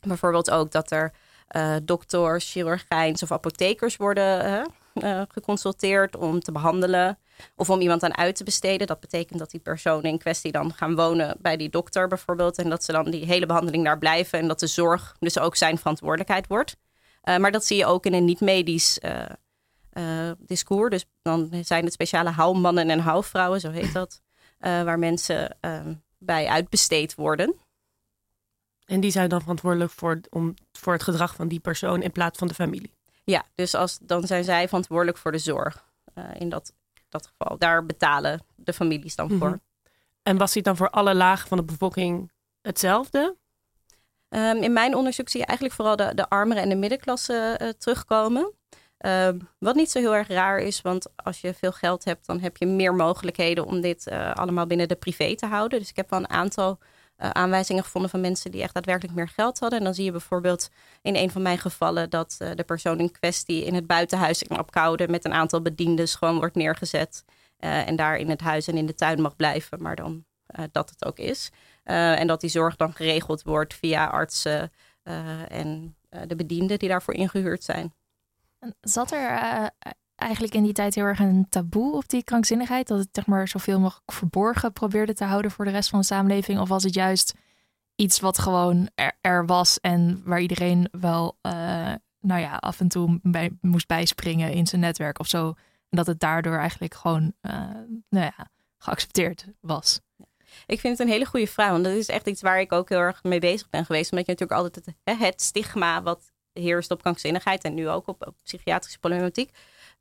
bijvoorbeeld 0.00 0.50
ook 0.50 0.70
dat 0.70 0.90
er 0.90 1.12
dokters, 1.82 2.52
chirurgijns 2.52 3.22
of 3.22 3.32
apothekers 3.32 3.96
worden 3.96 4.66
uh, 4.94 5.22
geconsulteerd 5.28 6.16
om 6.16 6.40
te 6.40 6.52
behandelen 6.52 7.18
of 7.56 7.70
om 7.70 7.80
iemand 7.80 8.02
aan 8.02 8.16
uit 8.16 8.36
te 8.36 8.44
besteden. 8.44 8.86
Dat 8.86 9.00
betekent 9.00 9.38
dat 9.38 9.50
die 9.50 9.60
personen 9.60 10.10
in 10.10 10.18
kwestie 10.18 10.52
dan 10.52 10.72
gaan 10.72 10.94
wonen 10.94 11.36
bij 11.40 11.56
die 11.56 11.70
dokter 11.70 12.08
bijvoorbeeld 12.08 12.58
en 12.58 12.70
dat 12.70 12.84
ze 12.84 12.92
dan 12.92 13.10
die 13.10 13.26
hele 13.26 13.46
behandeling 13.46 13.84
daar 13.84 13.98
blijven 13.98 14.38
en 14.38 14.48
dat 14.48 14.60
de 14.60 14.66
zorg 14.66 15.16
dus 15.18 15.38
ook 15.38 15.56
zijn 15.56 15.78
verantwoordelijkheid 15.78 16.46
wordt. 16.46 16.76
Uh, 17.24 17.36
maar 17.36 17.52
dat 17.52 17.64
zie 17.64 17.76
je 17.76 17.86
ook 17.86 18.06
in 18.06 18.14
een 18.14 18.24
niet-medisch 18.24 18.98
uh, 19.02 20.30
discours. 20.38 20.90
Dus 20.90 21.04
dan 21.22 21.50
zijn 21.62 21.84
het 21.84 21.92
speciale 21.92 22.30
houwmannen 22.30 22.90
en 22.90 22.98
houwvrouwen, 22.98 23.60
zo 23.60 23.70
heet 23.70 23.92
dat. 23.92 24.22
eh, 24.64 24.82
waar 24.82 24.98
mensen 24.98 25.56
ehm, 25.60 25.94
bij 26.18 26.46
uitbesteed 26.46 27.14
worden. 27.14 27.54
En 28.84 29.00
die 29.00 29.10
zijn 29.10 29.28
dan 29.28 29.40
verantwoordelijk 29.40 29.90
voor, 29.90 30.20
om, 30.30 30.54
voor 30.72 30.92
het 30.92 31.02
gedrag 31.02 31.34
van 31.34 31.48
die 31.48 31.60
persoon 31.60 32.02
in 32.02 32.12
plaats 32.12 32.38
van 32.38 32.48
de 32.48 32.54
familie. 32.54 32.94
Ja, 33.24 33.44
dus 33.54 33.74
als, 33.74 33.98
dan 34.02 34.26
zijn 34.26 34.44
zij 34.44 34.66
verantwoordelijk 34.66 35.18
voor 35.18 35.32
de 35.32 35.38
zorg 35.38 35.84
eh, 36.14 36.24
in 36.38 36.48
dat, 36.48 36.72
dat 37.08 37.26
geval. 37.26 37.58
Daar 37.58 37.86
betalen 37.86 38.40
de 38.54 38.72
families 38.72 39.16
dan 39.16 39.30
voor. 39.30 39.48
Mhm. 39.48 39.58
En 40.22 40.36
was 40.36 40.52
dit 40.52 40.64
dan 40.64 40.76
voor 40.76 40.90
alle 40.90 41.14
lagen 41.14 41.48
van 41.48 41.58
de 41.58 41.64
bevolking 41.64 42.32
hetzelfde? 42.62 43.36
Ehm, 44.28 44.56
in 44.56 44.72
mijn 44.72 44.94
onderzoek 44.94 45.28
zie 45.28 45.40
je 45.40 45.46
eigenlijk 45.46 45.76
vooral 45.76 45.96
de, 45.96 46.14
de 46.14 46.28
armere 46.28 46.60
en 46.60 46.68
de 46.68 46.74
middenklasse 46.74 47.54
eh, 47.58 47.68
terugkomen. 47.68 48.52
Ehm, 48.98 49.38
wat 49.58 49.74
niet 49.74 49.90
zo 49.90 49.98
heel 49.98 50.14
erg 50.14 50.28
raar 50.28 50.58
is, 50.58 50.80
want 50.80 51.06
als 51.16 51.40
je 51.40 51.54
veel 51.54 51.72
geld 51.72 52.04
hebt, 52.04 52.26
dan 52.26 52.40
heb 52.40 52.56
je 52.56 52.66
meer 52.66 52.94
mogelijkheden 52.94 53.66
om 53.66 53.80
dit 53.80 54.06
eh, 54.06 54.32
allemaal 54.32 54.66
binnen 54.66 54.88
de 54.88 54.94
privé 54.94 55.34
te 55.34 55.46
houden. 55.46 55.78
Dus 55.78 55.88
ik 55.88 55.96
heb 55.96 56.10
wel 56.10 56.18
een 56.18 56.30
aantal 56.30 56.78
eh, 57.16 57.30
aanwijzingen 57.30 57.82
gevonden 57.82 58.10
van 58.10 58.20
mensen 58.20 58.50
die 58.50 58.62
echt 58.62 58.74
daadwerkelijk 58.74 59.16
meer 59.16 59.28
geld 59.28 59.58
hadden. 59.58 59.78
En 59.78 59.84
dan 59.84 59.94
zie 59.94 60.04
je 60.04 60.10
bijvoorbeeld 60.10 60.70
in 61.02 61.16
een 61.16 61.30
van 61.30 61.42
mijn 61.42 61.58
gevallen 61.58 62.10
dat 62.10 62.36
eh, 62.38 62.50
de 62.54 62.64
persoon 62.64 62.98
in 62.98 63.10
kwestie 63.10 63.64
in 63.64 63.74
het 63.74 63.86
buitenhuis 63.86 64.42
in 64.42 64.56
Apkoude 64.56 65.08
met 65.08 65.24
een 65.24 65.32
aantal 65.32 65.62
bediendes 65.62 66.14
gewoon 66.14 66.38
wordt 66.38 66.54
neergezet. 66.54 67.24
eh, 67.56 67.88
en 67.88 67.96
daar 67.96 68.16
in 68.16 68.30
het 68.30 68.40
huis 68.40 68.66
en 68.66 68.76
in 68.76 68.86
de 68.86 68.94
tuin 68.94 69.20
mag 69.20 69.36
blijven, 69.36 69.82
maar 69.82 69.96
dan 69.96 70.24
dat 70.72 70.90
het 70.90 71.04
ook 71.04 71.18
is. 71.18 71.50
En 71.84 72.26
dat 72.26 72.40
die 72.40 72.50
zorg 72.50 72.76
dan 72.76 72.92
geregeld 72.92 73.42
wordt 73.42 73.74
via 73.74 74.06
artsen 74.06 74.72
en 75.48 75.96
de 76.26 76.36
bedienden 76.36 76.78
die 76.78 76.88
daarvoor 76.88 77.14
ingehuurd 77.14 77.64
zijn. 77.64 77.94
Zat 78.80 79.12
er 79.12 79.70
eigenlijk 80.16 80.54
in 80.54 80.62
die 80.62 80.72
tijd 80.72 80.94
heel 80.94 81.04
erg 81.04 81.18
een 81.18 81.46
taboe 81.48 81.94
op 81.94 82.08
die 82.08 82.24
krankzinnigheid? 82.24 82.86
Dat 82.86 82.98
het 82.98 83.08
zeg 83.12 83.26
maar 83.26 83.48
zoveel 83.48 83.80
mogelijk 83.80 84.12
verborgen 84.12 84.72
probeerde 84.72 85.14
te 85.14 85.24
houden 85.24 85.50
voor 85.50 85.64
de 85.64 85.70
rest 85.70 85.88
van 85.88 85.98
de 85.98 86.04
samenleving? 86.04 86.60
Of 86.60 86.68
was 86.68 86.82
het 86.82 86.94
juist 86.94 87.34
iets 87.96 88.20
wat 88.20 88.38
gewoon 88.38 88.90
er, 89.20 89.46
was 89.46 89.80
en 89.80 90.22
waar 90.24 90.40
iedereen 90.40 90.88
wel, 90.90 91.38
eh, 91.40 91.92
nou 92.20 92.40
ja, 92.40 92.56
af 92.56 92.80
en 92.80 92.88
toe 92.88 93.18
bij, 93.22 93.50
moest 93.60 93.86
bijspringen 93.86 94.52
in 94.52 94.66
zijn 94.66 94.80
netwerk 94.80 95.18
of 95.18 95.26
zo? 95.26 95.46
En 95.88 95.96
dat 95.96 96.06
het 96.06 96.20
daardoor 96.20 96.58
eigenlijk 96.58 96.94
gewoon, 96.94 97.32
eh, 97.40 97.52
nou 98.08 98.32
ja, 98.36 98.50
geaccepteerd 98.78 99.46
was. 99.60 100.00
Ik 100.66 100.80
vind 100.80 100.98
het 100.98 101.06
een 101.06 101.12
hele 101.12 101.26
goede 101.26 101.46
vraag. 101.46 101.70
Want 101.70 101.84
dat 101.84 101.92
is 101.92 102.08
echt 102.08 102.26
iets 102.26 102.42
waar 102.42 102.60
ik 102.60 102.72
ook 102.72 102.88
heel 102.88 102.98
erg 102.98 103.22
mee 103.22 103.40
bezig 103.40 103.70
ben 103.70 103.84
geweest. 103.84 104.10
Omdat 104.10 104.26
je 104.26 104.32
natuurlijk 104.32 104.60
altijd 104.60 104.94
het, 105.04 105.20
het 105.20 105.42
stigma 105.42 106.02
wat 106.02 106.32
heerst 106.52 106.90
op 106.90 107.02
krankzinnigheid 107.02 107.64
en 107.64 107.74
nu 107.74 107.88
ook 107.88 108.06
op, 108.08 108.26
op 108.26 108.34
psychiatrische 108.42 108.98
problematiek. 108.98 109.50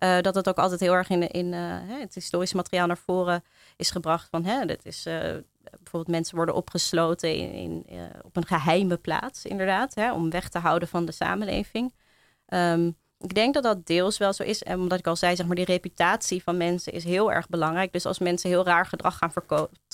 Eh, 0.04 0.22
dat 0.22 0.36
het 0.36 0.50
ook 0.50 0.58
altijd 0.58 0.80
heel 0.80 0.94
erg 0.94 1.10
in, 1.10 1.28
in 1.30 1.54
eh, 1.54 1.78
het 2.00 2.14
historische 2.14 2.56
materiaal 2.56 2.88
naar 2.88 2.98
voren 2.98 3.44
is 3.76 3.92
gebracht. 3.92 4.28
Van, 4.30 4.46
hè, 4.46 4.66
dat 4.66 4.86
is, 4.86 5.06
eh, 5.06 5.16
bijvoorbeeld 5.62 6.08
mensen 6.08 6.36
worden 6.36 6.56
opgesloten 6.56 7.36
in, 7.36 7.86
op 8.22 8.36
een 8.36 8.46
geheime 8.46 8.98
plaats, 8.98 9.46
inderdaad. 9.46 9.96
Hè, 9.96 10.14
om 10.14 10.30
weg 10.30 10.50
te 10.50 10.60
houden 10.60 10.88
van 10.88 11.06
de 11.06 11.12
samenleving. 11.12 11.94
Ehm, 12.46 12.92
ik 13.20 13.34
denk 13.34 13.54
dat 13.54 13.64
dat 13.64 13.86
deels 13.86 14.18
wel 14.18 14.34
zo 14.34 14.44
is. 14.44 14.64
En 14.64 14.80
omdat 14.80 15.00
ik 15.00 15.08
al 15.08 15.16
zei, 15.16 15.36
zeg 15.36 15.46
maar, 15.46 15.56
die 15.56 15.66
reputatie 15.66 16.44
van 16.44 16.58
mensen 16.58 16.94
is 16.94 17.04
heel 17.04 17.32
erg 17.32 17.48
belangrijk. 17.48 17.92
Dus 17.94 18.06
als 18.06 18.20
mensen 18.20 18.50
heel 18.50 18.66
raar 18.66 18.86
gedrag 18.86 19.18
gaan 19.18 19.32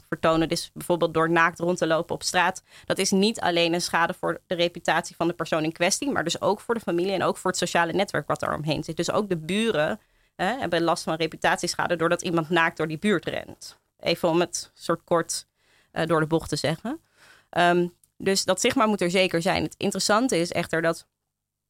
vertonen, 0.09 0.47
dus 0.47 0.71
bijvoorbeeld 0.73 1.13
door 1.13 1.29
naakt 1.29 1.59
rond 1.59 1.77
te 1.77 1.87
lopen 1.87 2.15
op 2.15 2.23
straat, 2.23 2.63
dat 2.85 2.97
is 2.97 3.11
niet 3.11 3.39
alleen 3.39 3.73
een 3.73 3.81
schade 3.81 4.13
voor 4.13 4.41
de 4.47 4.55
reputatie 4.55 5.15
van 5.15 5.27
de 5.27 5.33
persoon 5.33 5.63
in 5.63 5.71
kwestie, 5.71 6.11
maar 6.11 6.23
dus 6.23 6.41
ook 6.41 6.59
voor 6.59 6.73
de 6.73 6.79
familie 6.79 7.13
en 7.13 7.23
ook 7.23 7.37
voor 7.37 7.51
het 7.51 7.59
sociale 7.59 7.93
netwerk 7.93 8.27
wat 8.27 8.41
er 8.41 8.53
omheen 8.53 8.83
zit. 8.83 8.97
Dus 8.97 9.11
ook 9.11 9.29
de 9.29 9.37
buren 9.37 9.99
hè, 10.35 10.57
hebben 10.57 10.81
last 10.81 11.03
van 11.03 11.15
reputatieschade 11.15 11.95
doordat 11.95 12.21
iemand 12.21 12.49
naakt 12.49 12.77
door 12.77 12.87
die 12.87 12.99
buurt 12.99 13.25
rent. 13.25 13.79
Even 13.99 14.29
om 14.29 14.39
het 14.39 14.71
soort 14.73 15.01
kort 15.03 15.47
eh, 15.91 16.05
door 16.05 16.19
de 16.19 16.27
bocht 16.27 16.49
te 16.49 16.55
zeggen. 16.55 17.01
Ehm, 17.49 17.87
dus 18.17 18.45
dat 18.45 18.57
stigma 18.57 18.85
moet 18.85 19.01
er 19.01 19.11
zeker 19.11 19.41
zijn. 19.41 19.63
Het 19.63 19.75
interessante 19.77 20.37
is 20.37 20.51
echter 20.51 20.81
dat 20.81 21.07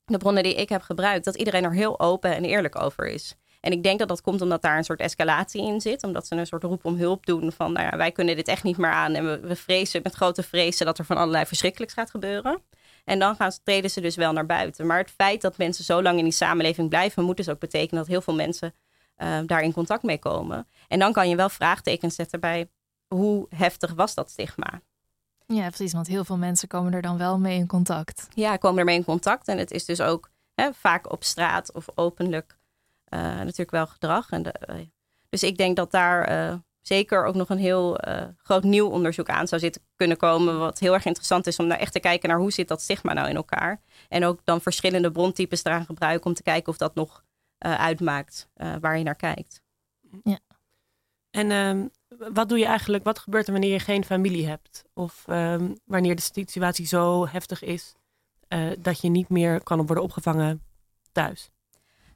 de 0.05 0.17
bronnen 0.17 0.43
die 0.43 0.55
ik 0.55 0.69
heb 0.69 0.81
gebruikt, 0.81 1.25
dat 1.25 1.35
iedereen 1.35 1.63
er 1.63 1.73
heel 1.73 1.99
open 1.99 2.35
en 2.35 2.45
eerlijk 2.45 2.81
over 2.81 3.07
is. 3.07 3.35
En 3.59 3.71
ik 3.71 3.83
denk 3.83 3.99
dat 3.99 4.07
dat 4.07 4.21
komt 4.21 4.41
omdat 4.41 4.61
daar 4.61 4.77
een 4.77 4.83
soort 4.83 4.99
escalatie 4.99 5.61
in 5.61 5.81
zit. 5.81 6.03
Omdat 6.03 6.27
ze 6.27 6.35
een 6.35 6.47
soort 6.47 6.63
roep 6.63 6.85
om 6.85 6.95
hulp 6.95 7.25
doen 7.25 7.51
van, 7.51 7.71
nou 7.71 7.85
ja, 7.85 7.97
wij 7.97 8.11
kunnen 8.11 8.35
dit 8.35 8.47
echt 8.47 8.63
niet 8.63 8.77
meer 8.77 8.91
aan. 8.91 9.13
En 9.13 9.25
we, 9.25 9.39
we 9.39 9.55
vrezen 9.55 10.01
met 10.03 10.15
grote 10.15 10.43
vrezen 10.43 10.85
dat 10.85 10.97
er 10.97 11.05
van 11.05 11.17
allerlei 11.17 11.45
verschrikkelijks 11.45 11.93
gaat 11.93 12.09
gebeuren. 12.09 12.61
En 13.05 13.19
dan 13.19 13.35
gaan, 13.35 13.51
treden 13.63 13.89
ze 13.89 14.01
dus 14.01 14.15
wel 14.15 14.33
naar 14.33 14.45
buiten. 14.45 14.85
Maar 14.85 14.97
het 14.97 15.11
feit 15.11 15.41
dat 15.41 15.57
mensen 15.57 15.83
zo 15.83 16.01
lang 16.01 16.17
in 16.17 16.23
die 16.23 16.33
samenleving 16.33 16.89
blijven, 16.89 17.23
moet 17.23 17.37
dus 17.37 17.49
ook 17.49 17.59
betekenen 17.59 17.99
dat 17.99 18.07
heel 18.11 18.21
veel 18.21 18.35
mensen 18.35 18.73
eh, 19.15 19.39
daar 19.45 19.61
in 19.61 19.73
contact 19.73 20.03
mee 20.03 20.19
komen. 20.19 20.67
En 20.87 20.99
dan 20.99 21.13
kan 21.13 21.29
je 21.29 21.35
wel 21.35 21.49
vraagtekens 21.49 22.15
zetten 22.15 22.39
bij 22.39 22.69
hoe 23.07 23.45
heftig 23.55 23.93
was 23.93 24.13
dat 24.13 24.29
stigma. 24.29 24.81
Ja, 25.45 25.67
precies, 25.67 25.93
want 25.93 26.07
heel 26.07 26.25
veel 26.25 26.37
mensen 26.37 26.67
komen 26.67 26.93
er 26.93 27.01
dan 27.01 27.17
wel 27.17 27.39
mee 27.39 27.57
in 27.57 27.67
contact. 27.67 28.27
ja, 28.33 28.55
komen 28.55 28.79
ermee 28.79 28.95
in 28.95 29.03
contact. 29.03 29.47
En 29.47 29.57
het 29.57 29.71
is 29.71 29.85
dus 29.85 30.01
ook 30.01 30.29
hè, 30.53 30.73
vaak 30.73 31.11
op 31.11 31.23
straat 31.23 31.73
of 31.73 31.85
openlijk 31.95 32.57
natuurlijk 33.17 33.71
wel 33.71 33.87
gedrag. 33.87 34.29
En 34.29 34.43
de, 34.43 34.51
eh, 34.51 34.75
dus 35.29 35.43
ik 35.43 35.57
denk 35.57 35.75
dat 35.75 35.91
daar 35.91 36.23
eh, 36.23 36.57
zeker 36.81 37.25
ook 37.25 37.35
nog 37.35 37.49
een 37.49 37.57
heel 37.57 37.97
eh, 37.97 38.27
groot 38.37 38.63
nieuw 38.63 38.87
onderzoek 38.87 39.29
aan 39.29 39.47
zou 39.47 39.61
zitten 39.61 39.81
kunnen 39.95 40.17
komen. 40.17 40.59
Wat 40.59 40.79
heel 40.79 40.93
erg 40.93 41.05
interessant 41.05 41.47
is 41.47 41.59
om 41.59 41.67
naar 41.67 41.77
echt 41.79 41.93
te 41.93 41.99
kijken 41.99 42.29
naar 42.29 42.37
hoe 42.37 42.51
zit 42.51 42.67
dat 42.67 42.81
stigma 42.81 43.13
nou 43.13 43.29
in 43.29 43.35
elkaar. 43.35 43.81
En 44.07 44.25
ook 44.25 44.39
dan 44.43 44.61
verschillende 44.61 45.11
brontypes 45.11 45.63
eraan 45.63 45.85
gebruiken 45.85 46.25
om 46.25 46.33
te 46.33 46.43
kijken 46.43 46.71
of 46.71 46.77
dat 46.77 46.95
nog 46.95 47.23
eh, 47.57 47.79
uitmaakt 47.79 48.49
eh, 48.53 48.75
waar 48.81 48.97
je 48.97 49.03
naar 49.03 49.15
kijkt. 49.15 49.61
En 51.29 51.51
ehm, 51.51 51.87
wat 52.33 52.49
doe 52.49 52.57
je 52.57 52.65
eigenlijk, 52.65 53.03
wat 53.03 53.19
gebeurt 53.19 53.45
er 53.45 53.51
wanneer 53.51 53.71
je 53.71 53.79
geen 53.79 54.05
familie 54.05 54.47
hebt? 54.47 54.83
Of 54.93 55.23
ehm, 55.27 55.75
wanneer 55.85 56.15
de 56.15 56.21
situatie 56.21 56.87
zo 56.87 57.27
heftig 57.27 57.63
is 57.63 57.95
eh, 58.47 58.71
dat 58.79 59.01
je 59.01 59.09
niet 59.09 59.29
meer 59.29 59.63
kan 59.63 59.85
worden 59.85 60.03
opgevangen 60.03 60.63
thuis? 61.11 61.51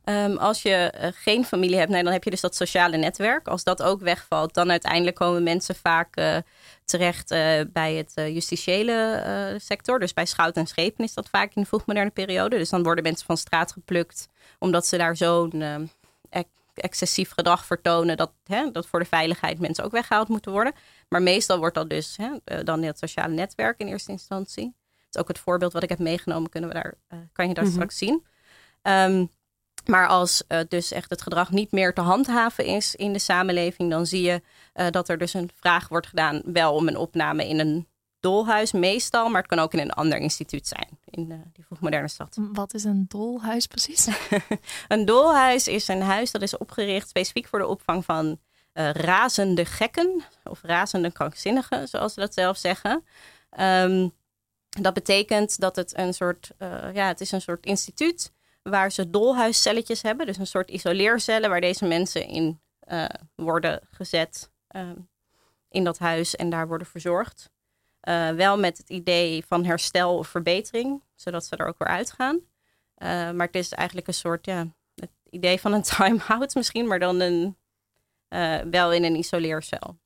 Ehm, 0.03 0.37
als 0.37 0.61
je 0.61 0.69
eh, 0.73 1.09
geen 1.15 1.45
familie 1.45 1.77
hebt, 1.77 1.91
dan 1.91 2.05
heb 2.05 2.23
je 2.23 2.29
dus 2.29 2.41
dat 2.41 2.55
sociale 2.55 2.97
netwerk. 2.97 3.47
Als 3.47 3.63
dat 3.63 3.81
ook 3.83 4.01
wegvalt, 4.01 4.53
dan 4.53 4.71
uiteindelijk 4.71 5.15
komen 5.15 5.43
mensen 5.43 5.75
vaak 5.75 6.15
eh, 6.15 6.37
terecht 6.85 7.31
eh, 7.31 7.61
bij 7.73 7.93
het 7.93 8.11
justitiële 8.15 9.55
sector. 9.61 9.99
Dus 9.99 10.13
bij 10.13 10.25
schout 10.25 10.55
en 10.57 10.67
schepen 10.67 11.03
is 11.03 11.13
dat 11.13 11.29
vaak 11.29 11.51
in 11.55 11.61
de 11.61 11.67
vroegmoderne 11.67 12.09
periode. 12.09 12.57
Dus 12.57 12.69
dan 12.69 12.83
worden 12.83 13.03
mensen 13.03 13.25
van 13.25 13.37
straat 13.37 13.71
geplukt, 13.71 14.27
omdat 14.59 14.85
ze 14.85 14.97
daar 14.97 15.15
zo'n 15.17 15.89
ex- 16.29 16.49
excessief 16.73 17.31
gedrag 17.31 17.65
vertonen 17.65 18.17
dat, 18.17 18.31
hè, 18.45 18.71
dat 18.71 18.87
voor 18.87 18.99
de 18.99 19.05
veiligheid 19.05 19.59
mensen 19.59 19.83
ook 19.83 19.91
weggehaald 19.91 20.27
moeten 20.27 20.51
worden. 20.51 20.73
Maar 21.09 21.21
meestal 21.21 21.57
wordt 21.57 21.75
dat 21.75 21.89
dus 21.89 22.17
hè, 22.17 22.63
dan 22.63 22.79
in 22.81 22.87
het 22.87 22.99
sociale 22.99 23.33
netwerk 23.33 23.79
in 23.79 23.87
eerste 23.87 24.11
instantie. 24.11 24.63
Dat 24.65 25.15
is 25.15 25.21
ook 25.21 25.27
het 25.27 25.39
voorbeeld 25.39 25.73
wat 25.73 25.83
ik 25.83 25.89
heb 25.89 25.99
meegenomen, 25.99 26.49
kunnen 26.49 26.69
we 26.69 26.75
daar, 26.75 26.93
kan 27.33 27.47
je 27.47 27.53
daar 27.53 27.63
Mhm. 27.63 27.73
straks 27.73 27.97
zien. 27.97 28.25
Ehm, 28.81 29.25
maar 29.87 30.07
als 30.07 30.43
eh, 30.47 30.59
dus 30.67 30.91
echt 30.91 31.09
het 31.09 31.21
gedrag 31.21 31.51
niet 31.51 31.71
meer 31.71 31.93
te 31.93 32.01
handhaven 32.01 32.65
is 32.65 32.95
in 32.95 33.13
de 33.13 33.19
samenleving, 33.19 33.89
dan 33.89 34.05
zie 34.05 34.21
je 34.21 34.41
eh, 34.73 34.89
dat 34.89 35.09
er 35.09 35.17
dus 35.17 35.33
een 35.33 35.49
vraag 35.55 35.87
wordt 35.87 36.07
gedaan, 36.07 36.41
wel 36.45 36.73
om 36.73 36.87
een 36.87 36.97
opname 36.97 37.47
in 37.47 37.59
een 37.59 37.87
dolhuis 38.19 38.71
meestal, 38.71 39.29
maar 39.29 39.41
het 39.41 39.49
kan 39.49 39.59
ook 39.59 39.73
in 39.73 39.79
een 39.79 39.91
ander 39.91 40.17
instituut 40.17 40.67
zijn 40.67 40.89
in 41.05 41.31
eh, 41.31 41.37
die 41.53 41.65
vroegmoderne 41.65 42.07
stad. 42.07 42.37
Wat 42.51 42.73
is 42.73 42.83
een 42.83 43.05
dolhuis 43.07 43.67
precies? 43.67 44.07
Een 44.87 45.05
dolhuis 45.05 45.67
is 45.67 45.87
een 45.87 46.01
huis 46.01 46.31
dat 46.31 46.41
is 46.41 46.57
opgericht 46.57 47.09
specifiek 47.09 47.47
voor 47.47 47.59
de 47.59 47.67
opvang 47.67 48.05
van 48.05 48.39
razende 48.93 49.65
gekken 49.65 50.23
of 50.43 50.61
razende 50.61 51.11
krankzinnigen, 51.11 51.87
zoals 51.87 52.13
ze 52.13 52.19
dat 52.19 52.33
zelf 52.33 52.57
zeggen. 52.57 53.05
Ehm, 53.49 54.09
dat 54.69 54.93
betekent 54.93 55.59
dat 55.59 55.75
het 55.75 55.97
een 55.97 56.13
soort, 56.13 56.51
ja, 56.93 57.07
het 57.07 57.21
is 57.21 57.31
een 57.31 57.41
soort 57.41 57.65
instituut 57.65 58.31
waar 58.63 58.91
ze 58.91 59.09
dolhuiscelletjes 59.09 60.01
hebben, 60.01 60.25
dus 60.25 60.37
een 60.37 60.47
soort 60.47 60.71
isoleercellen 60.71 61.49
waar 61.49 61.61
deze 61.61 61.85
mensen 61.85 62.27
in 62.27 62.61
eh, 62.79 63.05
worden 63.35 63.81
gezet 63.91 64.51
ehm, 64.67 64.95
in 65.69 65.83
dat 65.83 65.97
huis 65.97 66.35
en 66.35 66.49
daar 66.49 66.67
worden 66.67 66.87
verzorgd. 66.87 67.49
Eh, 67.99 68.29
wel 68.29 68.59
met 68.59 68.77
het 68.77 68.89
idee 68.89 69.45
van 69.45 69.65
herstel 69.65 70.17
of 70.17 70.27
verbetering, 70.27 71.03
zodat 71.15 71.45
ze 71.45 71.55
er 71.55 71.67
ook 71.67 71.77
weer 71.77 71.87
uitgaan. 71.87 72.39
Eh, 72.95 73.07
maar 73.07 73.45
het 73.45 73.55
is 73.55 73.71
eigenlijk 73.71 74.07
een 74.07 74.13
soort, 74.13 74.45
ja, 74.45 74.67
het 74.95 75.11
idee 75.29 75.59
van 75.59 75.73
een 75.73 75.83
time-out 75.97 76.55
misschien, 76.55 76.87
maar 76.87 76.99
dan 76.99 77.19
een, 77.19 77.57
wel 78.71 78.93
in 78.93 79.03
een 79.03 79.15
isoleercel. 79.15 79.97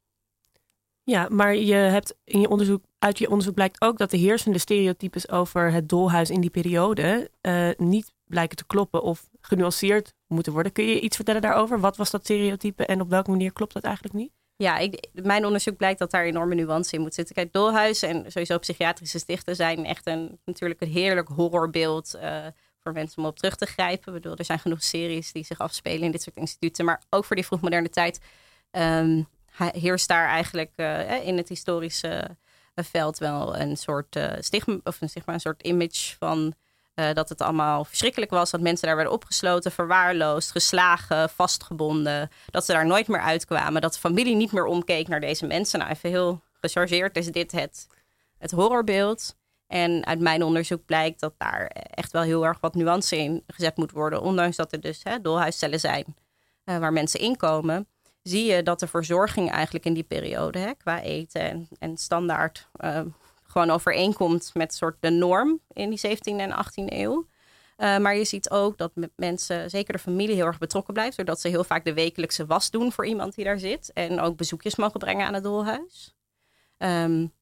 Ja, 1.08 1.28
maar 1.30 1.56
je 1.56 1.74
hebt 1.74 2.16
in 2.24 2.40
je 2.40 2.50
onderzoek, 2.50 2.84
uit 3.00 3.18
je 3.18 3.30
onderzoek 3.30 3.54
blijkt 3.54 3.82
ook 3.82 3.98
dat 3.98 4.12
de 4.12 4.18
heersende 4.18 4.58
stereotypes 4.58 5.30
over 5.30 5.72
het 5.72 5.90
dolhuis 5.90 6.30
in 6.30 6.42
die 6.42 6.50
periode 6.50 7.32
eh, 7.42 7.70
niet 7.78 8.14
blijken 8.28 8.58
te 8.58 8.66
kloppen 8.66 9.02
of 9.02 9.30
genuanceerd 9.42 10.14
moeten 10.28 10.54
worden. 10.54 10.72
Kun 10.72 10.86
je 10.86 11.00
iets 11.00 11.16
vertellen 11.16 11.42
daarover? 11.42 11.80
Wat 11.80 11.98
was 11.98 12.12
dat 12.12 12.24
stereotype 12.24 12.86
en 12.86 13.02
op 13.02 13.10
welke 13.10 13.30
manier 13.30 13.54
klopt 13.54 13.74
dat 13.74 13.84
eigenlijk 13.84 14.16
niet? 14.16 14.32
Ja, 14.56 14.78
ik, 14.78 15.08
mijn 15.14 15.46
onderzoek 15.46 15.78
blijkt 15.78 16.00
dat 16.00 16.12
daar 16.12 16.24
enorme 16.24 16.56
nuance 16.56 16.96
in 16.96 17.02
moet 17.02 17.14
zitten. 17.14 17.36
Kijk, 17.36 17.54
dolhuizen 17.54 18.10
en 18.10 18.32
sowieso 18.32 18.58
psychiatrische 18.58 19.20
stichten 19.20 19.56
zijn 19.56 19.86
echt 19.86 20.08
een, 20.08 20.40
natuurlijk 20.46 20.82
een 20.82 20.88
heerlijk 20.92 21.28
horrorbeeld 21.28 22.14
eh, 22.14 22.46
voor 22.80 22.94
mensen 22.94 23.18
om 23.18 23.26
op 23.26 23.38
terug 23.38 23.56
te 23.56 23.66
grijpen. 23.66 24.16
Ik 24.16 24.22
bedoel, 24.22 24.38
er 24.38 24.46
zijn 24.46 24.60
genoeg 24.60 24.84
series 24.84 25.32
die 25.32 25.46
zich 25.46 25.60
afspelen 25.60 26.02
in 26.02 26.12
dit 26.12 26.22
soort 26.22 26.36
instituten. 26.36 26.86
Maar 26.86 27.02
ook 27.10 27.26
voor 27.26 27.36
die 27.36 27.46
vroegmoderne 27.46 27.90
tijd 27.90 28.20
ehm, 28.72 29.24
heerst 29.56 30.08
daar 30.08 30.28
eigenlijk 30.28 30.72
uh, 30.76 31.28
in 31.28 31.38
het 31.38 31.50
historische 31.50 32.38
veld 32.76 33.18
wel 33.18 33.58
een 33.58 33.78
soort 33.78 34.20
stigma 34.40 34.80
of 34.84 35.02
een, 35.02 35.10
zeg 35.10 35.26
maar, 35.26 35.36
een 35.36 35.42
soort 35.42 35.64
image 35.64 36.16
van 36.20 36.54
uh, 37.00 37.14
dat 37.14 37.30
het 37.30 37.42
allemaal 37.42 37.86
verschrikkelijk 37.86 38.32
was. 38.32 38.52
Dat 38.52 38.62
mensen 38.62 38.88
daar 38.88 38.96
werden 38.96 39.14
opgesloten, 39.14 39.72
verwaarloosd, 39.72 40.52
geslagen, 40.52 41.30
vastgebonden. 41.30 42.30
Dat 42.50 42.66
ze 42.66 42.72
daar 42.72 42.86
nooit 42.86 43.08
meer 43.08 43.22
uitkwamen. 43.22 43.82
Dat 43.82 43.94
de 43.94 44.00
familie 44.00 44.36
niet 44.36 44.52
meer 44.52 44.66
omkeek 44.66 45.08
naar 45.08 45.20
deze 45.20 45.46
mensen. 45.46 45.80
Nou, 45.80 45.92
even 45.92 46.10
heel 46.10 46.42
gechargeerd 46.62 47.18
is 47.18 47.28
dit 47.28 47.52
het, 47.52 47.88
horrorbeeld. 48.52 49.36
En 49.68 50.06
uit 50.06 50.20
mijn 50.20 50.44
onderzoek 50.44 50.86
blijkt 50.86 51.20
dat 51.20 51.34
daar 51.38 51.66
echt 51.74 52.12
wel 52.12 52.22
heel 52.22 52.46
erg 52.46 52.60
wat 52.60 52.76
nuance 52.76 53.18
in 53.18 53.44
gezet 53.48 53.78
moet 53.78 53.92
worden. 53.92 54.22
Ondanks 54.22 54.56
dat 54.56 54.72
er 54.72 54.82
dus 54.82 55.00
hè, 55.04 55.22
dolhuiscellen 55.22 55.80
zijn 55.80 56.16
uh, 56.66 56.78
waar 56.78 56.94
mensen 56.94 57.20
inkomen. 57.20 57.88
Zie 58.24 58.46
je 58.46 58.64
dat 58.64 58.80
de 58.80 58.88
verzorging 58.88 59.52
eigenlijk 59.52 59.86
in 59.86 59.94
die 59.94 60.04
periode, 60.04 60.60
hè, 60.60 60.74
qua 60.74 61.02
eten 61.02 61.68
en, 61.80 61.98
standaard, 61.98 62.70
uh, 62.80 63.02
gewoon 63.48 63.70
overeenkomt 63.70 64.52
met 64.54 64.74
soort 64.74 64.98
de 65.00 65.10
norm 65.10 65.60
in 65.74 65.90
die 65.90 66.08
17e 66.08 66.18
en 66.22 66.52
18e 66.52 66.94
eeuw. 66.94 67.28
Uh, 67.78 67.98
maar 67.98 68.16
je 68.16 68.26
ziet 68.26 68.50
ook 68.50 68.78
dat 68.78 68.92
mensen, 69.16 69.70
zeker 69.70 69.94
de 69.94 70.00
familie, 70.00 70.36
heel 70.36 70.46
erg 70.46 70.58
betrokken 70.58 70.94
blijft. 70.94 71.16
Doordat 71.16 71.40
ze 71.40 71.48
heel 71.48 71.64
vaak 71.64 71.86
de 71.86 71.94
wekelijkse 71.94 72.46
was 72.46 72.70
doen 72.70 72.92
voor 72.92 73.06
iemand 73.06 73.36
die 73.36 73.46
daar 73.46 73.60
zit. 73.60 73.92
En 73.94 74.20
ook 74.20 74.38
bezoekjes 74.38 74.76
mogen 74.76 75.00
brengen 75.00 75.26
aan 75.26 75.34
het 75.34 75.44
dolhuis. 75.44 76.16
Um, 76.78 77.34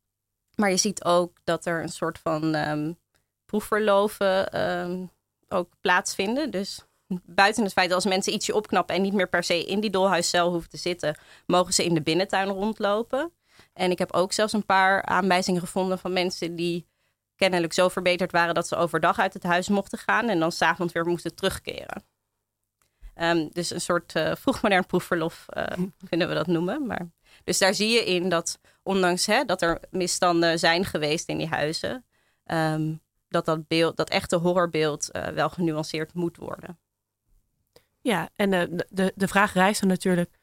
maar 0.56 0.70
je 0.70 0.78
ziet 0.78 1.03
ook 1.03 1.38
dat 1.43 1.66
er 1.66 1.82
een 1.82 1.89
soort 1.89 2.20
van 2.20 2.56
um, 2.56 2.97
proefverloven 3.45 4.62
um, 4.62 5.12
ook 5.47 5.70
plaatsvinden. 5.82 6.51
Dus 6.51 6.86
buiten 7.26 7.64
het 7.64 7.74
feit 7.74 7.88
dat 7.88 7.95
als 7.95 8.06
mensen 8.06 8.34
ietsje 8.34 8.56
opknappen 8.56 8.95
en 8.95 9.01
niet 9.01 9.14
meer 9.14 9.30
per 9.30 9.43
se 9.43 9.66
in 9.66 9.80
die 9.80 9.89
dolhuiscel 9.89 10.51
hoeven 10.51 10.70
te 10.70 10.78
zitten, 10.78 11.18
mogen 11.45 11.74
ze 11.74 11.84
in 11.84 11.93
de 11.93 12.01
binnentuin 12.01 12.49
rondlopen. 12.49 13.32
En 13.76 13.91
ik 13.91 13.99
heb 13.99 14.13
ook 14.13 14.34
zelfs 14.34 14.53
een 14.53 14.65
paar 14.65 15.03
aanwijzingen 15.03 15.61
gevonden 15.61 15.99
van 15.99 16.13
mensen 16.13 16.55
die 16.55 16.88
kennelijk 17.36 17.73
zo 17.73 17.89
verbeterd 17.89 18.32
waren 18.32 18.53
dat 18.53 18.67
ze 18.67 18.76
overdag 18.76 19.19
uit 19.19 19.34
het 19.34 19.43
huis 19.43 19.69
mochten 19.69 19.97
gaan 19.97 20.30
en 20.30 20.39
dan 20.39 20.51
s'avonds 20.51 20.93
weer 20.93 21.05
moesten 21.05 21.36
terugkeren. 21.36 22.03
Um, 23.15 23.49
dus 23.51 23.69
een 23.69 23.82
soort 23.82 24.15
uh, 24.15 24.36
vroegmodern 24.36 24.86
proefverlof, 24.86 25.45
uh, 25.57 25.63
vinden 26.09 26.28
we 26.28 26.34
dat 26.34 26.47
noemen. 26.47 26.88
Maar, 26.88 27.09
dus 27.43 27.57
daar 27.57 27.73
zie 27.73 27.89
je 27.89 28.05
in 28.05 28.30
dat, 28.30 28.59
ondanks 28.84 29.26
hè, 29.26 29.43
dat 29.45 29.61
er 29.61 29.80
misstanden 29.89 30.59
zijn 30.59 30.86
geweest 30.86 31.30
in 31.30 31.38
die 31.38 31.47
huizen, 31.47 32.05
um, 32.45 33.01
dat 33.28 33.45
dat, 33.45 33.67
beeld, 33.67 33.97
dat 33.97 34.09
echte 34.09 34.36
horrorbeeld 34.36 35.09
uh, 35.11 35.28
wel 35.28 35.49
genuanceerd 35.49 36.13
moet 36.13 36.38
worden. 36.38 36.80
Ja, 38.01 38.30
en 38.36 38.51
de, 38.51 38.88
de, 38.89 39.13
de 39.15 39.28
vraag 39.28 39.53
rijst 39.53 39.80
dan 39.80 39.89
natuurlijk, 39.89 40.36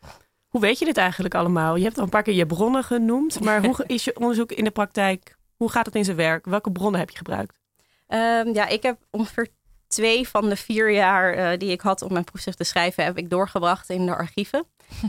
hoe 0.52 0.60
weet 0.60 0.78
je 0.78 0.84
dit 0.84 0.96
eigenlijk 0.96 1.34
allemaal? 1.34 1.76
Je 1.76 1.84
hebt 1.84 1.98
al 1.98 2.04
een 2.04 2.08
paar 2.08 2.22
keer 2.22 2.34
je 2.34 2.46
bronnen 2.46 2.84
genoemd, 2.84 3.40
maar 3.40 3.64
hoe 3.64 3.76
is 3.86 4.04
je 4.04 4.16
onderzoek 4.18 4.52
in 4.52 4.64
de 4.64 4.70
praktijk? 4.70 5.36
Hoe 5.56 5.70
gaat 5.70 5.86
het 5.86 5.94
in 5.94 6.04
zijn 6.04 6.16
werk? 6.16 6.44
Welke 6.44 6.72
bronnen 6.72 7.00
heb 7.00 7.10
je 7.10 7.16
gebruikt? 7.16 7.60
Um, 8.08 8.54
ja, 8.54 8.66
ik 8.66 8.82
heb 8.82 8.98
ongeveer 9.10 9.48
twee 9.86 10.28
van 10.28 10.48
de 10.48 10.56
vier 10.56 10.90
jaar 10.90 11.36
uh, 11.36 11.58
die 11.58 11.70
ik 11.70 11.80
had 11.80 12.02
om 12.02 12.12
mijn 12.12 12.24
proefschrift 12.24 12.58
te 12.58 12.64
schrijven, 12.64 13.04
heb 13.04 13.18
ik 13.18 13.30
doorgebracht 13.30 13.90
in 13.90 14.06
de 14.06 14.14
archieven. 14.14 14.64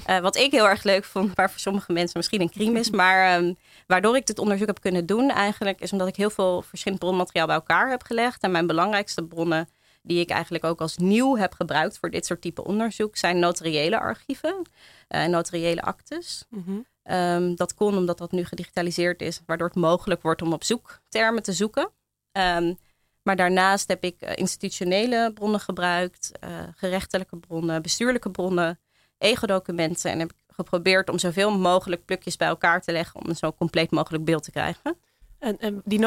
Uh, 0.10 0.20
wat 0.28 0.36
ik 0.36 0.52
heel 0.52 0.68
erg 0.68 0.84
leuk 0.84 1.04
vond, 1.04 1.36
waar 1.36 1.50
voor 1.50 1.60
sommige 1.60 1.92
mensen 1.92 2.18
misschien 2.18 2.42
een 2.42 2.50
crime 2.50 2.80
is. 2.80 2.90
Maar 2.90 3.38
um, 3.38 3.58
waardoor 3.88 4.16
ik 4.16 4.26
dit 4.26 4.40
onderzoek 4.40 4.68
heb 4.68 4.82
kunnen 4.82 5.06
doen 5.06 5.30
eigenlijk, 5.30 5.82
is 5.82 5.92
omdat 5.92 6.08
ik 6.08 6.16
heel 6.16 6.30
veel 6.30 6.62
verschillend 6.62 7.02
bronmateriaal 7.02 7.48
bij 7.48 7.56
elkaar 7.56 7.90
heb 7.90 8.04
gelegd. 8.04 8.44
En 8.44 8.52
mijn 8.52 8.68
belangrijkste 8.68 9.24
bronnen, 9.24 9.70
die 10.04 10.20
ik 10.20 10.30
eigenlijk 10.30 10.64
ook 10.64 10.82
als 10.82 10.98
nieuw 10.98 11.38
heb 11.38 11.54
gebruikt 11.54 11.98
voor 11.98 12.10
dit 12.10 12.26
soort 12.26 12.42
type 12.42 12.64
onderzoek, 12.64 13.18
zijn 13.18 13.40
notariële 13.40 14.00
archieven 14.00 14.62
en 15.08 15.30
uh, 15.30 15.36
notariële 15.36 15.82
actes. 15.82 16.46
Mm 16.50 16.64
-hmm. 16.66 17.16
um, 17.16 17.56
dat 17.56 17.74
kon 17.74 17.98
omdat 17.98 18.18
dat 18.18 18.32
nu 18.32 18.46
gedigitaliseerd 18.46 19.22
is, 19.22 19.42
waardoor 19.46 19.68
het 19.68 19.76
mogelijk 19.76 20.22
wordt 20.22 20.42
om 20.42 20.54
op 20.54 20.64
zoektermen 20.64 21.44
te 21.44 21.54
zoeken. 21.54 21.90
Um, 22.32 22.78
maar 23.24 23.36
daarnaast 23.36 23.88
heb 23.88 24.04
ik 24.04 24.16
uh, 24.20 24.30
institutionele 24.36 25.32
bronnen 25.34 25.60
gebruikt, 25.60 26.32
uh, 26.44 26.50
gerechtelijke 26.76 27.38
bronnen, 27.38 27.82
bestuurlijke 27.82 28.32
bronnen, 28.32 28.80
ego-documenten. 29.18 30.12
En 30.12 30.20
heb 30.20 30.32
ik 30.32 30.38
geprobeerd 30.48 31.10
om 31.10 31.20
zoveel 31.20 31.58
mogelijk 31.58 32.06
plukjes 32.06 32.36
bij 32.36 32.48
elkaar 32.48 32.82
te 32.82 32.92
leggen 32.92 33.22
om 33.22 33.30
een 33.30 33.36
zo 33.36 33.54
compleet 33.54 33.92
mogelijk 33.92 34.26
beeld 34.26 34.44
te 34.44 34.52
krijgen. 34.52 34.98
En, 35.44 35.60
en 35.60 35.82
die 35.86 36.00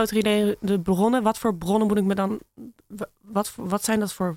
de 0.60 0.80
bronnen, 0.82 1.22
wat 1.22 1.38
voor 1.38 1.56
bronnen 1.56 1.88
moet 1.88 1.98
ik 1.98 2.04
me 2.04 2.14
dan. 2.14 2.40
Wat, 3.20 3.52
wat 3.56 3.84
zijn 3.84 4.00
dat 4.00 4.12
voor 4.12 4.36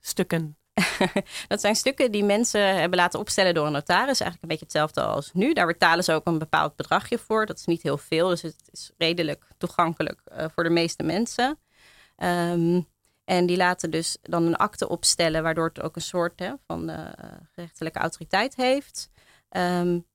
stukken? 0.00 0.56
dat 1.48 1.60
zijn 1.60 1.74
stukken 1.74 2.12
die 2.12 2.24
mensen 2.24 2.76
hebben 2.76 2.98
laten 2.98 3.20
opstellen 3.20 3.54
door 3.54 3.66
een 3.66 3.72
notaris. 3.72 4.20
Eigenlijk 4.20 4.42
een 4.42 4.48
beetje 4.48 4.64
hetzelfde 4.64 5.02
als 5.02 5.30
nu. 5.32 5.52
Daar 5.52 5.66
betalen 5.66 6.04
ze 6.04 6.12
ook 6.12 6.26
een 6.26 6.38
bepaald 6.38 6.76
bedragje 6.76 7.18
voor. 7.18 7.46
Dat 7.46 7.58
is 7.58 7.64
niet 7.64 7.82
heel 7.82 7.98
veel, 7.98 8.28
dus 8.28 8.42
het 8.42 8.68
is 8.72 8.90
redelijk 8.98 9.44
toegankelijk 9.58 10.20
uh, 10.32 10.44
voor 10.54 10.64
de 10.64 10.70
meeste 10.70 11.02
mensen. 11.02 11.58
Um, 12.16 12.86
en 13.24 13.46
die 13.46 13.56
laten 13.56 13.90
dus 13.90 14.16
dan 14.22 14.42
een 14.42 14.56
akte 14.56 14.88
opstellen, 14.88 15.42
waardoor 15.42 15.68
het 15.68 15.82
ook 15.82 15.96
een 15.96 16.02
soort 16.02 16.40
hè, 16.40 16.52
van 16.66 16.90
uh, 16.90 17.06
gerechtelijke 17.52 17.98
autoriteit 17.98 18.56
heeft. 18.56 19.10
Um, 19.50 20.06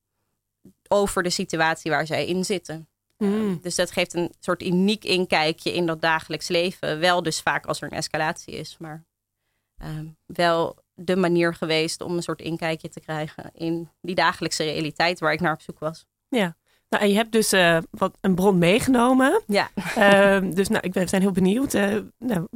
over 0.87 1.23
de 1.23 1.29
situatie 1.29 1.91
waar 1.91 2.05
zij 2.05 2.25
in 2.25 2.45
zitten. 2.45 2.87
Mm. 3.21 3.33
Um, 3.33 3.59
dus 3.61 3.75
dat 3.75 3.91
geeft 3.91 4.13
een 4.13 4.31
soort 4.39 4.63
uniek 4.63 5.03
inkijkje 5.03 5.73
in 5.73 5.85
dat 5.85 6.01
dagelijks 6.01 6.47
leven. 6.47 6.99
Wel 6.99 7.23
dus 7.23 7.41
vaak 7.41 7.65
als 7.65 7.81
er 7.81 7.91
een 7.91 7.97
escalatie 7.97 8.53
is, 8.53 8.77
maar 8.79 9.05
um, 9.83 10.17
wel 10.25 10.83
de 10.93 11.15
manier 11.15 11.53
geweest 11.53 12.01
om 12.01 12.15
een 12.15 12.23
soort 12.23 12.41
inkijkje 12.41 12.89
te 12.89 12.99
krijgen 12.99 13.51
in 13.53 13.89
die 14.01 14.15
dagelijkse 14.15 14.63
realiteit 14.63 15.19
waar 15.19 15.33
ik 15.33 15.39
naar 15.39 15.53
op 15.53 15.61
zoek 15.61 15.79
was. 15.79 16.05
Ja, 16.27 16.55
nou, 16.89 17.03
en 17.03 17.09
je 17.09 17.15
hebt 17.15 17.31
dus 17.31 17.53
uh, 17.53 17.77
wat, 17.89 18.17
een 18.21 18.35
bron 18.35 18.57
meegenomen. 18.57 19.41
Ja. 19.47 19.69
Uh, 19.97 20.51
dus 20.53 20.67
nou, 20.67 20.83
ik 20.83 20.91
ben, 20.91 21.09
zijn 21.09 21.21
heel 21.21 21.31
benieuwd. 21.31 21.73
Uh, 21.73 21.97
nou, 22.19 22.47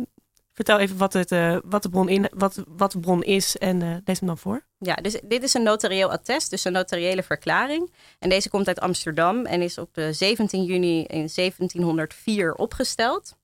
vertel 0.56 0.80
even 0.80 0.98
wat, 0.98 1.14
het, 1.14 1.30
wat, 1.66 1.84
de 1.84 1.90
bron 1.90 2.10
in, 2.10 2.30
wat, 2.34 2.64
wat 2.68 2.92
de 2.92 3.00
bron 3.00 3.24
is 3.24 3.58
en 3.58 4.02
lees 4.06 4.20
hem 4.20 4.28
dan 4.28 4.38
voor. 4.38 4.66
Ja, 4.78 4.96
dus 4.96 5.20
dit 5.24 5.44
is 5.44 5.54
een 5.54 5.64
notarieel 5.64 6.12
attest, 6.12 6.50
dus 6.50 6.64
een 6.64 6.72
notariële 6.72 7.24
verklaring. 7.24 7.94
En 8.20 8.30
deze 8.30 8.50
komt 8.50 8.68
uit 8.68 8.80
Amsterdam 8.80 9.46
en 9.46 9.62
is 9.62 9.78
op 9.78 9.90
17 10.12 10.64
juni 10.64 11.04
in 11.04 11.30
1704 11.36 12.54
opgesteld. 12.54 13.36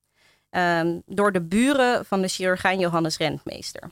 Um, 0.50 1.02
door 1.06 1.32
de 1.32 1.42
buren 1.42 2.06
van 2.06 2.22
de 2.22 2.28
chirurgijn 2.28 2.80
Johannes 2.80 3.18
Rentmeester. 3.18 3.92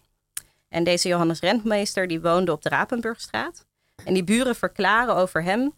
En 0.70 0.84
deze 0.84 1.08
Johannes 1.08 1.40
Rentmeester 1.40 2.08
die 2.08 2.22
woonde 2.22 2.52
op 2.52 2.62
de 2.62 2.70
Rapenburgstraat. 2.70 3.66
En 4.06 4.14
die 4.14 4.24
buren 4.24 4.56
verklaren 4.56 5.16
over 5.16 5.44
hem 5.44 5.74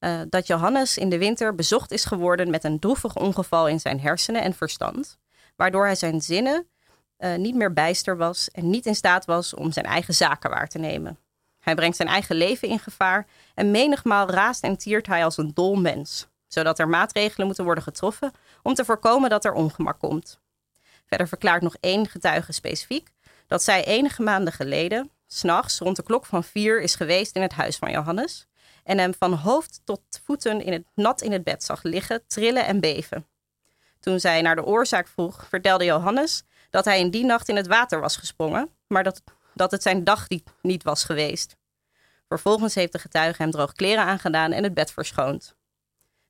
uh, 0.00 0.20
dat 0.28 0.46
Johannes 0.46 0.98
in 0.98 1.08
de 1.08 1.18
winter 1.18 1.54
bezocht 1.54 1.90
is 1.90 2.04
geworden 2.04 2.50
met 2.50 2.64
een 2.64 2.78
droevig 2.78 3.16
ongeval 3.16 3.68
in 3.68 3.80
zijn 3.80 4.00
hersenen 4.00 4.42
en 4.42 4.54
verstand, 4.54 5.18
waardoor 5.56 5.84
hij 5.84 5.94
zijn 5.94 6.20
zinnen 6.20 6.66
uh, 7.22 7.34
niet 7.34 7.54
meer 7.54 7.72
bijster 7.72 8.16
was 8.16 8.50
en 8.50 8.70
niet 8.70 8.86
in 8.86 8.94
staat 8.94 9.24
was 9.24 9.54
om 9.54 9.72
zijn 9.72 9.86
eigen 9.86 10.14
zaken 10.14 10.50
waar 10.50 10.68
te 10.68 10.78
nemen. 10.78 11.18
Hij 11.58 11.74
brengt 11.74 11.96
zijn 11.96 12.08
eigen 12.08 12.36
leven 12.36 12.68
in 12.68 12.78
gevaar 12.78 13.26
en 13.54 13.70
menigmaal 13.70 14.30
raast 14.30 14.62
en 14.62 14.76
tiert 14.76 15.06
hij 15.06 15.24
als 15.24 15.36
een 15.36 15.50
dol 15.54 15.74
mens, 15.74 16.28
zodat 16.46 16.78
er 16.78 16.88
maatregelen 16.88 17.46
moeten 17.46 17.64
worden 17.64 17.84
getroffen 17.84 18.32
om 18.62 18.74
te 18.74 18.84
voorkomen 18.84 19.30
dat 19.30 19.44
er 19.44 19.52
ongemak 19.52 19.98
komt. 19.98 20.40
Verder 21.06 21.28
verklaart 21.28 21.62
nog 21.62 21.76
één 21.80 22.08
getuige 22.08 22.52
specifiek 22.52 23.08
dat 23.46 23.62
zij 23.62 23.84
enige 23.84 24.22
maanden 24.22 24.52
geleden, 24.52 25.10
s'nachts 25.26 25.78
rond 25.78 25.96
de 25.96 26.02
klok 26.02 26.26
van 26.26 26.44
vier, 26.44 26.80
is 26.80 26.94
geweest 26.94 27.36
in 27.36 27.42
het 27.42 27.52
huis 27.52 27.76
van 27.76 27.90
Johannes 27.90 28.46
en 28.84 28.98
hem 28.98 29.14
van 29.18 29.32
hoofd 29.32 29.80
tot 29.84 30.00
voeten 30.24 30.64
in 30.64 30.72
het, 30.72 30.84
nat 30.94 31.22
in 31.22 31.32
het 31.32 31.44
bed 31.44 31.64
zag 31.64 31.82
liggen, 31.82 32.26
trillen 32.26 32.66
en 32.66 32.80
beven. 32.80 33.26
Toen 34.00 34.20
zij 34.20 34.42
naar 34.42 34.56
de 34.56 34.64
oorzaak 34.64 35.08
vroeg, 35.08 35.46
vertelde 35.48 35.84
Johannes 35.84 36.44
dat 36.72 36.84
hij 36.84 37.00
in 37.00 37.10
die 37.10 37.24
nacht 37.24 37.48
in 37.48 37.56
het 37.56 37.66
water 37.66 38.00
was 38.00 38.16
gesprongen, 38.16 38.70
maar 38.86 39.04
dat, 39.04 39.22
dat 39.54 39.70
het 39.70 39.82
zijn 39.82 40.04
dag 40.04 40.26
niet 40.62 40.82
was 40.82 41.04
geweest. 41.04 41.56
Vervolgens 42.28 42.74
heeft 42.74 42.92
de 42.92 42.98
getuige 42.98 43.42
hem 43.42 43.50
droog 43.50 43.72
kleren 43.72 44.04
aangedaan 44.04 44.52
en 44.52 44.62
het 44.62 44.74
bed 44.74 44.92
verschoond. 44.92 45.54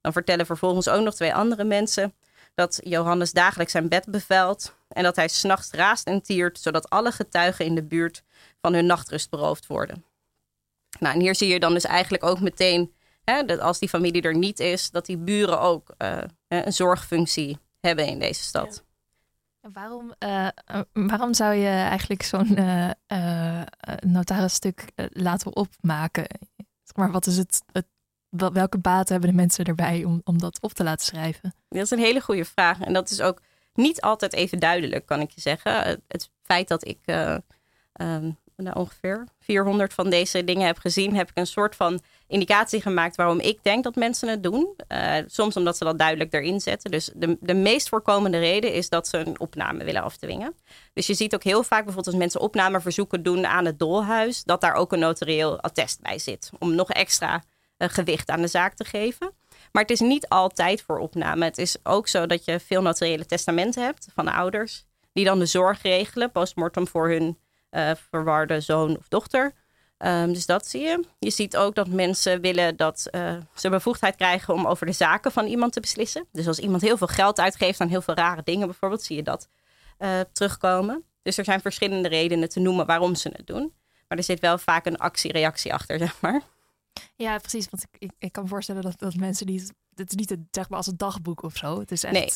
Dan 0.00 0.12
vertellen 0.12 0.46
vervolgens 0.46 0.88
ook 0.88 1.04
nog 1.04 1.14
twee 1.14 1.34
andere 1.34 1.64
mensen 1.64 2.14
dat 2.54 2.80
Johannes 2.84 3.32
dagelijks 3.32 3.72
zijn 3.72 3.88
bed 3.88 4.06
bevuilt 4.06 4.76
en 4.88 5.02
dat 5.02 5.16
hij 5.16 5.28
s'nachts 5.28 5.70
raast 5.70 6.06
en 6.06 6.22
tiert, 6.22 6.58
zodat 6.58 6.90
alle 6.90 7.12
getuigen 7.12 7.64
in 7.64 7.74
de 7.74 7.84
buurt 7.84 8.22
van 8.60 8.74
hun 8.74 8.86
nachtrust 8.86 9.30
beroofd 9.30 9.66
worden. 9.66 10.04
Nou, 10.98 11.14
en 11.14 11.20
hier 11.20 11.34
zie 11.34 11.48
je 11.48 11.60
dan 11.60 11.72
dus 11.72 11.84
eigenlijk 11.84 12.24
ook 12.24 12.40
meteen, 12.40 12.94
hè, 13.24 13.44
dat 13.44 13.60
als 13.60 13.78
die 13.78 13.88
familie 13.88 14.22
er 14.22 14.36
niet 14.36 14.60
is, 14.60 14.90
dat 14.90 15.06
die 15.06 15.18
buren 15.18 15.60
ook 15.60 15.94
uh, 15.98 16.18
een 16.48 16.72
zorgfunctie 16.72 17.58
hebben 17.80 18.06
in 18.06 18.18
deze 18.18 18.42
stad. 18.42 18.84
Waarom, 19.72 20.14
uh, 20.18 20.48
waarom 20.92 21.34
zou 21.34 21.54
je 21.54 21.68
eigenlijk 21.68 22.22
zo'n 22.22 22.58
uh, 22.58 23.62
notarisstuk 24.00 24.84
laten 25.08 25.56
opmaken? 25.56 26.26
Maar 26.94 27.10
wat 27.10 27.26
is 27.26 27.36
het, 27.36 27.62
het, 27.72 27.86
welke 28.28 28.78
baten 28.78 29.12
hebben 29.12 29.30
de 29.30 29.36
mensen 29.36 29.64
erbij 29.64 30.04
om, 30.04 30.20
om 30.24 30.38
dat 30.38 30.60
op 30.60 30.72
te 30.72 30.84
laten 30.84 31.06
schrijven? 31.06 31.54
Dat 31.68 31.82
is 31.82 31.90
een 31.90 31.98
hele 31.98 32.20
goede 32.20 32.44
vraag. 32.44 32.80
En 32.80 32.92
dat 32.92 33.10
is 33.10 33.20
ook 33.20 33.42
niet 33.74 34.00
altijd 34.00 34.32
even 34.32 34.58
duidelijk, 34.58 35.06
kan 35.06 35.20
ik 35.20 35.30
je 35.30 35.40
zeggen. 35.40 36.02
Het 36.08 36.30
feit 36.42 36.68
dat 36.68 36.86
ik 36.86 36.98
um, 38.00 38.36
nou, 38.56 38.78
ongeveer 38.78 39.26
400 39.40 39.94
van 39.94 40.10
deze 40.10 40.44
dingen 40.44 40.66
heb 40.66 40.78
gezien, 40.78 41.14
heb 41.14 41.30
ik 41.30 41.36
een 41.36 41.46
soort 41.46 41.76
van 41.76 42.00
indicatie 42.26 42.80
gemaakt 42.80 43.16
waarom 43.16 43.40
ik 43.40 43.58
denk 43.62 43.84
dat 43.84 43.94
mensen 43.94 44.28
het 44.28 44.42
doen. 44.42 44.74
Uh, 44.88 45.16
soms 45.26 45.56
omdat 45.56 45.76
ze 45.76 45.84
dat 45.84 45.98
duidelijk 45.98 46.32
erin 46.32 46.60
zetten. 46.60 46.90
Dus 46.90 47.10
de, 47.14 47.36
de 47.40 47.54
meest 47.54 47.88
voorkomende 47.88 48.38
reden 48.38 48.72
is 48.72 48.88
dat 48.88 49.08
ze 49.08 49.18
een 49.18 49.40
opname 49.40 49.84
willen 49.84 50.02
afdwingen. 50.02 50.54
Dus 50.92 51.06
je 51.06 51.14
ziet 51.14 51.34
ook 51.34 51.42
heel 51.42 51.62
vaak 51.62 51.84
bijvoorbeeld 51.84 52.06
als 52.06 52.16
mensen 52.16 52.40
opnameverzoeken 52.40 53.22
doen 53.22 53.46
aan 53.46 53.64
het 53.64 53.78
dolhuis, 53.78 54.44
dat 54.44 54.60
daar 54.60 54.74
ook 54.74 54.92
een 54.92 54.98
notarieel 54.98 55.60
attest 55.60 56.00
bij 56.00 56.18
zit. 56.18 56.50
Om 56.58 56.74
nog 56.74 56.90
extra 56.90 57.42
uh, 57.78 57.88
gewicht 57.88 58.30
aan 58.30 58.40
de 58.40 58.48
zaak 58.48 58.74
te 58.74 58.84
geven. 58.84 59.32
Maar 59.72 59.82
het 59.82 59.90
is 59.90 60.00
niet 60.00 60.28
altijd 60.28 60.82
voor 60.82 60.98
opname. 60.98 61.44
Het 61.44 61.58
is 61.58 61.76
ook 61.82 62.08
zo 62.08 62.26
dat 62.26 62.44
je 62.44 62.60
veel 62.60 62.82
notariële 62.82 63.26
testamenten 63.26 63.84
hebt 63.84 64.08
van 64.14 64.28
ouders. 64.28 64.84
Die 65.12 65.24
dan 65.24 65.38
de 65.38 65.46
zorg 65.46 65.82
regelen, 65.82 66.30
postmortem 66.30 66.86
voor 66.86 67.08
hun 67.08 67.38
uh, 67.72 67.90
verwarde 68.10 68.60
zoon 68.60 68.96
of 68.98 69.08
dochter. 69.08 69.52
Um, 69.98 70.32
dus 70.32 70.46
dat 70.46 70.66
zie 70.66 70.80
je. 70.80 71.04
Je 71.18 71.30
ziet 71.30 71.56
ook 71.56 71.74
dat 71.74 71.88
mensen 71.88 72.40
willen 72.40 72.76
dat 72.76 73.08
uh, 73.10 73.36
ze 73.54 73.70
bevoegdheid 73.70 74.16
krijgen 74.16 74.54
om 74.54 74.66
over 74.66 74.86
de 74.86 74.92
zaken 74.92 75.32
van 75.32 75.46
iemand 75.46 75.72
te 75.72 75.80
beslissen. 75.80 76.26
Dus 76.32 76.46
als 76.46 76.58
iemand 76.58 76.82
heel 76.82 76.96
veel 76.96 77.06
geld 77.06 77.40
uitgeeft 77.40 77.80
aan 77.80 77.88
heel 77.88 78.02
veel 78.02 78.14
rare 78.14 78.42
dingen, 78.44 78.66
bijvoorbeeld, 78.66 79.02
zie 79.02 79.16
je 79.16 79.22
dat 79.22 79.48
uh, 79.98 80.20
terugkomen. 80.32 81.04
Dus 81.22 81.38
er 81.38 81.44
zijn 81.44 81.60
verschillende 81.60 82.08
redenen 82.08 82.48
te 82.48 82.60
noemen 82.60 82.86
waarom 82.86 83.14
ze 83.14 83.28
het 83.32 83.46
doen. 83.46 83.72
Maar 84.08 84.18
er 84.18 84.24
zit 84.24 84.40
wel 84.40 84.58
vaak 84.58 84.86
een 84.86 84.98
actie-reactie 84.98 85.74
achter, 85.74 85.98
zeg 86.06 86.20
maar. 86.20 86.42
Ja, 87.16 87.38
precies. 87.38 87.68
Want 87.70 87.82
ik, 87.82 87.96
ik, 87.98 88.12
ik 88.18 88.32
kan 88.32 88.42
me 88.42 88.48
voorstellen 88.48 88.82
dat, 88.82 88.98
dat 88.98 89.14
mensen 89.14 89.46
die. 89.46 89.70
Het 89.94 90.10
is 90.10 90.16
niet 90.16 90.30
het, 90.30 90.40
zeg 90.50 90.68
maar 90.68 90.78
als 90.78 90.86
een 90.86 90.96
dagboek 90.96 91.42
of 91.42 91.56
zo. 91.56 91.78
Het 91.78 91.90
is 91.90 92.04
echt. 92.04 92.14
Nee. 92.14 92.30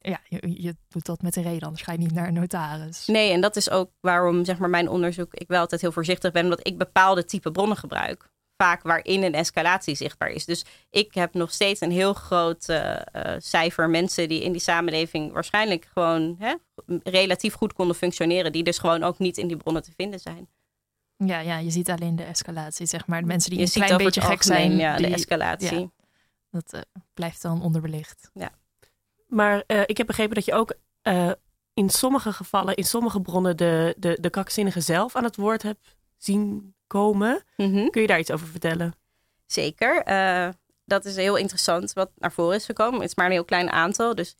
Ja, 0.00 0.20
je, 0.28 0.62
je 0.62 0.76
doet 0.88 1.06
dat 1.06 1.22
met 1.22 1.36
een 1.36 1.42
reden, 1.42 1.62
anders 1.62 1.82
ga 1.82 1.92
je 1.92 1.98
niet 1.98 2.12
naar 2.12 2.28
een 2.28 2.34
notaris. 2.34 3.06
Nee, 3.06 3.32
en 3.32 3.40
dat 3.40 3.56
is 3.56 3.70
ook 3.70 3.90
waarom 4.00 4.44
zeg 4.44 4.58
maar, 4.58 4.70
mijn 4.70 4.88
onderzoek, 4.88 5.34
ik 5.34 5.48
wel 5.48 5.60
altijd 5.60 5.80
heel 5.80 5.92
voorzichtig 5.92 6.32
ben, 6.32 6.44
omdat 6.44 6.66
ik 6.66 6.78
bepaalde 6.78 7.24
type 7.24 7.50
bronnen 7.50 7.76
gebruik. 7.76 8.30
Vaak 8.56 8.82
waarin 8.82 9.22
een 9.22 9.34
escalatie 9.34 9.94
zichtbaar 9.94 10.28
is. 10.28 10.44
Dus 10.44 10.64
ik 10.90 11.14
heb 11.14 11.34
nog 11.34 11.52
steeds 11.52 11.80
een 11.80 11.90
heel 11.90 12.12
groot 12.12 12.68
uh, 12.68 12.96
uh, 13.12 13.34
cijfer 13.38 13.90
mensen 13.90 14.28
die 14.28 14.42
in 14.42 14.52
die 14.52 14.60
samenleving 14.60 15.32
waarschijnlijk 15.32 15.88
gewoon 15.92 16.36
hè, 16.38 16.54
relatief 17.02 17.54
goed 17.54 17.72
konden 17.72 17.96
functioneren, 17.96 18.52
die 18.52 18.62
dus 18.62 18.78
gewoon 18.78 19.02
ook 19.02 19.18
niet 19.18 19.38
in 19.38 19.48
die 19.48 19.56
bronnen 19.56 19.82
te 19.82 19.92
vinden 19.96 20.20
zijn. 20.20 20.48
Ja, 21.16 21.38
ja, 21.38 21.58
je 21.58 21.70
ziet 21.70 21.90
alleen 21.90 22.16
de 22.16 22.22
escalatie, 22.22 22.86
zeg 22.86 23.06
maar. 23.06 23.20
De 23.20 23.26
mensen 23.26 23.50
die 23.50 23.58
je 23.58 23.64
een 23.64 23.86
klein 23.86 23.96
beetje 23.96 24.20
gek 24.20 24.42
zijn. 24.42 24.76
Ja, 24.76 24.96
die, 24.96 25.06
de 25.06 25.14
escalatie. 25.14 25.80
Ja, 25.80 25.90
dat 26.50 26.74
uh, 26.74 26.80
blijft 27.14 27.42
dan 27.42 27.62
onderbelicht. 27.62 28.30
Ja. 28.34 28.50
Maar 29.28 29.64
uh, 29.66 29.82
ik 29.86 29.96
heb 29.96 30.06
begrepen 30.06 30.34
dat 30.34 30.44
je 30.44 30.54
ook 30.54 30.74
uh, 31.02 31.30
in 31.74 31.90
sommige 31.90 32.32
gevallen, 32.32 32.76
in 32.76 32.84
sommige 32.84 33.20
bronnen, 33.20 33.56
de, 33.56 33.94
de, 33.98 34.18
de 34.20 34.30
krankzinnige 34.30 34.80
zelf 34.80 35.16
aan 35.16 35.24
het 35.24 35.36
woord 35.36 35.62
hebt 35.62 35.96
zien 36.16 36.74
komen. 36.86 37.42
Mm 37.56 37.72
-hmm. 37.72 37.90
Kun 37.90 38.00
je 38.00 38.06
daar 38.06 38.18
iets 38.18 38.30
over 38.30 38.46
vertellen? 38.46 38.94
Zeker. 39.46 40.04
dat 40.84 41.04
is 41.04 41.16
heel 41.16 41.36
interessant 41.36 41.92
wat 41.92 42.10
naar 42.16 42.32
voren 42.32 42.56
is 42.56 42.64
gekomen. 42.64 43.00
Het 43.00 43.08
is 43.08 43.14
maar 43.14 43.26
een 43.26 43.32
heel 43.32 43.44
klein 43.44 43.70
aantal. 43.70 44.14
Dus 44.14 44.36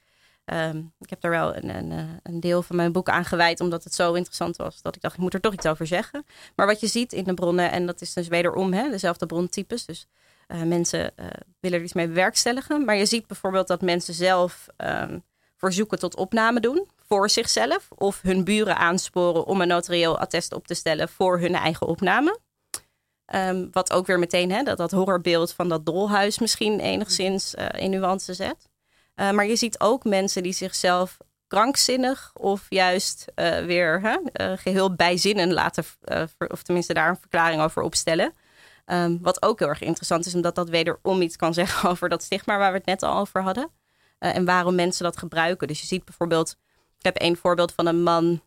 um, 0.53 0.93
ik 0.99 1.11
heb 1.11 1.20
daar 1.20 1.30
wel 1.30 1.57
een, 1.57 1.68
een, 1.68 2.20
een, 2.22 2.41
deel 2.41 2.62
van 2.62 2.76
mijn 2.76 2.93
boek 2.93 3.09
aan 3.09 3.24
gewijd, 3.24 3.61
omdat 3.61 3.84
het 3.84 3.95
zo 3.95 4.12
interessant 4.12 4.57
was 4.57 4.82
dat 4.82 4.97
ik 4.97 5.03
dacht, 5.03 5.14
ik 5.14 5.20
moet 5.20 5.34
er 5.34 5.41
toch 5.41 5.53
iets 5.53 5.66
over 5.66 5.86
zeggen. 5.86 6.24
Maar 6.55 6.66
wat 6.66 6.80
je 6.80 6.86
ziet 6.86 7.12
in 7.12 7.24
de 7.24 7.34
bronnen, 7.34 7.70
en 7.70 7.86
dat 7.86 8.01
is 8.01 8.12
dus 8.12 8.28
wederom 8.28 8.72
hè, 8.72 8.91
dezelfde 8.91 9.26
brontypes. 9.26 9.86
Dus 9.86 10.07
uh, 10.49 10.63
mensen 10.63 11.01
uh, 11.01 11.27
willen 11.61 11.79
er 11.79 11.85
iets 11.85 11.93
mee 11.93 12.07
bewerkstelligen. 12.07 12.85
Maar 12.85 12.97
je 12.97 13.07
ziet 13.07 13.27
bijvoorbeeld 13.27 13.69
dat 13.69 13.81
mensen 13.81 14.15
zelf 14.15 14.67
um, 14.77 15.25
verzoeken 15.57 15.99
tot 15.99 16.17
opname 16.17 16.61
doen 16.61 16.89
voor 17.07 17.31
zichzelf. 17.31 17.89
Of 17.95 18.23
hun 18.23 18.45
buren 18.45 18.77
aansporen 18.77 19.47
om 19.47 19.61
een 19.61 19.69
notarieel 19.69 20.19
attest 20.19 20.53
op 20.53 20.67
te 20.67 20.75
stellen 20.75 21.09
voor 21.09 21.39
hun 21.41 21.55
eigen 21.55 21.87
opname. 21.87 22.39
Um, 23.35 23.69
wat 23.73 23.93
ook 23.93 24.07
weer 24.07 24.19
meteen 24.19 24.51
hè, 24.51 24.63
dat, 24.63 24.77
dat 24.77 24.91
horrorbeeld 24.91 25.53
van 25.53 25.69
dat 25.69 25.87
dolhuis 25.87 26.39
misschien 26.39 26.81
enigszins 26.81 27.55
uh, 27.55 27.67
in 27.73 27.91
nuance 27.91 28.35
zet. 28.35 28.69
Maar 29.15 29.47
je 29.47 29.57
ziet 29.57 29.81
ook 29.81 30.05
mensen 30.05 30.43
die 30.43 30.53
zichzelf 30.53 31.17
krankzinnig 31.47 32.31
of 32.35 32.67
juist 32.69 33.25
weer 33.65 34.01
hè, 34.01 34.17
geheel 34.57 34.95
bij 34.95 35.17
zinnen 35.17 35.53
laten, 35.53 35.85
of 36.49 36.63
tenminste 36.63 36.95
daar 36.95 37.09
een 37.09 37.17
verklaring 37.21 37.63
over 37.63 37.83
opstellen. 37.83 38.33
Um, 38.93 39.18
wat 39.22 39.43
ook 39.43 39.59
heel 39.59 39.68
erg 39.68 39.80
interessant 39.80 40.26
is, 40.26 40.34
omdat 40.34 40.55
dat 40.55 40.68
wederom 40.68 41.22
iets 41.22 41.36
kan 41.36 41.55
zeggen 41.61 41.91
over 41.91 42.09
dat 42.09 42.22
stigma 42.22 42.59
waar 42.59 42.72
we 42.72 42.78
het 42.78 42.86
net 42.86 43.03
al 43.03 43.18
over 43.18 43.43
hadden. 43.43 43.70
en 44.18 44.45
waarom 44.45 44.74
mensen 44.74 45.05
dat 45.05 45.16
gebruiken. 45.16 45.68
Dus 45.68 45.80
je 45.80 45.86
ziet 45.86 46.05
bijvoorbeeld, 46.05 46.57
ik 46.99 47.05
heb 47.05 47.16
één 47.16 47.36
voorbeeld 47.36 47.72
van 47.72 47.86
een 47.86 48.03
man 48.03 48.43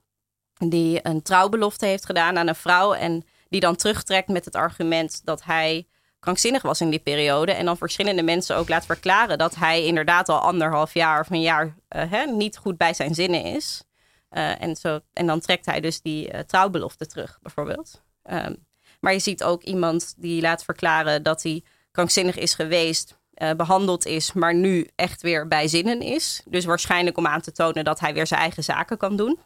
die 0.58 1.00
een 1.04 1.22
trouwbelofte 1.22 1.86
heeft 1.86 2.06
gedaan 2.06 2.38
aan 2.38 2.48
een 2.48 2.56
vrouw. 2.56 2.94
En 2.94 3.26
die 3.50 3.60
dan 3.60 3.76
terugtrekt 3.76 4.28
met 4.28 4.46
het 4.46 4.56
argument 4.56 5.22
dat 5.26 5.44
hij 5.44 5.88
krankzinnig 6.20 6.62
was 6.62 6.82
in 6.82 6.90
die 6.90 7.00
periode. 7.00 7.52
En 7.52 7.66
dan 7.66 7.78
verschillende 7.78 8.24
mensen 8.24 8.56
ook 8.56 8.70
laat 8.70 8.86
verklaren 8.86 9.38
dat 9.38 9.56
hij 9.56 9.86
inderdaad 9.86 10.30
al 10.30 10.40
anderhalf 10.40 10.94
jaar 10.94 11.20
of 11.20 11.30
een 11.30 11.42
jaar 11.42 11.66
uh, 11.66 12.12
hè, 12.12 12.26
niet 12.26 12.58
goed 12.58 12.78
bij 12.78 12.94
zijn 12.94 13.16
zinnen 13.16 13.44
is. 13.44 13.84
Uh, 14.32 14.62
en, 14.62 14.76
zo, 14.76 15.00
en 15.14 15.28
dan 15.28 15.40
trekt 15.40 15.66
hij 15.66 15.80
dus 15.80 16.02
die 16.02 16.46
trouwbelofte 16.46 17.06
terug, 17.06 17.40
bijvoorbeeld. 17.42 18.04
Um, 18.24 18.66
maar 19.02 19.14
je 19.14 19.20
ziet 19.20 19.44
ook 19.44 19.64
iemand 19.64 20.14
die 20.18 20.42
laat 20.42 20.64
verklaren 20.64 21.24
dat 21.24 21.44
hij 21.44 21.64
krankzinnig 21.92 22.38
is 22.38 22.54
geweest, 22.54 23.20
behandeld 23.58 24.06
is, 24.06 24.34
maar 24.34 24.56
nu 24.56 24.88
echt 24.96 25.22
weer 25.22 25.48
bij 25.48 25.68
zinnen 25.68 26.02
is. 26.02 26.42
Dus 26.46 26.66
waarschijnlijk 26.66 27.18
om 27.18 27.28
aan 27.28 27.42
te 27.42 27.52
tonen 27.52 27.84
dat 27.84 28.00
hij 28.00 28.14
weer 28.14 28.28
zijn 28.28 28.40
eigen 28.40 28.64
zaken 28.64 28.98
kan 28.98 29.16
doen. 29.16 29.40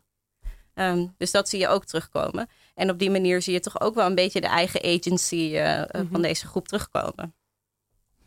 Um, 0.76 1.14
dus 1.18 1.32
dat 1.32 1.50
zie 1.50 1.60
je 1.60 1.68
ook 1.68 1.86
terugkomen. 1.86 2.50
En 2.74 2.90
op 2.90 3.00
die 3.00 3.12
manier 3.12 3.42
zie 3.42 3.54
je 3.54 3.60
toch 3.60 3.82
ook 3.82 3.96
wel 3.96 4.06
een 4.06 4.16
beetje 4.16 4.42
de 4.42 4.48
eigen 4.48 4.84
agency 4.84 5.36
uh, 5.36 5.78
mm 5.78 5.86
-hmm. 5.92 6.08
van 6.12 6.22
deze 6.22 6.48
groep 6.48 6.68
terugkomen. 6.68 7.36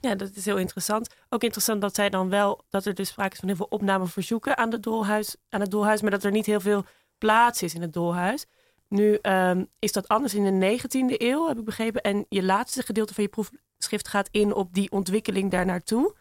Ja, 0.00 0.14
dat 0.14 0.30
is 0.34 0.44
heel 0.44 0.56
interessant. 0.56 1.14
Ook 1.28 1.42
interessant 1.42 1.80
dat 1.80 1.94
zij 1.94 2.10
dan 2.10 2.28
wel, 2.28 2.64
dat 2.68 2.84
er 2.84 2.94
dus 2.94 3.08
sprake 3.08 3.32
is 3.32 3.38
van 3.38 3.48
heel 3.48 3.56
veel 3.56 3.66
opnameverzoeken 3.70 4.56
aan, 4.56 4.70
de 4.70 5.36
aan 5.48 5.60
het 5.60 5.70
dolhuis, 5.70 6.00
maar 6.00 6.10
dat 6.10 6.24
er 6.24 6.30
niet 6.30 6.46
heel 6.46 6.60
veel 6.60 6.84
plaats 7.18 7.62
is 7.62 7.74
in 7.74 7.82
het 7.82 7.92
dolhuis. 7.92 8.46
Nu 8.88 9.18
um, 9.22 9.68
is 9.78 9.92
dat 9.92 10.08
anders 10.08 10.34
in 10.34 10.60
de 10.60 10.78
19e 10.78 11.14
eeuw, 11.16 11.48
heb 11.48 11.58
ik 11.58 11.64
begrepen. 11.64 12.02
En 12.02 12.26
je 12.28 12.42
laatste 12.42 12.82
gedeelte 12.82 13.14
van 13.14 13.22
je 13.22 13.28
proefschrift 13.28 14.08
gaat 14.08 14.28
in 14.30 14.54
op 14.54 14.74
die 14.74 14.90
ontwikkeling 14.90 15.50
daar 15.50 15.66
naartoe. 15.66 16.16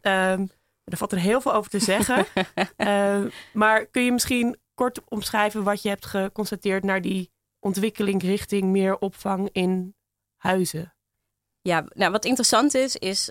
Um, 0.00 0.50
er 0.84 0.96
valt 0.96 1.12
er 1.12 1.18
heel 1.18 1.40
veel 1.40 1.54
over 1.54 1.70
te 1.70 1.78
zeggen. 1.78 2.26
uh, 2.76 3.24
maar 3.52 3.86
kun 3.86 4.02
je 4.02 4.12
misschien 4.12 4.58
kort 4.74 5.00
omschrijven 5.08 5.62
wat 5.62 5.82
je 5.82 5.88
hebt 5.88 6.06
geconstateerd 6.06 6.84
naar 6.84 7.00
die 7.00 7.30
ontwikkeling 7.60 8.22
richting 8.22 8.64
meer 8.64 8.98
opvang 8.98 9.48
in 9.52 9.94
huizen? 10.36 10.94
Ja, 11.60 11.84
nou 11.88 12.12
wat 12.12 12.24
interessant 12.24 12.74
is, 12.74 12.96
is 12.96 13.30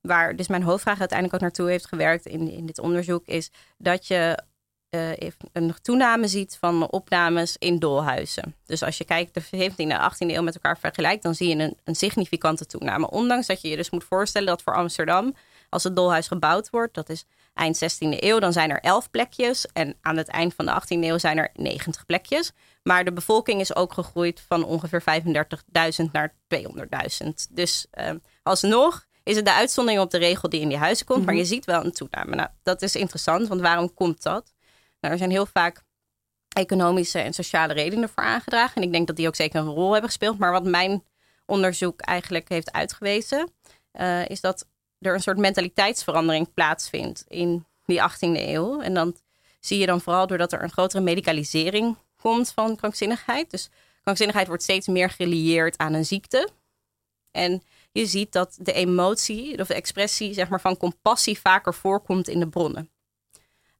waar 0.00 0.36
dus 0.36 0.48
mijn 0.48 0.62
hoofdvraag 0.62 0.98
uiteindelijk 0.98 1.36
ook 1.36 1.48
naartoe 1.48 1.70
heeft 1.70 1.86
gewerkt 1.86 2.26
in, 2.26 2.50
in 2.50 2.66
dit 2.66 2.78
onderzoek, 2.78 3.26
is 3.26 3.50
dat 3.76 4.06
je 4.06 4.44
uh, 4.90 5.30
een 5.52 5.74
toename 5.82 6.28
ziet 6.28 6.56
van 6.60 6.90
opnames 6.90 7.56
in 7.58 7.78
dolhuizen. 7.78 8.54
Dus 8.66 8.82
als 8.82 8.98
je 8.98 9.04
kijkt 9.04 9.34
de 9.34 9.70
17e 9.70 9.76
en 9.76 10.12
18e 10.12 10.16
eeuw 10.18 10.42
met 10.42 10.54
elkaar 10.54 10.78
vergelijkt, 10.78 11.22
dan 11.22 11.34
zie 11.34 11.48
je 11.48 11.62
een, 11.62 11.76
een 11.84 11.94
significante 11.94 12.66
toename. 12.66 13.10
Ondanks 13.10 13.46
dat 13.46 13.60
je 13.60 13.68
je 13.68 13.76
dus 13.76 13.90
moet 13.90 14.04
voorstellen 14.04 14.48
dat 14.48 14.62
voor 14.62 14.74
Amsterdam, 14.74 15.34
als 15.68 15.84
het 15.84 15.96
dolhuis 15.96 16.28
gebouwd 16.28 16.70
wordt, 16.70 16.94
dat 16.94 17.08
is 17.08 17.24
eind 17.54 17.76
16e 17.84 17.98
eeuw, 17.98 18.38
dan 18.38 18.52
zijn 18.52 18.70
er 18.70 18.80
11 18.80 19.10
plekjes. 19.10 19.66
En 19.72 19.96
aan 20.00 20.16
het 20.16 20.28
eind 20.28 20.54
van 20.54 20.66
de 20.66 20.72
18e 20.72 21.04
eeuw 21.04 21.18
zijn 21.18 21.38
er 21.38 21.50
90 21.54 22.06
plekjes. 22.06 22.52
Maar 22.82 23.04
de 23.04 23.12
bevolking 23.12 23.60
is 23.60 23.74
ook 23.74 23.92
gegroeid 23.92 24.44
van 24.48 24.64
ongeveer 24.64 25.02
35.000 25.02 26.10
naar 26.12 26.34
200.000. 26.54 27.28
Dus 27.50 27.86
uh, 27.94 28.10
alsnog 28.42 29.06
is 29.22 29.36
het 29.36 29.44
de 29.44 29.52
uitzondering 29.52 30.02
op 30.02 30.10
de 30.10 30.18
regel 30.18 30.48
die 30.48 30.60
in 30.60 30.68
die 30.68 30.78
huizen 30.78 31.06
komt. 31.06 31.18
Mm 31.18 31.24
-hmm. 31.24 31.34
Maar 31.34 31.42
je 31.42 31.48
ziet 31.48 31.64
wel 31.64 31.84
een 31.84 31.92
toename. 31.92 32.34
Nou, 32.34 32.48
dat 32.62 32.82
is 32.82 32.96
interessant, 32.96 33.48
want 33.48 33.60
waarom 33.60 33.94
komt 33.94 34.22
dat? 34.22 34.52
Nou, 35.00 35.12
er 35.12 35.18
zijn 35.18 35.30
heel 35.30 35.46
vaak 35.46 35.82
economische 36.48 37.18
en 37.18 37.32
sociale 37.32 37.72
redenen 37.72 38.08
voor 38.08 38.22
aangedragen. 38.22 38.76
En 38.76 38.82
ik 38.82 38.92
denk 38.92 39.06
dat 39.06 39.16
die 39.16 39.26
ook 39.26 39.34
zeker 39.34 39.60
een 39.60 39.66
rol 39.66 39.92
hebben 39.92 40.10
gespeeld. 40.10 40.38
Maar 40.38 40.52
wat 40.52 40.64
mijn 40.64 41.04
onderzoek 41.46 42.00
eigenlijk 42.00 42.48
heeft 42.48 42.72
uitgewezen, 42.72 43.50
uh, 43.92 44.28
is 44.28 44.40
dat 44.40 44.66
er 44.98 45.14
een 45.14 45.22
soort 45.22 45.38
mentaliteitsverandering 45.38 46.54
plaatsvindt 46.54 47.24
in 47.28 47.66
die 47.84 48.00
18e 48.00 48.40
eeuw. 48.40 48.80
En 48.80 48.94
dan 48.94 49.16
zie 49.60 49.78
je 49.78 49.86
dan 49.86 50.00
vooral 50.00 50.26
doordat 50.26 50.52
er 50.52 50.62
een 50.62 50.70
grotere 50.70 51.02
medicalisering 51.02 51.96
komt 52.16 52.52
van 52.52 52.76
krankzinnigheid. 52.76 53.50
Dus 53.50 53.70
krankzinnigheid 54.02 54.46
wordt 54.48 54.62
steeds 54.62 54.86
meer 54.86 55.10
gelieerd 55.10 55.78
aan 55.78 55.94
een 55.94 56.06
ziekte. 56.06 56.48
En 57.30 57.62
je 57.92 58.06
ziet 58.06 58.32
dat 58.32 58.56
de 58.60 58.72
emotie 58.72 59.60
of 59.60 59.66
de 59.66 59.74
expressie 59.74 60.32
zeg 60.34 60.48
maar, 60.48 60.60
van 60.60 60.76
compassie 60.76 61.40
vaker 61.40 61.74
voorkomt 61.74 62.28
in 62.28 62.40
de 62.40 62.48
bronnen. 62.48 62.90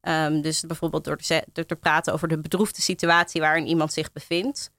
Um, 0.01 0.41
dus 0.41 0.61
bijvoorbeeld 0.61 1.03
door 1.03 1.17
te, 1.17 1.43
door 1.53 1.65
te, 1.65 1.75
praten 1.75 2.13
over 2.13 2.27
de 2.27 2.39
bedroefde 2.39 2.81
situatie 2.81 3.41
waarin 3.41 3.67
iemand 3.67 3.93
zich 3.93 4.11
bevindt. 4.11 4.71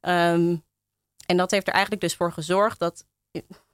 Um, 0.00 0.64
en 1.26 1.36
dat 1.36 1.50
heeft 1.50 1.66
er 1.66 1.72
eigenlijk 1.72 2.02
dus 2.02 2.14
voor 2.14 2.32
gezorgd 2.32 2.78
dat 2.78 3.06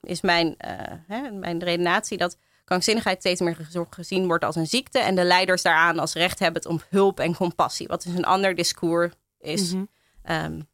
is 0.00 0.20
mijn, 0.20 0.46
uh, 0.46 0.76
hè, 1.06 1.30
mijn 1.30 1.58
redenatie 1.58 2.18
dat 2.18 2.38
krankzinnigheid 2.64 3.18
steeds 3.18 3.40
meer 3.40 3.56
gezien 3.90 4.26
wordt 4.26 4.44
als 4.44 4.56
een 4.56 4.66
ziekte 4.66 4.98
en 4.98 5.14
de 5.14 5.24
leiders 5.24 5.62
daaraan 5.62 5.98
als 5.98 6.14
recht 6.14 6.38
hebben 6.38 6.68
om 6.68 6.80
hulp 6.88 7.20
en 7.20 7.34
compassie, 7.34 7.86
wat 7.86 8.02
dus 8.02 8.14
een 8.14 8.24
ander 8.24 8.54
discours 8.54 9.12
is. 9.38 9.72
Mm 9.72 9.88
-hmm. 10.22 10.36
um, 10.36 10.68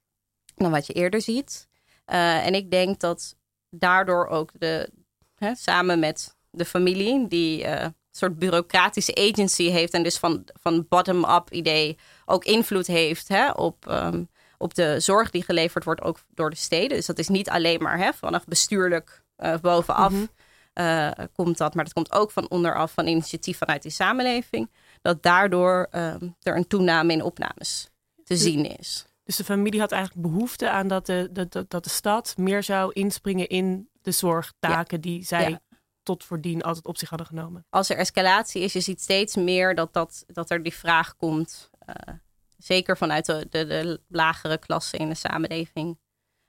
dan 0.55 0.71
wat 0.71 0.87
je 0.87 0.93
eerder 0.93 1.21
ziet. 1.21 1.69
Uh, 2.07 2.47
en 2.47 2.55
ik 2.55 2.71
denk 2.71 3.01
dat 3.01 3.37
daardoor 3.71 4.27
ook 4.27 4.51
de, 4.59 4.91
hè, 5.35 5.55
samen 5.55 5.99
met 5.99 6.37
de 6.51 6.65
familie, 6.65 7.29
die 7.29 7.65
uh, 7.65 7.87
soort 8.17 8.39
bureaucratische 8.39 9.15
agency 9.15 9.71
heeft 9.71 9.93
en 9.93 10.03
dus 10.03 10.19
van, 10.19 10.45
van 10.61 10.87
bottom-up 10.89 11.51
idee 11.51 11.99
ook 12.25 12.45
invloed 12.45 12.87
heeft 12.87 13.29
hè, 13.29 13.51
op, 13.51 13.87
um, 13.89 14.29
op 14.59 14.75
de 14.75 15.01
zorg 15.01 15.31
die 15.31 15.43
geleverd 15.43 15.85
wordt, 15.85 16.03
ook 16.03 16.19
door 16.35 16.51
de 16.51 16.57
steden. 16.57 16.97
Dus 16.97 17.07
dat 17.07 17.19
is 17.19 17.29
niet 17.29 17.51
alleen 17.51 17.83
maar 17.83 17.99
hè, 17.99 18.13
vanaf 18.13 18.45
bestuurlijk 18.45 19.23
uh, 19.39 19.55
bovenaf 19.61 20.13
mm 20.13 20.29
-hmm. 20.75 21.29
komt 21.33 21.59
dat, 21.59 21.75
maar 21.75 21.85
dat 21.85 21.93
komt 21.93 22.13
ook 22.13 22.31
van 22.31 22.51
onderaf 22.51 22.93
van 22.93 23.07
initiatief 23.07 23.59
vanuit 23.59 23.83
die 23.83 23.91
samenleving. 23.91 24.71
Dat 25.03 25.23
daardoor 25.23 25.89
um, 25.93 26.37
er 26.43 26.57
een 26.57 26.67
toename 26.67 27.13
in 27.13 27.23
opnames 27.23 27.91
te 28.25 28.37
zien 28.37 28.79
is. 28.79 29.07
Dus 29.25 29.37
de 29.37 29.45
familie 29.45 29.81
had 29.81 29.93
eigenlijk 29.93 30.29
behoefte 30.29 30.71
aan 30.71 30.89
dat 30.89 31.07
de, 31.07 31.29
de, 31.33 31.65
dat 31.69 31.85
de 31.85 31.91
stad 31.91 32.35
meer 32.37 32.63
zou 32.63 32.93
inspringen 32.93 33.49
in 33.49 33.89
de 34.03 34.11
zorgtaken 34.11 35.01
die 35.01 35.25
zij 35.25 35.51
ja. 35.51 35.61
Tot 36.07 36.25
voordien 36.25 36.63
altijd 36.63 36.87
op 36.87 36.97
zich 36.97 37.09
hadden 37.09 37.27
genomen. 37.27 37.67
Als 37.69 37.89
er 37.89 37.97
escalatie 37.97 38.63
is, 38.63 38.73
je 38.73 38.81
ziet 38.81 39.01
steeds 39.01 39.37
meer 39.37 39.75
dat, 39.75 39.93
dat, 39.93 40.25
dat 40.27 40.51
er 40.51 40.63
die 40.63 40.75
vraag 40.75 41.17
komt. 41.17 41.71
Uh, 41.87 42.15
zeker 42.59 42.97
vanuit 42.97 43.27
de, 43.27 43.47
de, 43.51 43.67
de, 43.67 44.01
lagere 44.09 44.59
klassen 44.59 44.99
in 44.99 45.09
de 45.09 45.15
samenleving. 45.15 45.99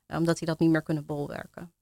Omdat 0.08 0.38
die 0.38 0.48
dat 0.48 0.60
niet 0.60 0.70
meer 0.70 0.82
kunnen 0.82 1.06
bolwerken. 1.06 1.74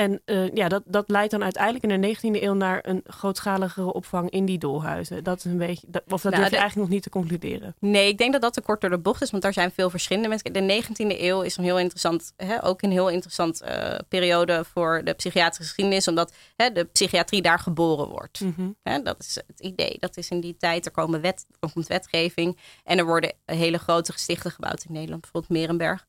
En 0.00 0.22
uh, 0.26 0.54
ja, 0.54 0.68
dat, 0.68 0.82
dat 0.86 1.08
leidt 1.08 1.30
dan 1.30 1.42
uiteindelijk 1.42 1.84
in 1.84 2.00
de 2.00 2.16
19e 2.16 2.42
eeuw 2.42 2.54
naar 2.54 2.78
een 2.82 3.02
grootschaligere 3.06 3.92
opvang 3.92 4.30
in 4.30 4.44
die 4.44 4.58
dolhuizen. 4.58 5.24
Dat 5.24 5.38
is 5.38 5.44
een 5.44 5.58
beetje, 5.58 5.86
dat, 5.90 6.02
of 6.08 6.22
dat 6.22 6.32
nou, 6.32 6.36
durf 6.36 6.50
je 6.50 6.58
eigenlijk 6.58 6.88
nog 6.88 6.88
niet 6.88 7.02
te 7.02 7.10
concluderen. 7.10 7.74
Nee, 7.78 8.08
ik 8.08 8.18
denk 8.18 8.32
dat 8.32 8.40
dat 8.40 8.52
te 8.52 8.60
kort 8.60 8.80
door 8.80 8.90
de 8.90 8.98
bocht 8.98 9.22
is, 9.22 9.30
want 9.30 9.42
daar 9.42 9.52
zijn 9.52 9.70
veel 9.70 9.90
verschillende 9.90 10.28
mensen. 10.28 10.52
De 10.52 10.82
19e 10.82 11.20
eeuw 11.20 11.40
is 11.40 11.56
een 11.56 11.64
heel 11.64 11.78
interessant, 11.78 12.32
hè, 12.36 12.64
ook 12.64 12.82
een 12.82 12.90
heel 12.90 13.08
interessant 13.08 13.62
uh, 13.62 13.94
periode 14.08 14.64
voor 14.64 15.04
de 15.04 15.12
psychiatrische 15.12 15.62
geschiedenis, 15.62 16.08
omdat 16.08 16.32
hè, 16.56 16.72
de 16.72 16.84
psychiatrie 16.84 17.42
daar 17.42 17.58
geboren 17.58 18.08
wordt. 18.08 18.40
Mm 18.40 18.52
-hmm. 18.56 18.76
hè, 18.82 19.02
dat 19.02 19.20
is 19.20 19.34
het 19.46 19.60
idee. 19.60 19.96
Dat 19.98 20.16
is 20.16 20.28
in 20.28 20.40
die 20.40 20.56
tijd, 20.56 20.86
er, 20.86 20.92
komen 20.92 21.20
wet, 21.20 21.46
er 21.60 21.70
komt 21.72 21.86
wetgeving 21.86 22.58
en 22.84 22.98
er 22.98 23.06
worden 23.06 23.32
hele 23.44 23.78
grote 23.78 24.12
gestichten 24.12 24.50
gebouwd 24.50 24.84
in 24.88 24.92
Nederland, 24.92 25.20
bijvoorbeeld 25.20 25.52
Merenberg. 25.52 26.06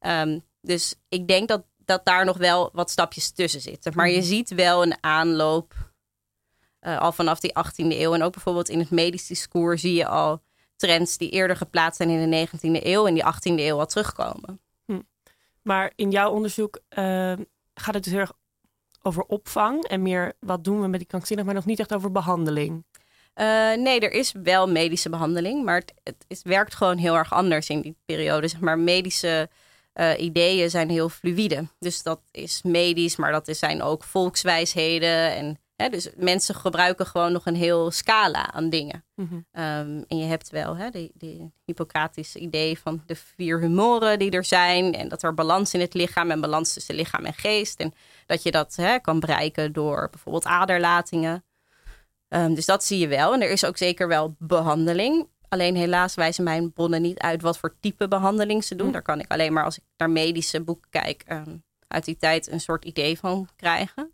Um, 0.00 0.42
dus 0.60 0.94
ik 1.08 1.28
denk 1.28 1.48
dat 1.48 1.62
dat 1.84 2.04
daar 2.04 2.24
nog 2.24 2.36
wel 2.36 2.70
wat 2.72 2.90
stapjes 2.90 3.30
tussen 3.30 3.60
zitten. 3.60 3.92
Maar 3.94 4.10
je 4.10 4.22
ziet 4.22 4.54
wel 4.54 4.82
een 4.82 4.96
aanloop 5.00 5.74
uh, 6.80 7.00
al 7.00 7.12
vanaf 7.12 7.40
die 7.40 7.52
18e 7.58 7.86
eeuw. 7.86 8.14
En 8.14 8.22
ook 8.22 8.32
bijvoorbeeld 8.32 8.68
in 8.68 8.78
het 8.78 8.90
medisch 8.90 9.26
discours 9.26 9.80
zie 9.80 9.94
je 9.94 10.06
al 10.06 10.42
trends 10.76 11.16
die 11.16 11.30
eerder 11.30 11.56
geplaatst 11.56 11.96
zijn 11.96 12.10
in 12.10 12.30
de 12.30 12.48
19e 12.48 12.84
eeuw 12.84 13.06
en 13.06 13.14
die 13.14 13.24
18e 13.24 13.60
eeuw 13.60 13.78
al 13.78 13.86
terugkomen. 13.86 14.60
Hm. 14.84 15.00
Maar 15.62 15.92
in 15.96 16.10
jouw 16.10 16.30
onderzoek 16.30 16.80
uh, 16.90 17.32
gaat 17.74 17.94
het 17.94 18.04
dus 18.04 18.12
heel 18.12 18.20
erg 18.20 18.32
over 19.02 19.22
opvang 19.22 19.84
en 19.84 20.02
meer 20.02 20.32
wat 20.40 20.64
doen 20.64 20.80
we 20.80 20.88
met 20.88 21.00
die 21.00 21.08
krankzinnig, 21.08 21.44
maar 21.44 21.54
nog 21.54 21.64
niet 21.64 21.78
echt 21.78 21.94
over 21.94 22.12
behandeling. 22.12 22.84
Uh, 23.34 23.74
nee, 23.74 24.00
er 24.00 24.12
is 24.12 24.32
wel 24.42 24.68
medische 24.68 25.08
behandeling, 25.08 25.64
maar 25.64 25.78
het, 25.78 25.94
het, 26.02 26.24
het, 26.28 26.42
werkt 26.42 26.74
gewoon 26.74 26.96
heel 26.96 27.16
erg 27.16 27.32
anders 27.32 27.68
in 27.68 27.80
die 27.80 27.96
periode. 28.04 28.48
Zeg 28.48 28.60
maar 28.60 28.78
medische 28.78 29.48
uh, 29.94 30.20
ideeën 30.20 30.70
zijn 30.70 30.90
heel 30.90 31.08
fluïde. 31.08 31.66
Dus 31.78 32.02
dat 32.02 32.20
is 32.30 32.62
medisch, 32.62 33.16
maar 33.16 33.32
dat 33.32 33.48
zijn 33.56 33.82
ook 33.82 34.04
volkswijsheden. 34.04 35.34
En, 35.36 35.58
hè, 35.76 35.88
dus 35.88 36.08
mensen 36.16 36.54
gebruiken 36.54 37.06
gewoon 37.06 37.32
nog 37.32 37.46
een 37.46 37.56
heel 37.56 37.90
scala 37.90 38.52
aan 38.52 38.70
dingen. 38.70 39.04
Mm 39.14 39.28
-hmm. 39.28 39.62
um, 39.62 40.04
en 40.08 40.18
je 40.18 40.24
hebt 40.24 40.50
wel 40.50 40.76
hè, 40.76 40.90
die, 40.90 41.10
die 41.14 41.52
Hippocratische 41.64 42.38
idee 42.38 42.78
van 42.78 43.02
de 43.06 43.16
vier 43.16 43.60
humoren 43.60 44.18
die 44.18 44.30
er 44.30 44.44
zijn. 44.44 44.94
En 44.94 45.08
dat 45.08 45.22
er 45.22 45.34
balans 45.34 45.74
in 45.74 45.80
het 45.80 45.94
lichaam 45.94 46.30
en 46.30 46.40
balans 46.40 46.72
tussen 46.72 46.94
lichaam 46.94 47.24
en 47.24 47.34
geest. 47.34 47.80
En 47.80 47.94
dat 48.26 48.42
je 48.42 48.50
dat 48.50 48.76
hè, 48.76 48.98
kan 48.98 49.20
bereiken 49.20 49.72
door 49.72 50.08
bijvoorbeeld 50.10 50.44
aderlatingen. 50.44 51.44
Um, 52.28 52.54
dus 52.54 52.66
dat 52.66 52.84
zie 52.84 52.98
je 52.98 53.08
wel. 53.08 53.34
En 53.34 53.42
er 53.42 53.50
is 53.50 53.64
ook 53.64 53.76
zeker 53.76 54.08
wel 54.08 54.34
behandeling. 54.38 55.28
Alleen 55.50 55.76
helaas 55.76 56.14
wijzen 56.14 56.44
mijn 56.44 56.72
bronnen 56.72 57.02
niet 57.02 57.18
uit 57.18 57.42
wat 57.42 57.58
voor 57.58 57.76
type 57.80 58.08
behandeling 58.08 58.64
ze 58.64 58.76
doen. 58.76 58.86
Hm. 58.86 58.92
Daar 58.92 59.02
kan 59.02 59.20
ik 59.20 59.30
alleen 59.30 59.52
maar 59.52 59.64
als 59.64 59.78
ik 59.78 59.84
naar 59.96 60.10
medische 60.10 60.60
boeken 60.60 60.90
kijk, 60.90 61.24
um, 61.28 61.64
uit 61.86 62.04
die 62.04 62.16
tijd 62.16 62.50
een 62.50 62.60
soort 62.60 62.84
idee 62.84 63.18
van 63.18 63.48
krijgen. 63.56 64.12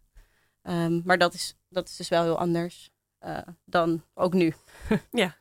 Um, 0.63 1.03
maar 1.05 1.19
dat 1.19 1.35
is, 1.35 1.55
dat 1.69 1.89
is 1.89 1.97
dus 1.97 2.09
wel 2.09 2.23
heel 2.23 2.39
anders 2.39 2.91
uh, 3.27 3.39
dan 3.65 4.03
ook 4.15 4.33
nu. 4.33 4.55
ja. 5.11 5.37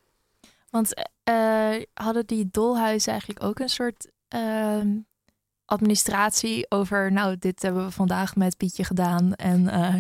Want 0.70 0.94
uh, 1.30 1.76
hadden 1.94 2.26
die 2.26 2.48
dolhuizen 2.52 3.12
eigenlijk 3.12 3.44
ook 3.44 3.60
een 3.60 3.70
soort 3.70 4.12
uh, 4.36 4.82
administratie 5.66 6.66
over, 6.70 7.12
nou, 7.12 7.36
dit 7.40 7.62
hebben 7.62 7.86
we 7.86 7.92
vandaag 7.92 8.36
met 8.36 8.58
Pietje 8.58 8.84
gedaan 8.84 9.34
en 9.34 9.62
uh, 9.64 9.96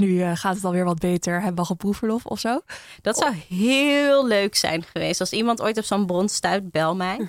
nu 0.00 0.08
uh, 0.08 0.30
gaat 0.34 0.54
het 0.54 0.64
alweer 0.64 0.84
wat 0.84 0.98
beter, 0.98 1.42
hebben 1.42 1.62
we 1.62 1.70
al 1.70 1.76
proefverlof 1.76 2.26
of 2.26 2.40
zo? 2.40 2.60
Dat 3.02 3.16
zou 3.16 3.34
heel 3.48 4.26
leuk 4.26 4.54
zijn 4.54 4.82
geweest. 4.82 5.20
Als 5.20 5.32
iemand 5.32 5.62
ooit 5.62 5.78
op 5.78 5.84
zo'n 5.84 6.06
bron 6.06 6.28
stuit, 6.28 6.70
bel 6.70 6.96
mij. 6.96 7.28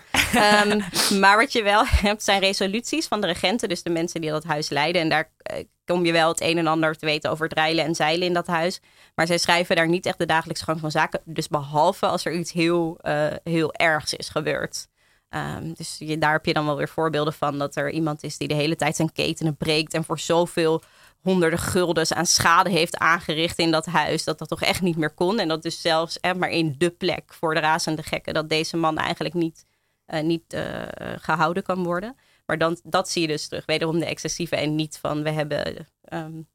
um, 0.66 0.84
maar 1.22 1.38
wat 1.38 1.52
je 1.52 1.64
wel 1.64 1.84
hebt, 2.06 2.24
zijn 2.24 2.40
resoluties 2.40 3.08
van 3.08 3.22
de 3.22 3.28
regenten, 3.28 3.70
dus 3.70 3.84
de 3.84 3.90
mensen 3.90 4.22
die 4.22 4.30
dat 4.30 4.44
huis 4.44 4.70
leiden. 4.70 5.02
En 5.02 5.10
daar 5.10 5.32
uh, 5.54 5.64
kom 5.86 6.06
je 6.06 6.12
wel 6.12 6.30
het 6.30 6.42
een 6.42 6.58
en 6.58 6.68
ander 6.68 6.98
te 6.98 7.06
weten 7.06 7.32
over 7.32 7.44
het 7.44 7.58
rijlen 7.58 7.86
en 7.86 7.96
zeilen 7.96 8.28
in 8.28 8.34
dat 8.34 8.48
huis. 8.48 8.80
Maar 9.16 9.28
zij 9.28 9.38
schrijven 9.38 9.76
daar 9.76 9.90
niet 9.90 10.06
echt 10.06 10.18
de 10.18 10.26
dagelijkse 10.26 10.64
gang 10.64 10.80
van 10.80 10.92
zaken. 10.92 11.22
Dus 11.26 11.48
behalve 11.48 12.06
als 12.06 12.26
er 12.26 12.34
iets 12.34 12.52
heel, 12.52 13.00
heel 13.44 13.74
ergs 13.74 14.14
is 14.14 14.30
gebeurd. 14.30 14.88
Um, 15.36 15.74
dus 15.74 15.96
je, 16.00 16.18
daar 16.18 16.32
heb 16.32 16.46
je 16.46 16.54
dan 16.54 16.66
wel 16.66 16.78
weer 16.78 16.90
voorbeelden 16.90 17.34
van 17.34 17.58
dat 17.58 17.76
er 17.76 17.92
iemand 17.92 18.24
is 18.24 18.38
die 18.38 18.48
de 18.48 18.54
hele 18.54 18.76
tijd 18.76 18.96
zijn 18.96 19.12
ketenen 19.12 19.56
breekt 19.56 19.94
en 19.94 20.04
voor 20.04 20.20
zoveel 20.20 20.82
honderden 21.22 21.60
guldens 21.60 22.14
aan 22.14 22.26
schade 22.26 22.70
heeft 22.70 22.98
aangericht 22.98 23.58
in 23.58 23.72
dat 23.72 23.86
huis, 23.86 24.24
dat 24.24 24.40
dat 24.40 24.48
toch 24.48 24.62
echt 24.62 24.82
niet 24.82 24.98
meer 24.98 25.14
kon. 25.14 25.40
En 25.40 25.48
dat 25.48 25.64
dus 25.64 25.82
zelfs 25.82 26.20
eh, 26.20 26.34
maar 26.34 26.50
in 26.50 26.76
de 26.78 26.90
plek 26.90 27.34
voor 27.34 27.54
de 27.54 27.60
razende 27.60 28.04
gekken, 28.04 28.34
dat 28.34 28.50
deze 28.50 28.78
man 28.78 28.98
eigenlijk 28.98 29.34
niet, 29.34 29.66
uh, 30.08 30.22
niet 30.22 30.54
uh, 30.54 30.84
gehouden 31.16 31.64
kan 31.64 31.84
worden. 31.84 32.16
Maar 32.46 32.58
dan, 32.58 32.80
dat 32.84 33.10
zie 33.10 33.22
je 33.22 33.28
dus 33.28 33.48
terug, 33.48 33.66
wederom 33.66 34.00
de 34.00 34.06
excessieve 34.06 34.56
en 34.56 34.76
niet 34.76 34.98
van 34.98 35.24
we 35.24 35.30
hebben 35.30 35.88
um, 36.14 36.48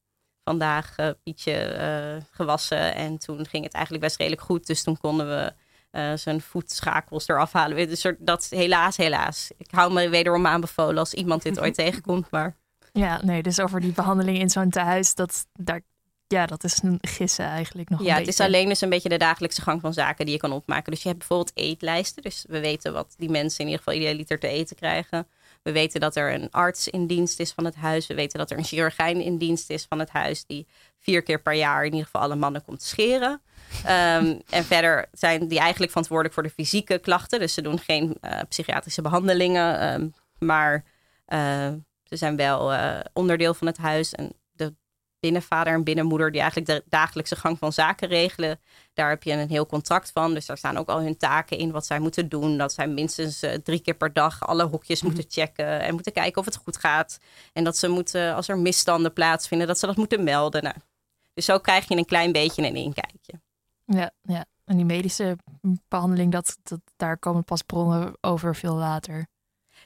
vandaag 0.45 0.95
Pietje 1.22 2.22
gewassen 2.31 2.95
en 2.95 3.18
toen 3.18 3.47
ging 3.47 3.64
het 3.64 3.75
eigenlijk 3.75 4.05
best 4.05 4.16
redelijk 4.16 4.43
goed, 4.43 4.66
dus 4.66 4.83
toen 4.83 4.99
konden 4.99 5.29
we 5.29 5.53
uh, 5.95 6.13
zijn 6.15 6.41
voetschakels 6.41 7.29
eraf 7.29 7.53
halen. 7.53 7.89
Dus 7.89 8.05
er, 8.05 8.17
dat 8.19 8.47
helaas, 8.51 8.97
helaas. 8.97 9.51
Ik 9.57 9.71
hou 9.71 9.93
me 9.93 10.09
wederom 10.09 10.47
aanbevolen 10.47 10.99
als 10.99 11.15
iemand 11.15 11.43
dit 11.43 11.61
ooit 11.61 11.75
tegenkomt. 11.85 12.31
Maar... 12.31 12.57
Ja, 12.93 13.21
nee, 13.23 13.43
dus 13.43 13.61
over 13.61 13.81
die 13.81 13.93
behandeling 13.93 14.39
in 14.39 14.51
zo'n 14.51 14.71
tehuis, 14.71 15.15
dat, 15.15 15.47
daar, 15.53 15.81
ja, 16.27 16.47
dat 16.47 16.65
is 16.65 16.83
een 16.83 16.99
gissen 17.01 17.45
eigenlijk 17.45 17.89
nog. 17.89 18.03
Ja, 18.03 18.17
het 18.17 18.29
is 18.29 18.41
alleen 18.41 18.69
dus 18.69 18.81
een 18.81 18.89
beetje 18.89 19.09
de 19.09 19.17
dagelijkse 19.17 19.63
gang 19.63 19.81
van 19.81 19.93
zaken 19.93 20.25
die 20.25 20.35
je 20.35 20.41
kan 20.41 20.53
opmaken. 20.53 20.93
Dus 20.93 21.03
je 21.03 21.09
hebt 21.09 21.19
bijvoorbeeld 21.19 21.53
eetlijsten. 21.55 22.23
Dus 22.23 22.45
we 22.49 22.61
weten 22.61 22.93
wat 22.93 23.15
die 23.19 23.31
mensen 23.31 23.59
in 23.61 23.67
ieder 23.71 23.83
geval 23.83 24.01
idealiter 24.01 24.39
te 24.39 24.49
eten 24.49 24.77
krijgen. 24.77 25.27
We 25.65 25.73
weten 25.73 26.01
dat 26.01 26.17
er 26.17 26.35
een 26.35 26.51
arts 26.51 26.89
in 26.89 27.07
dienst 27.07 27.41
is 27.41 27.53
van 27.53 27.65
het 27.65 27.75
huis. 27.75 28.07
We 28.07 28.15
weten 28.15 28.39
dat 28.39 28.51
er 28.51 28.59
een 28.59 28.65
chirurgijn 28.65 29.21
in 29.21 29.39
dienst 29.39 29.71
is 29.71 29.85
van 29.85 29.99
het 29.99 30.11
huis. 30.11 30.47
Die 30.47 30.67
vier 31.01 31.23
keer 31.23 31.43
per 31.43 31.53
jaar 31.53 31.85
in 31.85 31.91
ieder 31.91 32.05
geval 32.05 32.21
alle 32.21 32.37
mannen 32.37 32.65
komt 32.65 32.83
scheren. 32.83 33.41
Um, 33.83 34.43
en 34.51 34.65
verder 34.65 35.07
zijn 35.12 35.49
die 35.49 35.59
eigenlijk 35.59 35.91
verantwoordelijk 35.91 36.35
voor 36.35 36.43
de 36.43 36.51
fysieke 36.51 36.99
klachten. 36.99 37.39
Dus 37.39 37.55
ze 37.55 37.62
doen 37.62 37.79
geen 37.79 38.17
uh, 38.21 38.39
psychiatrische 38.49 39.03
behandelingen. 39.03 39.93
Um, 39.95 40.15
maar 40.39 40.85
uh, 41.29 41.73
ze 42.03 42.17
zijn 42.17 42.37
wel 42.37 42.73
uh, 42.73 43.01
onderdeel 43.12 43.55
van 43.55 43.67
het 43.67 43.79
huis. 43.79 44.12
En 44.12 44.33
binnenvader 45.25 45.72
en 45.72 45.85
binnenmoeder 45.85 46.31
die 46.31 46.41
eigenlijk 46.41 46.70
de 46.70 46.85
dagelijkse 46.89 47.37
gang 47.37 47.59
van 47.59 47.72
zaken 47.72 48.09
regelen. 48.09 48.61
Daar 48.93 49.09
heb 49.09 49.22
je 49.22 49.33
een 49.33 49.49
heel 49.49 49.66
contract 49.66 50.11
van. 50.12 50.35
Dus 50.35 50.47
daar 50.47 50.59
staan 50.59 50.77
ook 50.77 50.89
al 50.89 51.01
hun 51.01 51.16
taken 51.16 51.59
in 51.59 51.70
wat 51.70 51.87
zij 51.87 51.99
moeten 51.99 52.29
doen. 52.29 52.59
Dat 52.59 52.72
zij 52.72 52.89
minstens 52.89 53.45
drie 53.62 53.81
keer 53.81 53.95
per 53.95 54.12
dag 54.12 54.47
alle 54.47 54.64
hokjes 54.64 55.03
mm 55.03 55.09
-hmm. 55.09 55.16
moeten 55.16 55.43
checken. 55.43 55.81
En 55.81 55.95
moeten 55.95 56.12
kijken 56.12 56.41
of 56.41 56.45
het 56.45 56.57
goed 56.57 56.77
gaat. 56.77 57.18
En 57.53 57.64
dat 57.64 57.77
ze 57.77 57.89
moeten, 57.89 58.35
als 58.35 58.49
er 58.49 58.59
misstanden 58.59 59.12
plaatsvinden, 59.12 59.66
dat 59.66 59.79
ze 59.79 59.87
dat 59.87 59.97
moeten 59.97 60.25
melden. 60.25 60.62
Nou, 60.62 60.77
dus 61.35 61.45
zo 61.45 61.59
krijg 61.59 61.89
je 61.89 61.97
een 61.97 62.05
klein 62.05 62.33
beetje 62.33 62.62
een 62.62 62.77
inkijkje. 62.77 63.41
Ja, 63.85 64.11
ja. 64.22 64.45
En 64.64 64.77
die 64.77 64.85
medische 64.85 65.37
behandeling, 65.89 66.33
dat, 66.33 66.59
dat, 66.62 66.81
daar 66.97 67.18
komen 67.18 67.45
pas 67.45 67.62
bronnen 67.62 68.16
over 68.20 68.57
veel 68.57 68.75
later. 68.75 69.27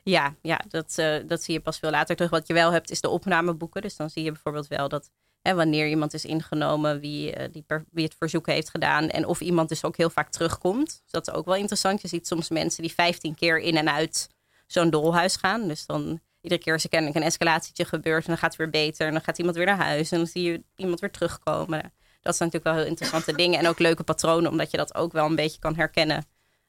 Ja, 0.03 0.35
ja 0.43 0.61
dat, 0.69 0.97
uh, 0.99 1.17
dat 1.27 1.43
zie 1.43 1.55
je 1.55 1.61
pas 1.61 1.79
veel 1.79 1.91
later 1.91 2.17
terug. 2.17 2.31
Wat 2.31 2.47
je 2.47 2.55
wel 2.55 2.73
hebt, 2.73 2.91
is 2.91 3.01
de 3.01 3.09
opnameboeken. 3.09 3.83
Dus 3.83 3.97
dan 3.97 4.11
zie 4.11 4.25
je 4.25 4.33
bijvoorbeeld 4.33 4.67
wel 4.67 4.89
dat 4.89 5.11
hè, 5.49 5.55
wanneer 5.55 5.89
iemand 5.89 6.15
is 6.15 6.25
ingenomen, 6.25 7.01
wie, 7.01 7.39
uh, 7.39 7.45
die 7.53 7.63
per, 7.63 7.85
wie 7.91 8.05
het 8.05 8.15
verzoek 8.19 8.47
heeft 8.47 8.71
gedaan. 8.71 9.09
En 9.09 9.27
of 9.27 9.41
iemand 9.41 9.69
dus 9.69 9.85
ook 9.85 9.97
heel 9.97 10.11
vaak 10.11 10.31
terugkomt. 10.31 10.87
Dus 10.87 11.11
dat 11.11 11.29
is 11.29 11.35
ook 11.35 11.45
wel 11.45 11.55
interessant. 11.55 12.03
Je 12.03 12.09
ziet 12.09 12.27
soms 12.27 12.49
mensen 12.49 12.83
die 12.83 12.93
15 12.93 13.35
keer 13.35 13.59
in 13.59 13.77
en 13.77 13.91
uit 13.91 14.29
zo'n 14.67 14.91
dolhuis 14.91 15.37
gaan. 15.37 15.69
Dus 15.69 15.87
dan 15.87 16.21
iedere 16.41 16.61
keer 16.63 16.73
als 16.73 16.83
er 16.83 16.89
kennelijk 16.89 17.19
een 17.19 17.27
escalatietje 17.27 17.85
gebeurt 17.85 18.23
en 18.23 18.29
dan 18.29 18.39
gaat 18.39 18.51
het 18.51 18.59
weer 18.59 18.71
beter. 18.71 19.07
En 19.07 19.13
dan 19.13 19.23
gaat 19.23 19.39
iemand 19.39 19.57
weer 19.57 19.67
naar 19.67 19.85
huis 19.85 20.11
en 20.11 20.19
dan 20.19 20.27
zie 20.27 20.43
je 20.43 20.63
iemand 20.77 21.01
weer 21.01 21.11
terugkomen 21.11 21.93
dat 22.29 22.37
zijn 22.37 22.49
natuurlijk 22.49 22.65
wel 22.65 22.75
heel 22.75 22.91
interessante 22.91 23.37
dingen. 23.43 23.59
En 23.59 23.69
ook 23.69 23.79
leuke 23.79 24.05
patronen, 24.05 24.51
omdat 24.51 24.71
je 24.71 24.77
dat 24.77 24.95
ook 24.95 25.13
wel 25.13 25.27
een 25.27 25.35
beetje 25.35 25.59
kan 25.59 25.77
herkennen 25.77 26.25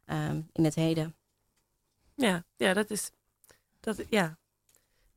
um, 0.06 0.50
in 0.54 0.64
het 0.64 0.76
heden. 0.76 1.16
Ja, 2.16 2.44
ja, 2.56 2.74
dat 2.74 2.90
is 2.90 3.12
Dat, 3.80 4.04
ja. 4.10 4.38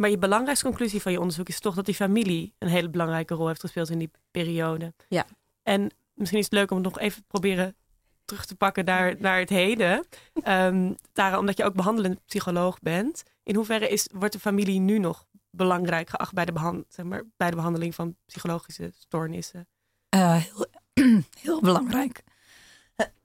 Maar 0.02 0.10
je 0.10 0.18
belangrijkste 0.18 0.66
conclusie 0.66 1.02
van 1.02 1.12
je 1.12 1.20
onderzoek 1.20 1.48
is 1.48 1.60
toch 1.60 1.74
dat 1.74 1.84
die 1.84 1.94
familie 1.94 2.54
een 2.58 2.68
hele 2.68 2.88
belangrijke 2.88 3.34
rol 3.34 3.46
heeft 3.46 3.60
gespeeld 3.60 3.90
in 3.90 3.98
die 3.98 4.10
periode. 4.30 4.94
Ja. 5.08 5.26
En 5.62 5.90
misschien 6.14 6.38
is 6.38 6.44
het 6.44 6.54
leuk 6.54 6.70
om 6.70 6.76
het 6.76 6.86
nog 6.86 6.98
even 6.98 7.20
te 7.20 7.26
proberen 7.28 7.76
terug 8.24 8.44
te 8.44 8.54
pakken 8.54 8.84
naar, 8.84 9.14
naar 9.18 9.38
het 9.38 9.48
heden. 9.48 10.06
Ehm 10.42 10.92
Tara, 11.12 11.38
omdat 11.38 11.56
je 11.56 11.64
ook 11.64 11.74
behandelend 11.74 12.24
psycholoog 12.26 12.80
bent. 12.80 13.22
In 13.42 13.54
hoeverre 13.54 13.88
is, 13.88 14.08
wordt 14.12 14.32
de 14.32 14.40
familie 14.40 14.80
nu 14.80 14.98
nog 14.98 15.26
belangrijk 15.50 16.10
geacht 16.10 16.32
bij 16.32 16.44
de, 16.44 16.52
behand, 16.52 16.84
zeg 16.88 17.04
maar, 17.04 17.22
bij 17.36 17.50
de 17.50 17.56
behandeling 17.56 17.94
van 17.94 18.16
psychologische 18.26 18.90
stoornissen? 18.98 19.68
Eh, 20.08 20.36
heel, 20.36 20.66
heel 21.42 21.60
belangrijk. 21.60 22.22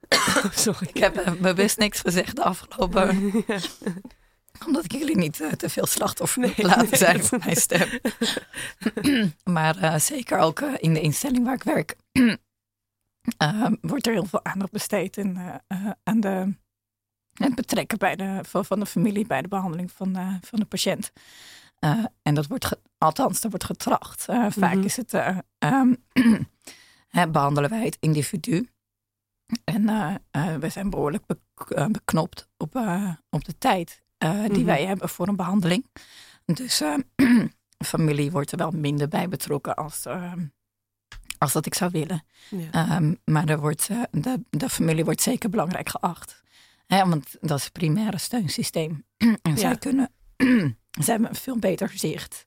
Sorry. 0.50 0.88
Ik 0.88 0.96
heb 0.96 1.16
eh, 1.16 1.32
bewust 1.32 1.78
niks 1.78 2.00
gezegd 2.00 2.36
de 2.36 2.42
afgelopen... 2.42 3.32
Omdat 4.66 4.84
ik 4.84 4.92
jullie 4.92 5.16
niet 5.16 5.40
eh, 5.40 5.52
te 5.52 5.68
veel 5.68 5.86
slachtoffer 5.86 6.40
Nee, 6.40 6.54
laten 6.56 6.82
nee. 6.90 6.96
zijn 6.96 7.24
van 7.24 7.40
mijn 7.44 7.56
stem. 7.56 7.88
maar 9.54 9.76
eh, 9.76 9.98
zeker 9.98 10.38
ook 10.38 10.60
eh, 10.60 10.74
in 10.76 10.94
de 10.94 11.00
instelling 11.00 11.44
waar 11.44 11.54
ik 11.54 11.62
werk... 11.62 11.96
wordt 13.80 14.06
er 14.06 14.12
heel 14.12 14.24
veel 14.26 14.44
aandacht 14.44 14.72
besteed 14.72 15.18
aan 16.02 16.20
de, 16.20 16.54
het 17.34 17.54
betrekken 17.54 17.98
bij 17.98 18.16
de, 18.16 18.38
van, 18.42 18.64
van 18.64 18.80
de 18.80 18.86
familie 18.86 19.26
bij 19.26 19.42
de 19.42 19.48
behandeling 19.48 19.92
van, 19.92 20.14
van 20.40 20.58
de 20.58 20.64
patiënt. 20.64 21.12
En 22.22 22.34
dat 22.34 22.46
wordt, 22.46 22.64
ge- 22.64 22.80
althans, 22.98 23.40
dat 23.40 23.50
wordt 23.50 23.66
getracht. 23.66 24.24
Vaak 24.24 24.74
Mhm. 24.74 24.82
is 24.82 24.96
het, 24.96 25.14
eh, 25.14 25.38
ehm, 25.58 25.94
behandelen 27.32 27.70
wij 27.70 27.84
het 27.84 27.96
individu. 28.00 28.68
En 29.64 29.88
eh, 30.30 30.54
we 30.56 30.68
zijn 30.68 30.90
behoorlijk 30.90 31.26
bek- 31.26 31.70
eh, 31.70 31.86
beknopt 31.86 32.48
op, 32.56 32.76
op 33.30 33.44
de 33.44 33.58
tijd 33.58 34.02
eh, 34.18 34.40
die 34.42 34.50
Mhm. 34.50 34.64
wij 34.64 34.86
hebben 34.86 35.08
voor 35.08 35.28
een 35.28 35.36
behandeling. 35.36 35.86
Dus 36.44 36.80
eh, 36.80 36.94
familie 37.86 38.30
wordt 38.30 38.52
er 38.52 38.58
wel 38.58 38.70
minder 38.70 39.08
bij 39.08 39.28
betrokken 39.28 39.74
als, 39.74 40.06
eh, 40.06 40.32
als 41.38 41.52
dat 41.52 41.66
ik 41.66 41.74
zou 41.74 41.90
willen. 41.90 42.24
Ja. 42.50 42.70
Ehm, 42.70 43.14
maar 43.24 43.48
er 43.48 43.60
wordt, 43.60 43.88
eh, 43.90 44.02
de, 44.10 44.40
de 44.50 44.68
familie 44.68 45.04
wordt 45.04 45.22
zeker 45.22 45.50
belangrijk 45.50 45.88
geacht. 45.88 46.42
Hè, 46.86 47.08
want 47.08 47.36
dat 47.40 47.58
is 47.58 47.64
het 47.64 47.72
primaire 47.72 48.18
steunsysteem. 48.18 49.04
en 49.42 49.58
zij 49.58 49.76
kunnen, 49.78 50.10
zij 51.04 51.12
hebben 51.12 51.28
een 51.28 51.34
veel 51.34 51.58
beter 51.58 51.90
zicht 51.94 52.46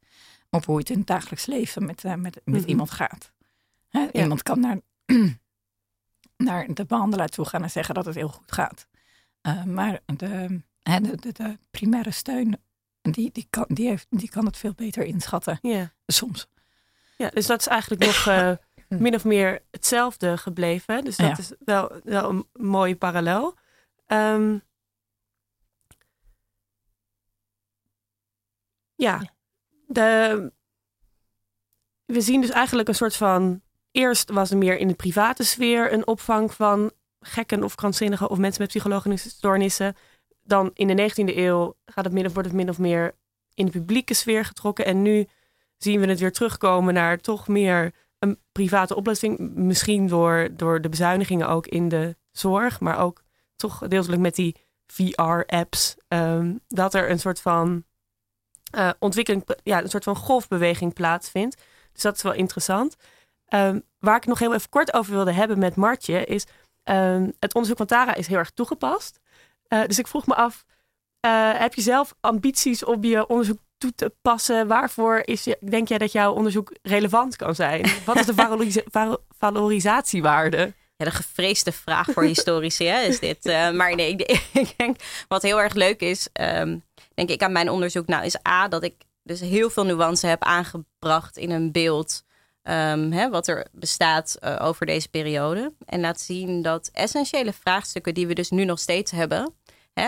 op 0.50 0.66
hoe 0.66 0.78
het 0.78 0.90
in 0.90 0.98
het 0.98 1.08
dagelijks 1.08 1.46
leven 1.46 1.86
met, 1.86 2.04
met, 2.04 2.22
met 2.22 2.44
Mhm. 2.46 2.70
iemand 2.70 2.92
gaat. 2.92 3.32
Hè, 3.90 4.08
Iemand 4.12 4.44
kan 4.44 4.60
naar, 4.60 4.80
naar 6.38 6.74
de 6.74 6.86
behandelaar 6.86 7.28
toe 7.28 7.46
gaan 7.46 7.64
en 7.64 7.72
zeggen 7.72 7.96
dat 7.96 8.06
het 8.06 8.16
heel 8.16 8.28
goed 8.30 8.52
gaat. 8.52 8.88
Eh, 9.42 9.64
maar 9.64 10.00
de, 10.06 10.62
hè, 10.84 11.00
de, 11.00 11.16
de, 11.16 11.32
de 11.32 11.58
primaire 11.72 12.12
steun, 12.12 12.62
die, 13.02 13.32
die, 13.32 13.48
kan, 13.50 13.66
die, 13.68 13.88
heeft, 13.88 14.08
die 14.10 14.30
kan 14.30 14.46
het 14.46 14.58
veel 14.58 14.74
beter 14.74 15.04
inschatten. 15.04 15.58
Ja. 15.62 15.94
Soms. 16.06 16.48
ja, 17.18 17.30
dus 17.30 17.46
dat 17.46 17.60
is 17.60 17.68
eigenlijk 17.68 18.06
nog 18.06 18.28
eh, 18.28 18.52
min 19.00 19.16
of 19.16 19.24
meer 19.26 19.62
hetzelfde 19.72 20.38
gebleven. 20.38 21.04
Dus 21.04 21.18
dat 21.18 21.28
Ja. 21.28 21.38
is 21.38 21.52
wel, 21.66 22.00
wel 22.04 22.30
een 22.30 22.48
mooie 22.54 22.96
parallel. 22.96 23.56
Ehm, 24.06 24.58
ja, 28.96 29.22
de, 29.88 30.52
we 32.06 32.22
zien 32.22 32.42
dus 32.42 32.50
eigenlijk 32.50 32.88
een 32.88 32.96
soort 32.96 33.16
van... 33.16 33.62
Eerst 33.92 34.30
was 34.30 34.52
er 34.52 34.58
meer 34.58 34.78
in 34.78 34.88
de 34.88 34.94
private 34.94 35.44
sfeer 35.44 35.94
een 35.94 36.08
opvang 36.08 36.54
van 36.54 36.92
gekken 37.20 37.64
of 37.64 37.76
krankzinnigen 37.76 38.30
of 38.30 38.38
mensen 38.38 38.62
met 38.62 38.70
psychologische 38.70 39.30
stoornissen. 39.30 39.96
Dan 40.52 40.72
in 40.74 40.88
de 40.88 41.12
19e 41.12 41.36
eeuw 41.36 41.76
gaat 41.86 42.06
het 42.06 42.34
wordt 42.34 42.48
het 42.48 42.54
min 42.58 42.70
of 42.70 42.80
meer 42.80 43.16
in 43.54 43.66
de 43.66 43.72
publieke 43.72 44.14
sfeer 44.14 44.46
getrokken. 44.46 44.86
En 44.86 45.02
nu 45.02 45.28
zien 45.78 46.00
we 46.00 46.08
het 46.08 46.20
weer 46.20 46.32
terugkomen 46.32 46.94
naar 46.94 47.18
toch 47.18 47.48
meer 47.48 47.94
een 48.20 48.40
private 48.52 48.96
oplossing. 48.96 49.56
Misschien 49.56 50.08
door, 50.08 50.50
door 50.52 50.82
de 50.82 50.90
bezuinigingen 50.90 51.48
ook 51.48 51.68
in 51.68 51.90
de 51.90 52.16
zorg, 52.32 52.80
maar 52.80 53.00
ook 53.00 53.24
toch 53.56 53.88
deeltelijk 53.88 54.22
met 54.22 54.36
die 54.36 54.56
VR-apps. 54.88 55.96
ehm, 56.08 56.56
dat 56.68 56.94
er 56.94 57.10
een 57.10 57.20
soort 57.20 57.42
van 57.42 57.84
eh, 58.72 58.90
ontwikkeling, 59.00 59.48
ja, 59.64 59.82
een 59.82 59.90
soort 59.90 60.04
van 60.04 60.16
golfbeweging 60.16 60.94
plaatsvindt. 60.94 61.62
Dus 61.94 62.02
dat 62.02 62.16
is 62.16 62.22
wel 62.22 62.34
interessant. 62.34 62.96
Ehm, 63.46 63.80
waar 64.00 64.16
ik 64.16 64.26
nog 64.26 64.40
heel 64.40 64.54
even 64.54 64.70
kort 64.70 64.94
over 64.94 65.14
wilde 65.14 65.32
hebben 65.32 65.60
met 65.60 65.76
Martje 65.76 66.26
is... 66.26 66.46
ehm, 66.84 67.30
het 67.40 67.54
onderzoek 67.54 67.78
van 67.78 67.88
Tara 67.88 68.16
is 68.16 68.28
heel 68.28 68.38
erg 68.38 68.52
toegepast. 68.52 69.20
Eh, 69.72 69.82
dus 69.88 70.00
ik 70.00 70.08
vroeg 70.08 70.26
me 70.28 70.36
af, 70.36 70.66
eh, 71.20 71.52
heb 71.54 71.74
je 71.74 71.82
zelf 71.82 72.14
ambities 72.20 72.84
om 72.86 73.04
je 73.04 73.28
onderzoek 73.28 73.58
toe 73.78 73.96
te 73.96 74.14
passen? 74.22 74.68
Waarvoor 74.68 75.22
is 75.26 75.44
je, 75.44 75.58
denk 75.70 75.88
jij 75.88 75.98
dat 75.98 76.12
jouw 76.12 76.34
onderzoek 76.34 76.74
relevant 76.82 77.36
kan 77.36 77.56
zijn? 77.56 77.86
Wat 78.06 78.20
is 78.20 78.26
de 78.26 78.34
valorisa- 78.34 78.82
valo- 78.98 79.24
valorisatiewaarde? 79.38 80.74
Ja, 80.98 81.06
de 81.06 81.12
gevreesde 81.12 81.72
vraag 81.72 82.08
voor 82.12 82.24
historici 82.24 82.86
hè, 82.86 83.02
is 83.02 83.20
dit. 83.20 83.46
Eh, 83.46 83.72
maar 83.72 83.96
nee, 83.96 84.10
ik, 84.12 84.22
ik 84.54 84.74
denk 84.78 84.96
wat 85.28 85.42
heel 85.42 85.62
erg 85.62 85.74
leuk 85.74 86.02
is, 86.02 86.28
ehm, 86.34 86.78
denk 87.14 87.30
ik 87.30 87.44
aan 87.44 87.52
mijn 87.52 87.70
onderzoek, 87.70 88.08
nou 88.08 88.26
is 88.26 88.46
A, 88.48 88.68
dat 88.68 88.84
ik 88.84 88.94
dus 89.24 89.40
heel 89.40 89.70
veel 89.70 89.86
nuance 89.86 90.28
heb 90.28 90.44
aangebracht 90.44 91.38
in 91.38 91.52
een 91.52 91.72
beeld 91.72 92.24
ehm, 92.62 93.12
hè, 93.12 93.30
wat 93.30 93.48
er 93.48 93.68
bestaat 93.72 94.38
over 94.60 94.86
deze 94.86 95.10
periode. 95.10 95.74
En 95.86 96.00
laat 96.00 96.20
zien 96.20 96.62
dat 96.62 96.90
essentiële 96.94 97.54
vraagstukken 97.54 98.14
die 98.14 98.28
we 98.28 98.34
dus 98.34 98.50
nu 98.50 98.66
nog 98.66 98.80
steeds 98.80 99.12
hebben, 99.12 99.54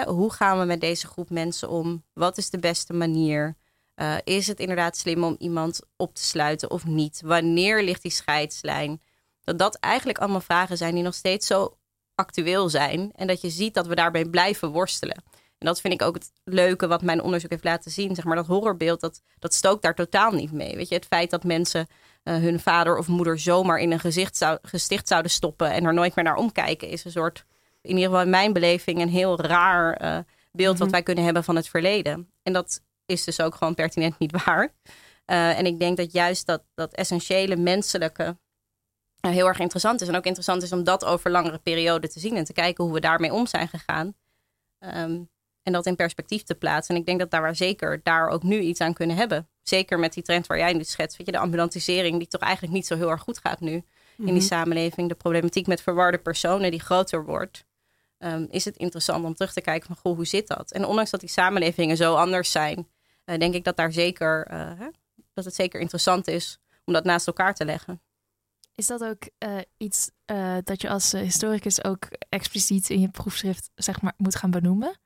hoe 0.06 0.34
gaan 0.34 0.60
we 0.60 0.66
met 0.66 0.82
deze 0.82 1.08
groep 1.08 1.30
mensen 1.30 1.70
om? 1.70 2.04
Wat 2.14 2.38
is 2.38 2.50
de 2.50 2.60
beste 2.60 2.94
manier? 2.94 3.56
Eh, 3.96 4.16
is 4.24 4.48
het 4.48 4.60
inderdaad 4.60 4.98
slim 4.98 5.24
om 5.24 5.36
iemand 5.40 5.80
op 5.96 6.16
te 6.16 6.24
sluiten 6.24 6.72
of 6.72 6.86
niet? 6.86 7.22
Wanneer 7.26 7.84
ligt 7.84 8.02
die 8.02 8.12
scheidslijn? 8.12 9.02
dat 9.44 9.60
dat 9.60 9.76
eigenlijk 9.76 10.18
allemaal 10.18 10.42
vragen 10.42 10.78
zijn 10.78 10.94
die 10.94 11.04
nog 11.04 11.14
steeds 11.14 11.48
zo 11.48 11.78
actueel 12.16 12.70
zijn. 12.70 13.12
En 13.16 13.28
dat 13.28 13.42
je 13.42 13.50
ziet 13.50 13.74
dat 13.74 13.88
we 13.88 13.96
daarbij 13.96 14.26
blijven 14.26 14.70
worstelen. 14.70 15.24
En 15.58 15.70
dat 15.70 15.82
vind 15.82 15.94
ik 15.94 16.02
ook 16.02 16.16
het 16.16 16.32
leuke 16.44 16.88
wat 16.88 17.02
mijn 17.02 17.22
onderzoek 17.22 17.50
heeft 17.50 17.64
laten 17.64 17.92
zien. 17.92 18.16
Zeg 18.16 18.26
maar 18.26 18.36
dat 18.36 18.48
horrorbeeld, 18.48 19.00
dat, 19.00 19.22
dat 19.40 19.54
stookt 19.54 19.82
daar 19.82 19.96
totaal 19.96 20.32
niet 20.32 20.52
mee. 20.52 20.76
Weet 20.76 20.90
je, 20.90 20.96
het 20.96 21.06
feit 21.06 21.30
dat 21.30 21.44
mensen 21.44 21.88
eh, 22.24 22.36
hun 22.36 22.60
vader 22.60 22.98
of 22.98 23.08
moeder 23.08 23.40
zomaar 23.40 23.78
in 23.78 23.92
een 23.92 24.00
gezicht 24.00 24.38
zou, 24.38 24.58
gesticht 24.62 25.08
zouden 25.08 25.32
stoppen 25.32 25.72
en 25.72 25.86
er 25.86 25.94
nooit 25.94 26.16
meer 26.16 26.26
naar 26.26 26.36
omkijken, 26.36 26.88
is 26.88 27.06
een 27.06 27.12
soort, 27.12 27.46
in 27.84 27.96
ieder 27.96 28.04
geval 28.04 28.22
in 28.22 28.30
mijn 28.30 28.54
beleving, 28.54 29.02
een 29.02 29.10
heel 29.10 29.42
raar 29.42 29.94
eh, 29.94 30.18
beeld 30.52 30.80
wat 30.80 30.92
wij 30.92 31.04
kunnen 31.04 31.24
hebben 31.24 31.44
van 31.44 31.56
het 31.56 31.68
verleden. 31.68 32.32
En 32.44 32.54
dat 32.54 32.82
is 33.06 33.24
dus 33.24 33.42
ook 33.42 33.56
gewoon 33.56 33.76
pertinent 33.76 34.20
niet 34.20 34.44
waar. 34.46 34.74
Eh, 35.26 35.58
en 35.58 35.66
ik 35.66 35.80
denk 35.80 35.98
dat 35.98 36.12
juist 36.12 36.46
dat, 36.46 36.64
dat 36.74 36.94
essentiële 36.94 37.56
menselijke 37.56 38.38
eh, 39.20 39.32
heel 39.32 39.48
erg 39.48 39.60
interessant 39.60 40.02
is. 40.02 40.08
En 40.08 40.16
ook 40.16 40.26
interessant 40.26 40.64
is 40.64 40.72
om 40.72 40.84
dat 40.84 41.06
over 41.06 41.32
langere 41.32 41.58
perioden 41.58 42.10
te 42.10 42.20
zien 42.20 42.38
en 42.38 42.44
te 42.44 42.54
kijken 42.54 42.84
hoe 42.84 42.94
we 42.94 43.00
daarmee 43.00 43.34
om 43.34 43.48
zijn 43.48 43.68
gegaan. 43.68 44.16
Ehm, 44.80 45.22
en 45.64 45.74
dat 45.74 45.86
in 45.86 45.96
perspectief 45.96 46.44
te 46.44 46.56
plaatsen. 46.56 46.96
En 46.96 47.02
ik 47.02 47.08
denk 47.08 47.20
dat 47.20 47.32
daar 47.32 47.42
waar 47.42 47.56
zeker 47.56 48.00
daar 48.04 48.28
ook 48.28 48.44
nu 48.44 48.60
iets 48.60 48.82
aan 48.82 48.94
kunnen 48.94 49.16
hebben. 49.16 49.50
Zeker 49.62 50.00
met 50.00 50.14
die 50.14 50.24
trend 50.24 50.48
waar 50.48 50.58
jij 50.58 50.74
nu 50.74 50.84
schetst. 50.84 51.18
Weet 51.18 51.26
je, 51.26 51.34
de 51.34 51.40
ambulantisering 51.40 52.18
die 52.18 52.28
toch 52.28 52.42
eigenlijk 52.42 52.74
niet 52.74 52.88
zo 52.88 52.96
heel 52.96 53.10
erg 53.10 53.22
goed 53.22 53.38
gaat 53.38 53.60
nu 53.60 53.84
in 54.18 54.34
die 54.34 54.42
samenleving. 54.42 55.10
De 55.10 55.16
problematiek 55.16 55.68
met 55.68 55.82
verwarde 55.82 56.18
personen 56.18 56.72
die 56.72 56.80
groter 56.80 57.26
wordt. 57.26 57.66
Ehm, 58.24 58.46
is 58.50 58.66
het 58.66 58.78
interessant 58.78 59.26
om 59.26 59.34
terug 59.34 59.54
te 59.54 59.62
kijken 59.62 59.88
van 59.88 59.96
goh, 59.96 60.16
hoe 60.16 60.26
zit 60.26 60.48
dat? 60.48 60.72
En 60.72 60.86
ondanks 60.86 61.12
dat 61.12 61.20
die 61.20 61.30
samenlevingen 61.30 61.98
zo 61.98 62.16
anders 62.16 62.52
zijn, 62.52 62.88
eh, 63.26 63.38
denk 63.38 63.54
ik 63.54 63.64
dat 63.64 63.78
daar 63.78 63.92
zeker 63.92 64.46
eh, 64.46 64.80
hè, 64.80 64.88
dat 65.34 65.46
het 65.46 65.56
zeker 65.56 65.80
interessant 65.80 66.28
is 66.28 66.60
om 66.86 66.94
dat 66.94 67.04
naast 67.04 67.28
elkaar 67.28 67.54
te 67.54 67.66
leggen. 67.66 68.02
Is 68.76 68.88
dat 68.88 69.04
ook 69.04 69.30
eh, 69.38 69.58
iets 69.78 70.10
dat 70.64 70.82
je 70.82 70.90
als 70.90 71.12
historicus 71.12 71.84
ook 71.84 72.08
expliciet 72.30 72.90
in 72.90 73.00
je 73.00 73.10
proefschrift 73.10 73.70
zeg 73.76 74.02
maar, 74.02 74.14
moet 74.18 74.36
gaan 74.36 74.52
benoemen? 74.52 75.00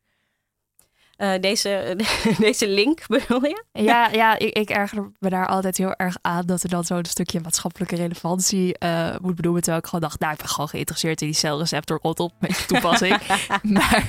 Eh, 1.17 1.31
deze, 1.39 1.97
deze 2.39 2.67
link 2.67 3.07
bedoel 3.07 3.45
je? 3.45 3.63
Ja, 3.71 4.09
ja 4.11 4.37
ik, 4.37 4.57
ik 4.57 4.69
erger 4.69 5.11
me 5.19 5.29
daar 5.29 5.47
altijd 5.47 5.77
heel 5.77 5.93
erg 5.93 6.17
aan 6.21 6.45
dat 6.45 6.63
er 6.63 6.69
dan 6.69 6.83
zo'n 6.83 7.05
stukje 7.05 7.39
maatschappelijke 7.39 7.95
relevantie 7.95 8.77
eh, 8.77 9.15
moet 9.21 9.35
benoemen. 9.35 9.61
Terwijl 9.61 9.83
ik 9.83 9.89
gewoon 9.89 10.01
dacht, 10.01 10.19
nou, 10.19 10.33
ik 10.33 10.37
ben 10.37 10.47
gewoon 10.47 10.69
geïnteresseerd 10.69 11.21
in 11.21 11.27
die 11.27 11.35
celreceptor 11.35 11.99
rot 12.01 12.19
op 12.19 12.33
met 12.39 12.57
je 12.57 12.65
toepassing. 12.65 13.17
maar 13.63 14.05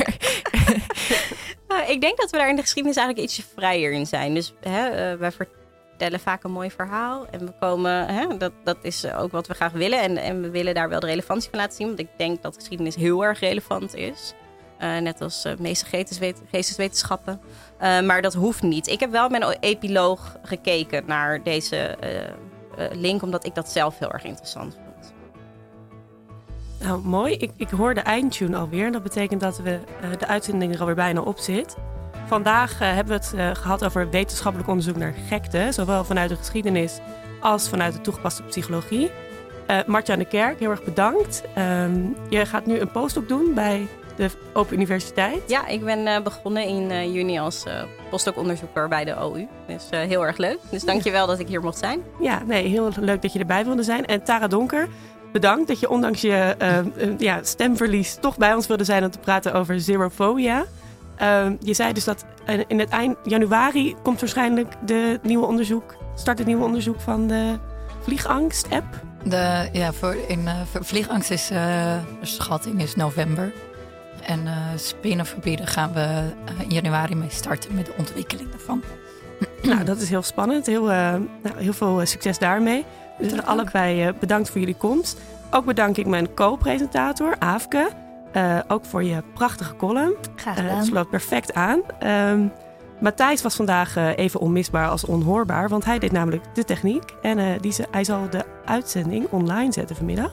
Nou, 1.68 1.90
ik 1.90 2.00
denk 2.00 2.18
dat 2.18 2.30
we 2.30 2.36
daar 2.36 2.48
in 2.48 2.56
de 2.56 2.62
geschiedenis 2.62 2.96
eigenlijk 2.96 3.28
ietsje 3.28 3.42
vrijer 3.56 3.92
in 3.92 4.06
zijn. 4.06 4.34
Dus 4.34 4.54
hè, 4.60 4.88
eh, 4.88 5.18
wij 5.18 5.32
vertellen 5.32 6.20
vaak 6.20 6.44
een 6.44 6.50
mooi 6.50 6.70
verhaal. 6.70 7.26
En 7.30 7.46
we 7.46 7.52
komen, 7.60 8.06
hè, 8.06 8.36
dat, 8.36 8.52
dat 8.64 8.76
is 8.82 9.12
ook 9.12 9.32
wat 9.32 9.46
we 9.46 9.54
graag 9.54 9.72
willen. 9.72 10.00
En, 10.00 10.16
en 10.16 10.42
we 10.42 10.50
willen 10.50 10.74
daar 10.74 10.88
wel 10.88 11.00
de 11.00 11.06
relevantie 11.06 11.50
van 11.50 11.58
laten 11.58 11.76
zien. 11.76 11.86
Want 11.86 11.98
ik 11.98 12.08
denk 12.16 12.42
dat 12.42 12.54
geschiedenis 12.54 12.94
heel 12.94 13.24
erg 13.24 13.40
relevant 13.40 13.94
is. 13.94 14.34
Eh, 14.78 14.98
net 14.98 15.20
als 15.20 15.42
de 15.42 15.56
meeste 15.58 15.84
geesteswet- 15.86 16.42
geesteswetenschappen. 16.50 17.40
Eh, 17.78 18.00
maar 18.00 18.22
dat 18.22 18.34
hoeft 18.34 18.62
niet. 18.62 18.86
Ik 18.86 19.00
heb 19.00 19.10
wel 19.10 19.34
een 19.34 19.56
epiloog 19.60 20.36
gekeken 20.42 21.02
naar 21.06 21.42
deze 21.42 21.76
eh, 21.76 22.24
eh, 22.26 22.30
link. 22.92 23.22
Omdat 23.22 23.46
ik 23.46 23.54
dat 23.54 23.70
zelf 23.70 23.98
heel 23.98 24.12
erg 24.12 24.24
interessant 24.24 24.74
vond. 24.74 25.12
Nou, 26.80 27.00
mooi. 27.04 27.34
Ik, 27.34 27.50
ik 27.56 27.68
hoor 27.70 27.94
de 27.94 28.00
eindtune 28.00 28.56
alweer. 28.56 28.92
Dat 28.92 29.02
betekent 29.02 29.40
dat 29.40 29.58
we, 29.58 29.78
eh, 30.00 30.10
de 30.18 30.26
uitzending 30.26 30.74
er 30.74 30.80
alweer 30.80 30.94
bijna 30.94 31.20
op 31.20 31.38
zit. 31.38 31.76
Vandaag 32.26 32.72
eh, 32.80 32.94
hebben 32.94 33.18
we 33.18 33.24
het 33.24 33.34
eh, 33.34 33.62
gehad 33.62 33.84
over 33.84 34.10
wetenschappelijk 34.10 34.68
onderzoek 34.68 34.96
naar 34.96 35.14
gekte, 35.28 35.68
zowel 35.70 36.04
vanuit 36.04 36.28
de 36.28 36.36
geschiedenis 36.36 36.98
als 37.40 37.68
vanuit 37.68 37.92
de 37.94 38.00
toegepaste 38.00 38.42
psychologie. 38.42 39.10
Martja 39.86 40.16
de 40.16 40.24
Kerk, 40.24 40.58
heel 40.58 40.70
erg 40.70 40.84
bedankt. 40.84 41.42
Ehm, 41.54 42.00
je 42.28 42.46
gaat 42.46 42.66
nu 42.66 42.78
een 42.78 42.90
postdoc 42.90 43.28
doen 43.28 43.54
bij 43.54 43.86
de 44.18 44.30
Open 44.52 44.74
Universiteit. 44.74 45.40
Ja, 45.46 45.66
ik 45.66 45.84
ben 45.84 46.22
begonnen 46.22 46.64
in 46.64 47.12
juni 47.12 47.38
als 47.38 47.64
postdoc-onderzoeker 48.10 48.88
bij 48.88 49.04
de 49.04 49.14
OU. 49.14 49.48
Dus 49.66 49.86
heel 49.90 50.26
erg 50.26 50.36
leuk. 50.36 50.58
Dus 50.70 50.84
dankjewel 50.84 51.26
dat 51.26 51.38
ik 51.38 51.48
hier 51.48 51.60
mocht 51.60 51.78
zijn. 51.78 52.02
Ja, 52.20 52.42
nee, 52.46 52.66
heel 52.66 52.90
leuk 53.00 53.22
dat 53.22 53.32
je 53.32 53.38
erbij 53.38 53.64
wilde 53.64 53.82
zijn. 53.82 54.06
En 54.06 54.22
Tara 54.22 54.46
Donker, 54.46 54.88
bedankt 55.32 55.68
dat 55.68 55.80
je 55.80 55.90
ondanks 55.90 56.20
je 56.20 56.56
ja, 57.18 57.38
stemverlies 57.42 58.16
toch 58.20 58.36
bij 58.36 58.54
ons 58.54 58.66
wilde 58.66 58.84
zijn 58.84 59.04
om 59.04 59.10
te 59.10 59.18
praten 59.18 59.54
over 59.54 59.80
zerophobia. 59.80 60.64
Ehm, 61.16 61.56
je 61.60 61.74
zei 61.74 61.92
dus 61.92 62.04
dat 62.04 62.24
in 62.66 62.78
het 62.78 62.88
eind 62.88 63.16
januari 63.24 63.96
komt 64.02 64.20
waarschijnlijk 64.20 64.74
de 64.86 65.18
nieuwe 65.22 65.46
onderzoek, 65.46 65.96
start 66.14 66.38
het 66.38 66.46
nieuwe 66.46 66.64
onderzoek 66.64 67.00
van 67.00 67.26
de 67.26 67.58
vliegangst-app. 68.00 68.86
De, 69.24 69.68
ja, 69.72 69.92
voor, 69.92 70.16
in, 70.26 70.40
uh, 70.40 70.60
vliegangst 70.80 71.30
is, 71.30 71.50
uh, 71.50 71.96
schatting 72.22 72.82
is 72.82 72.94
november. 72.94 73.52
En 74.28 74.46
uh, 74.46 74.52
spinnen 74.76 75.26
verbieden 75.26 75.66
gaan 75.66 75.92
we 75.92 76.22
in 76.62 76.74
januari 76.74 77.14
mee 77.14 77.30
starten 77.30 77.74
met 77.74 77.86
de 77.86 77.94
ontwikkeling 77.98 78.50
daarvan. 78.50 78.82
Nou, 79.62 79.84
dat 79.84 80.00
is 80.00 80.08
heel 80.08 80.22
spannend. 80.22 80.66
Heel, 80.66 80.84
nou, 80.84 81.28
heel 81.56 81.72
veel 81.72 82.06
succes 82.06 82.38
daarmee. 82.38 82.84
Dus 83.18 83.42
allebei 83.42 84.12
bedankt 84.20 84.50
voor 84.50 84.60
jullie 84.60 84.76
komst. 84.76 85.20
Ook 85.50 85.64
bedank 85.64 85.96
ik 85.96 86.06
mijn 86.06 86.34
co-presentator, 86.34 87.36
Aafke. 87.38 87.90
Uh, 88.36 88.58
ook 88.68 88.84
voor 88.84 89.04
je 89.04 89.22
prachtige 89.34 89.76
column. 89.76 90.14
Graag 90.36 90.54
gedaan. 90.54 90.70
Uh, 90.70 90.76
het 90.76 90.86
sloot 90.86 91.10
perfect 91.10 91.54
aan. 91.54 91.80
Um, 92.30 92.52
Matthijs 93.00 93.42
was 93.42 93.56
vandaag 93.56 93.96
even 93.96 94.40
onmisbaar 94.40 94.88
als 94.88 95.04
onhoorbaar, 95.04 95.68
want 95.68 95.84
hij 95.84 95.98
deed 95.98 96.12
namelijk 96.12 96.44
de 96.54 96.64
techniek. 96.64 97.14
En 97.22 97.58
die, 97.60 97.74
hij 97.90 98.04
zal 98.04 98.30
de 98.30 98.44
uitzending 98.64 99.26
online 99.30 99.72
zetten 99.72 99.96
vanmiddag. 99.96 100.30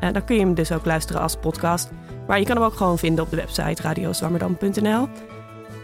dan 0.00 0.24
kun 0.24 0.36
je 0.36 0.40
hem 0.40 0.54
dus 0.54 0.72
ook 0.72 0.84
luisteren 0.84 1.22
als 1.22 1.36
podcast. 1.36 1.90
Maar 2.26 2.38
je 2.38 2.44
kan 2.44 2.56
hem 2.56 2.64
ook 2.64 2.74
gewoon 2.74 2.98
vinden 2.98 3.24
op 3.24 3.30
de 3.30 3.36
website 3.36 3.82
radiozwammerdam.nl. 3.82 5.08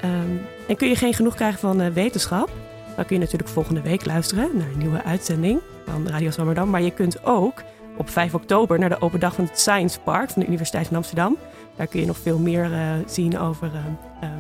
Um, 0.05 0.41
en 0.69 0.77
kun 0.77 0.89
je 0.89 0.97
geen 0.97 1.15
genoeg 1.15 1.35
krijgen 1.35 1.59
van 1.59 1.93
wetenschap, 1.93 2.51
dan 2.97 3.05
kun 3.05 3.17
je 3.17 3.23
natuurlijk 3.23 3.51
volgende 3.51 3.81
week 3.81 4.05
luisteren 4.07 4.51
naar 4.55 4.67
een 4.67 4.79
nieuwe 4.79 5.03
uitzending 5.03 5.61
van 5.87 6.09
Radio 6.09 6.31
Zwammerdam. 6.31 6.71
Maar 6.71 6.83
je 6.83 6.91
kunt 6.91 7.25
ook 7.25 7.63
op 7.97 8.11
5 8.11 8.35
oktober 8.35 8.79
naar 8.79 8.89
de 8.89 9.01
open 9.01 9.21
dag 9.21 9.35
van 9.35 9.45
het 9.45 9.59
Science 9.59 10.01
Park 10.01 10.31
van 10.31 10.43
de 10.43 10.49
Universiteit 10.49 10.87
van 10.87 10.97
Amsterdam. 10.97 11.37
Daar 11.77 11.87
kun 11.87 12.01
je 12.01 12.07
nog 12.07 12.19
veel 12.19 12.39
meer 12.39 12.71
uh, 12.71 12.91
zien 13.07 13.39
over 13.39 13.71
uh, 13.75 14.29
uh, 14.29 14.31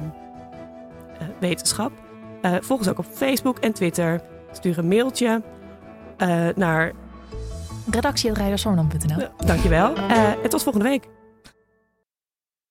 wetenschap. 1.41 1.93
volg 2.43 2.79
ons 2.79 2.89
ook 2.89 2.99
op 2.99 3.07
Facebook 3.13 3.59
en 3.59 3.73
Twitter. 3.73 4.21
Stuur 4.53 4.79
een 4.79 4.89
mailtje 4.89 5.43
naar 6.55 6.93
redactie.radioswarmerdam.nl. 7.91 9.29
dankjewel. 9.47 9.95
en 10.43 10.49
tot 10.49 10.63
volgende 10.63 10.89
week. 10.89 11.16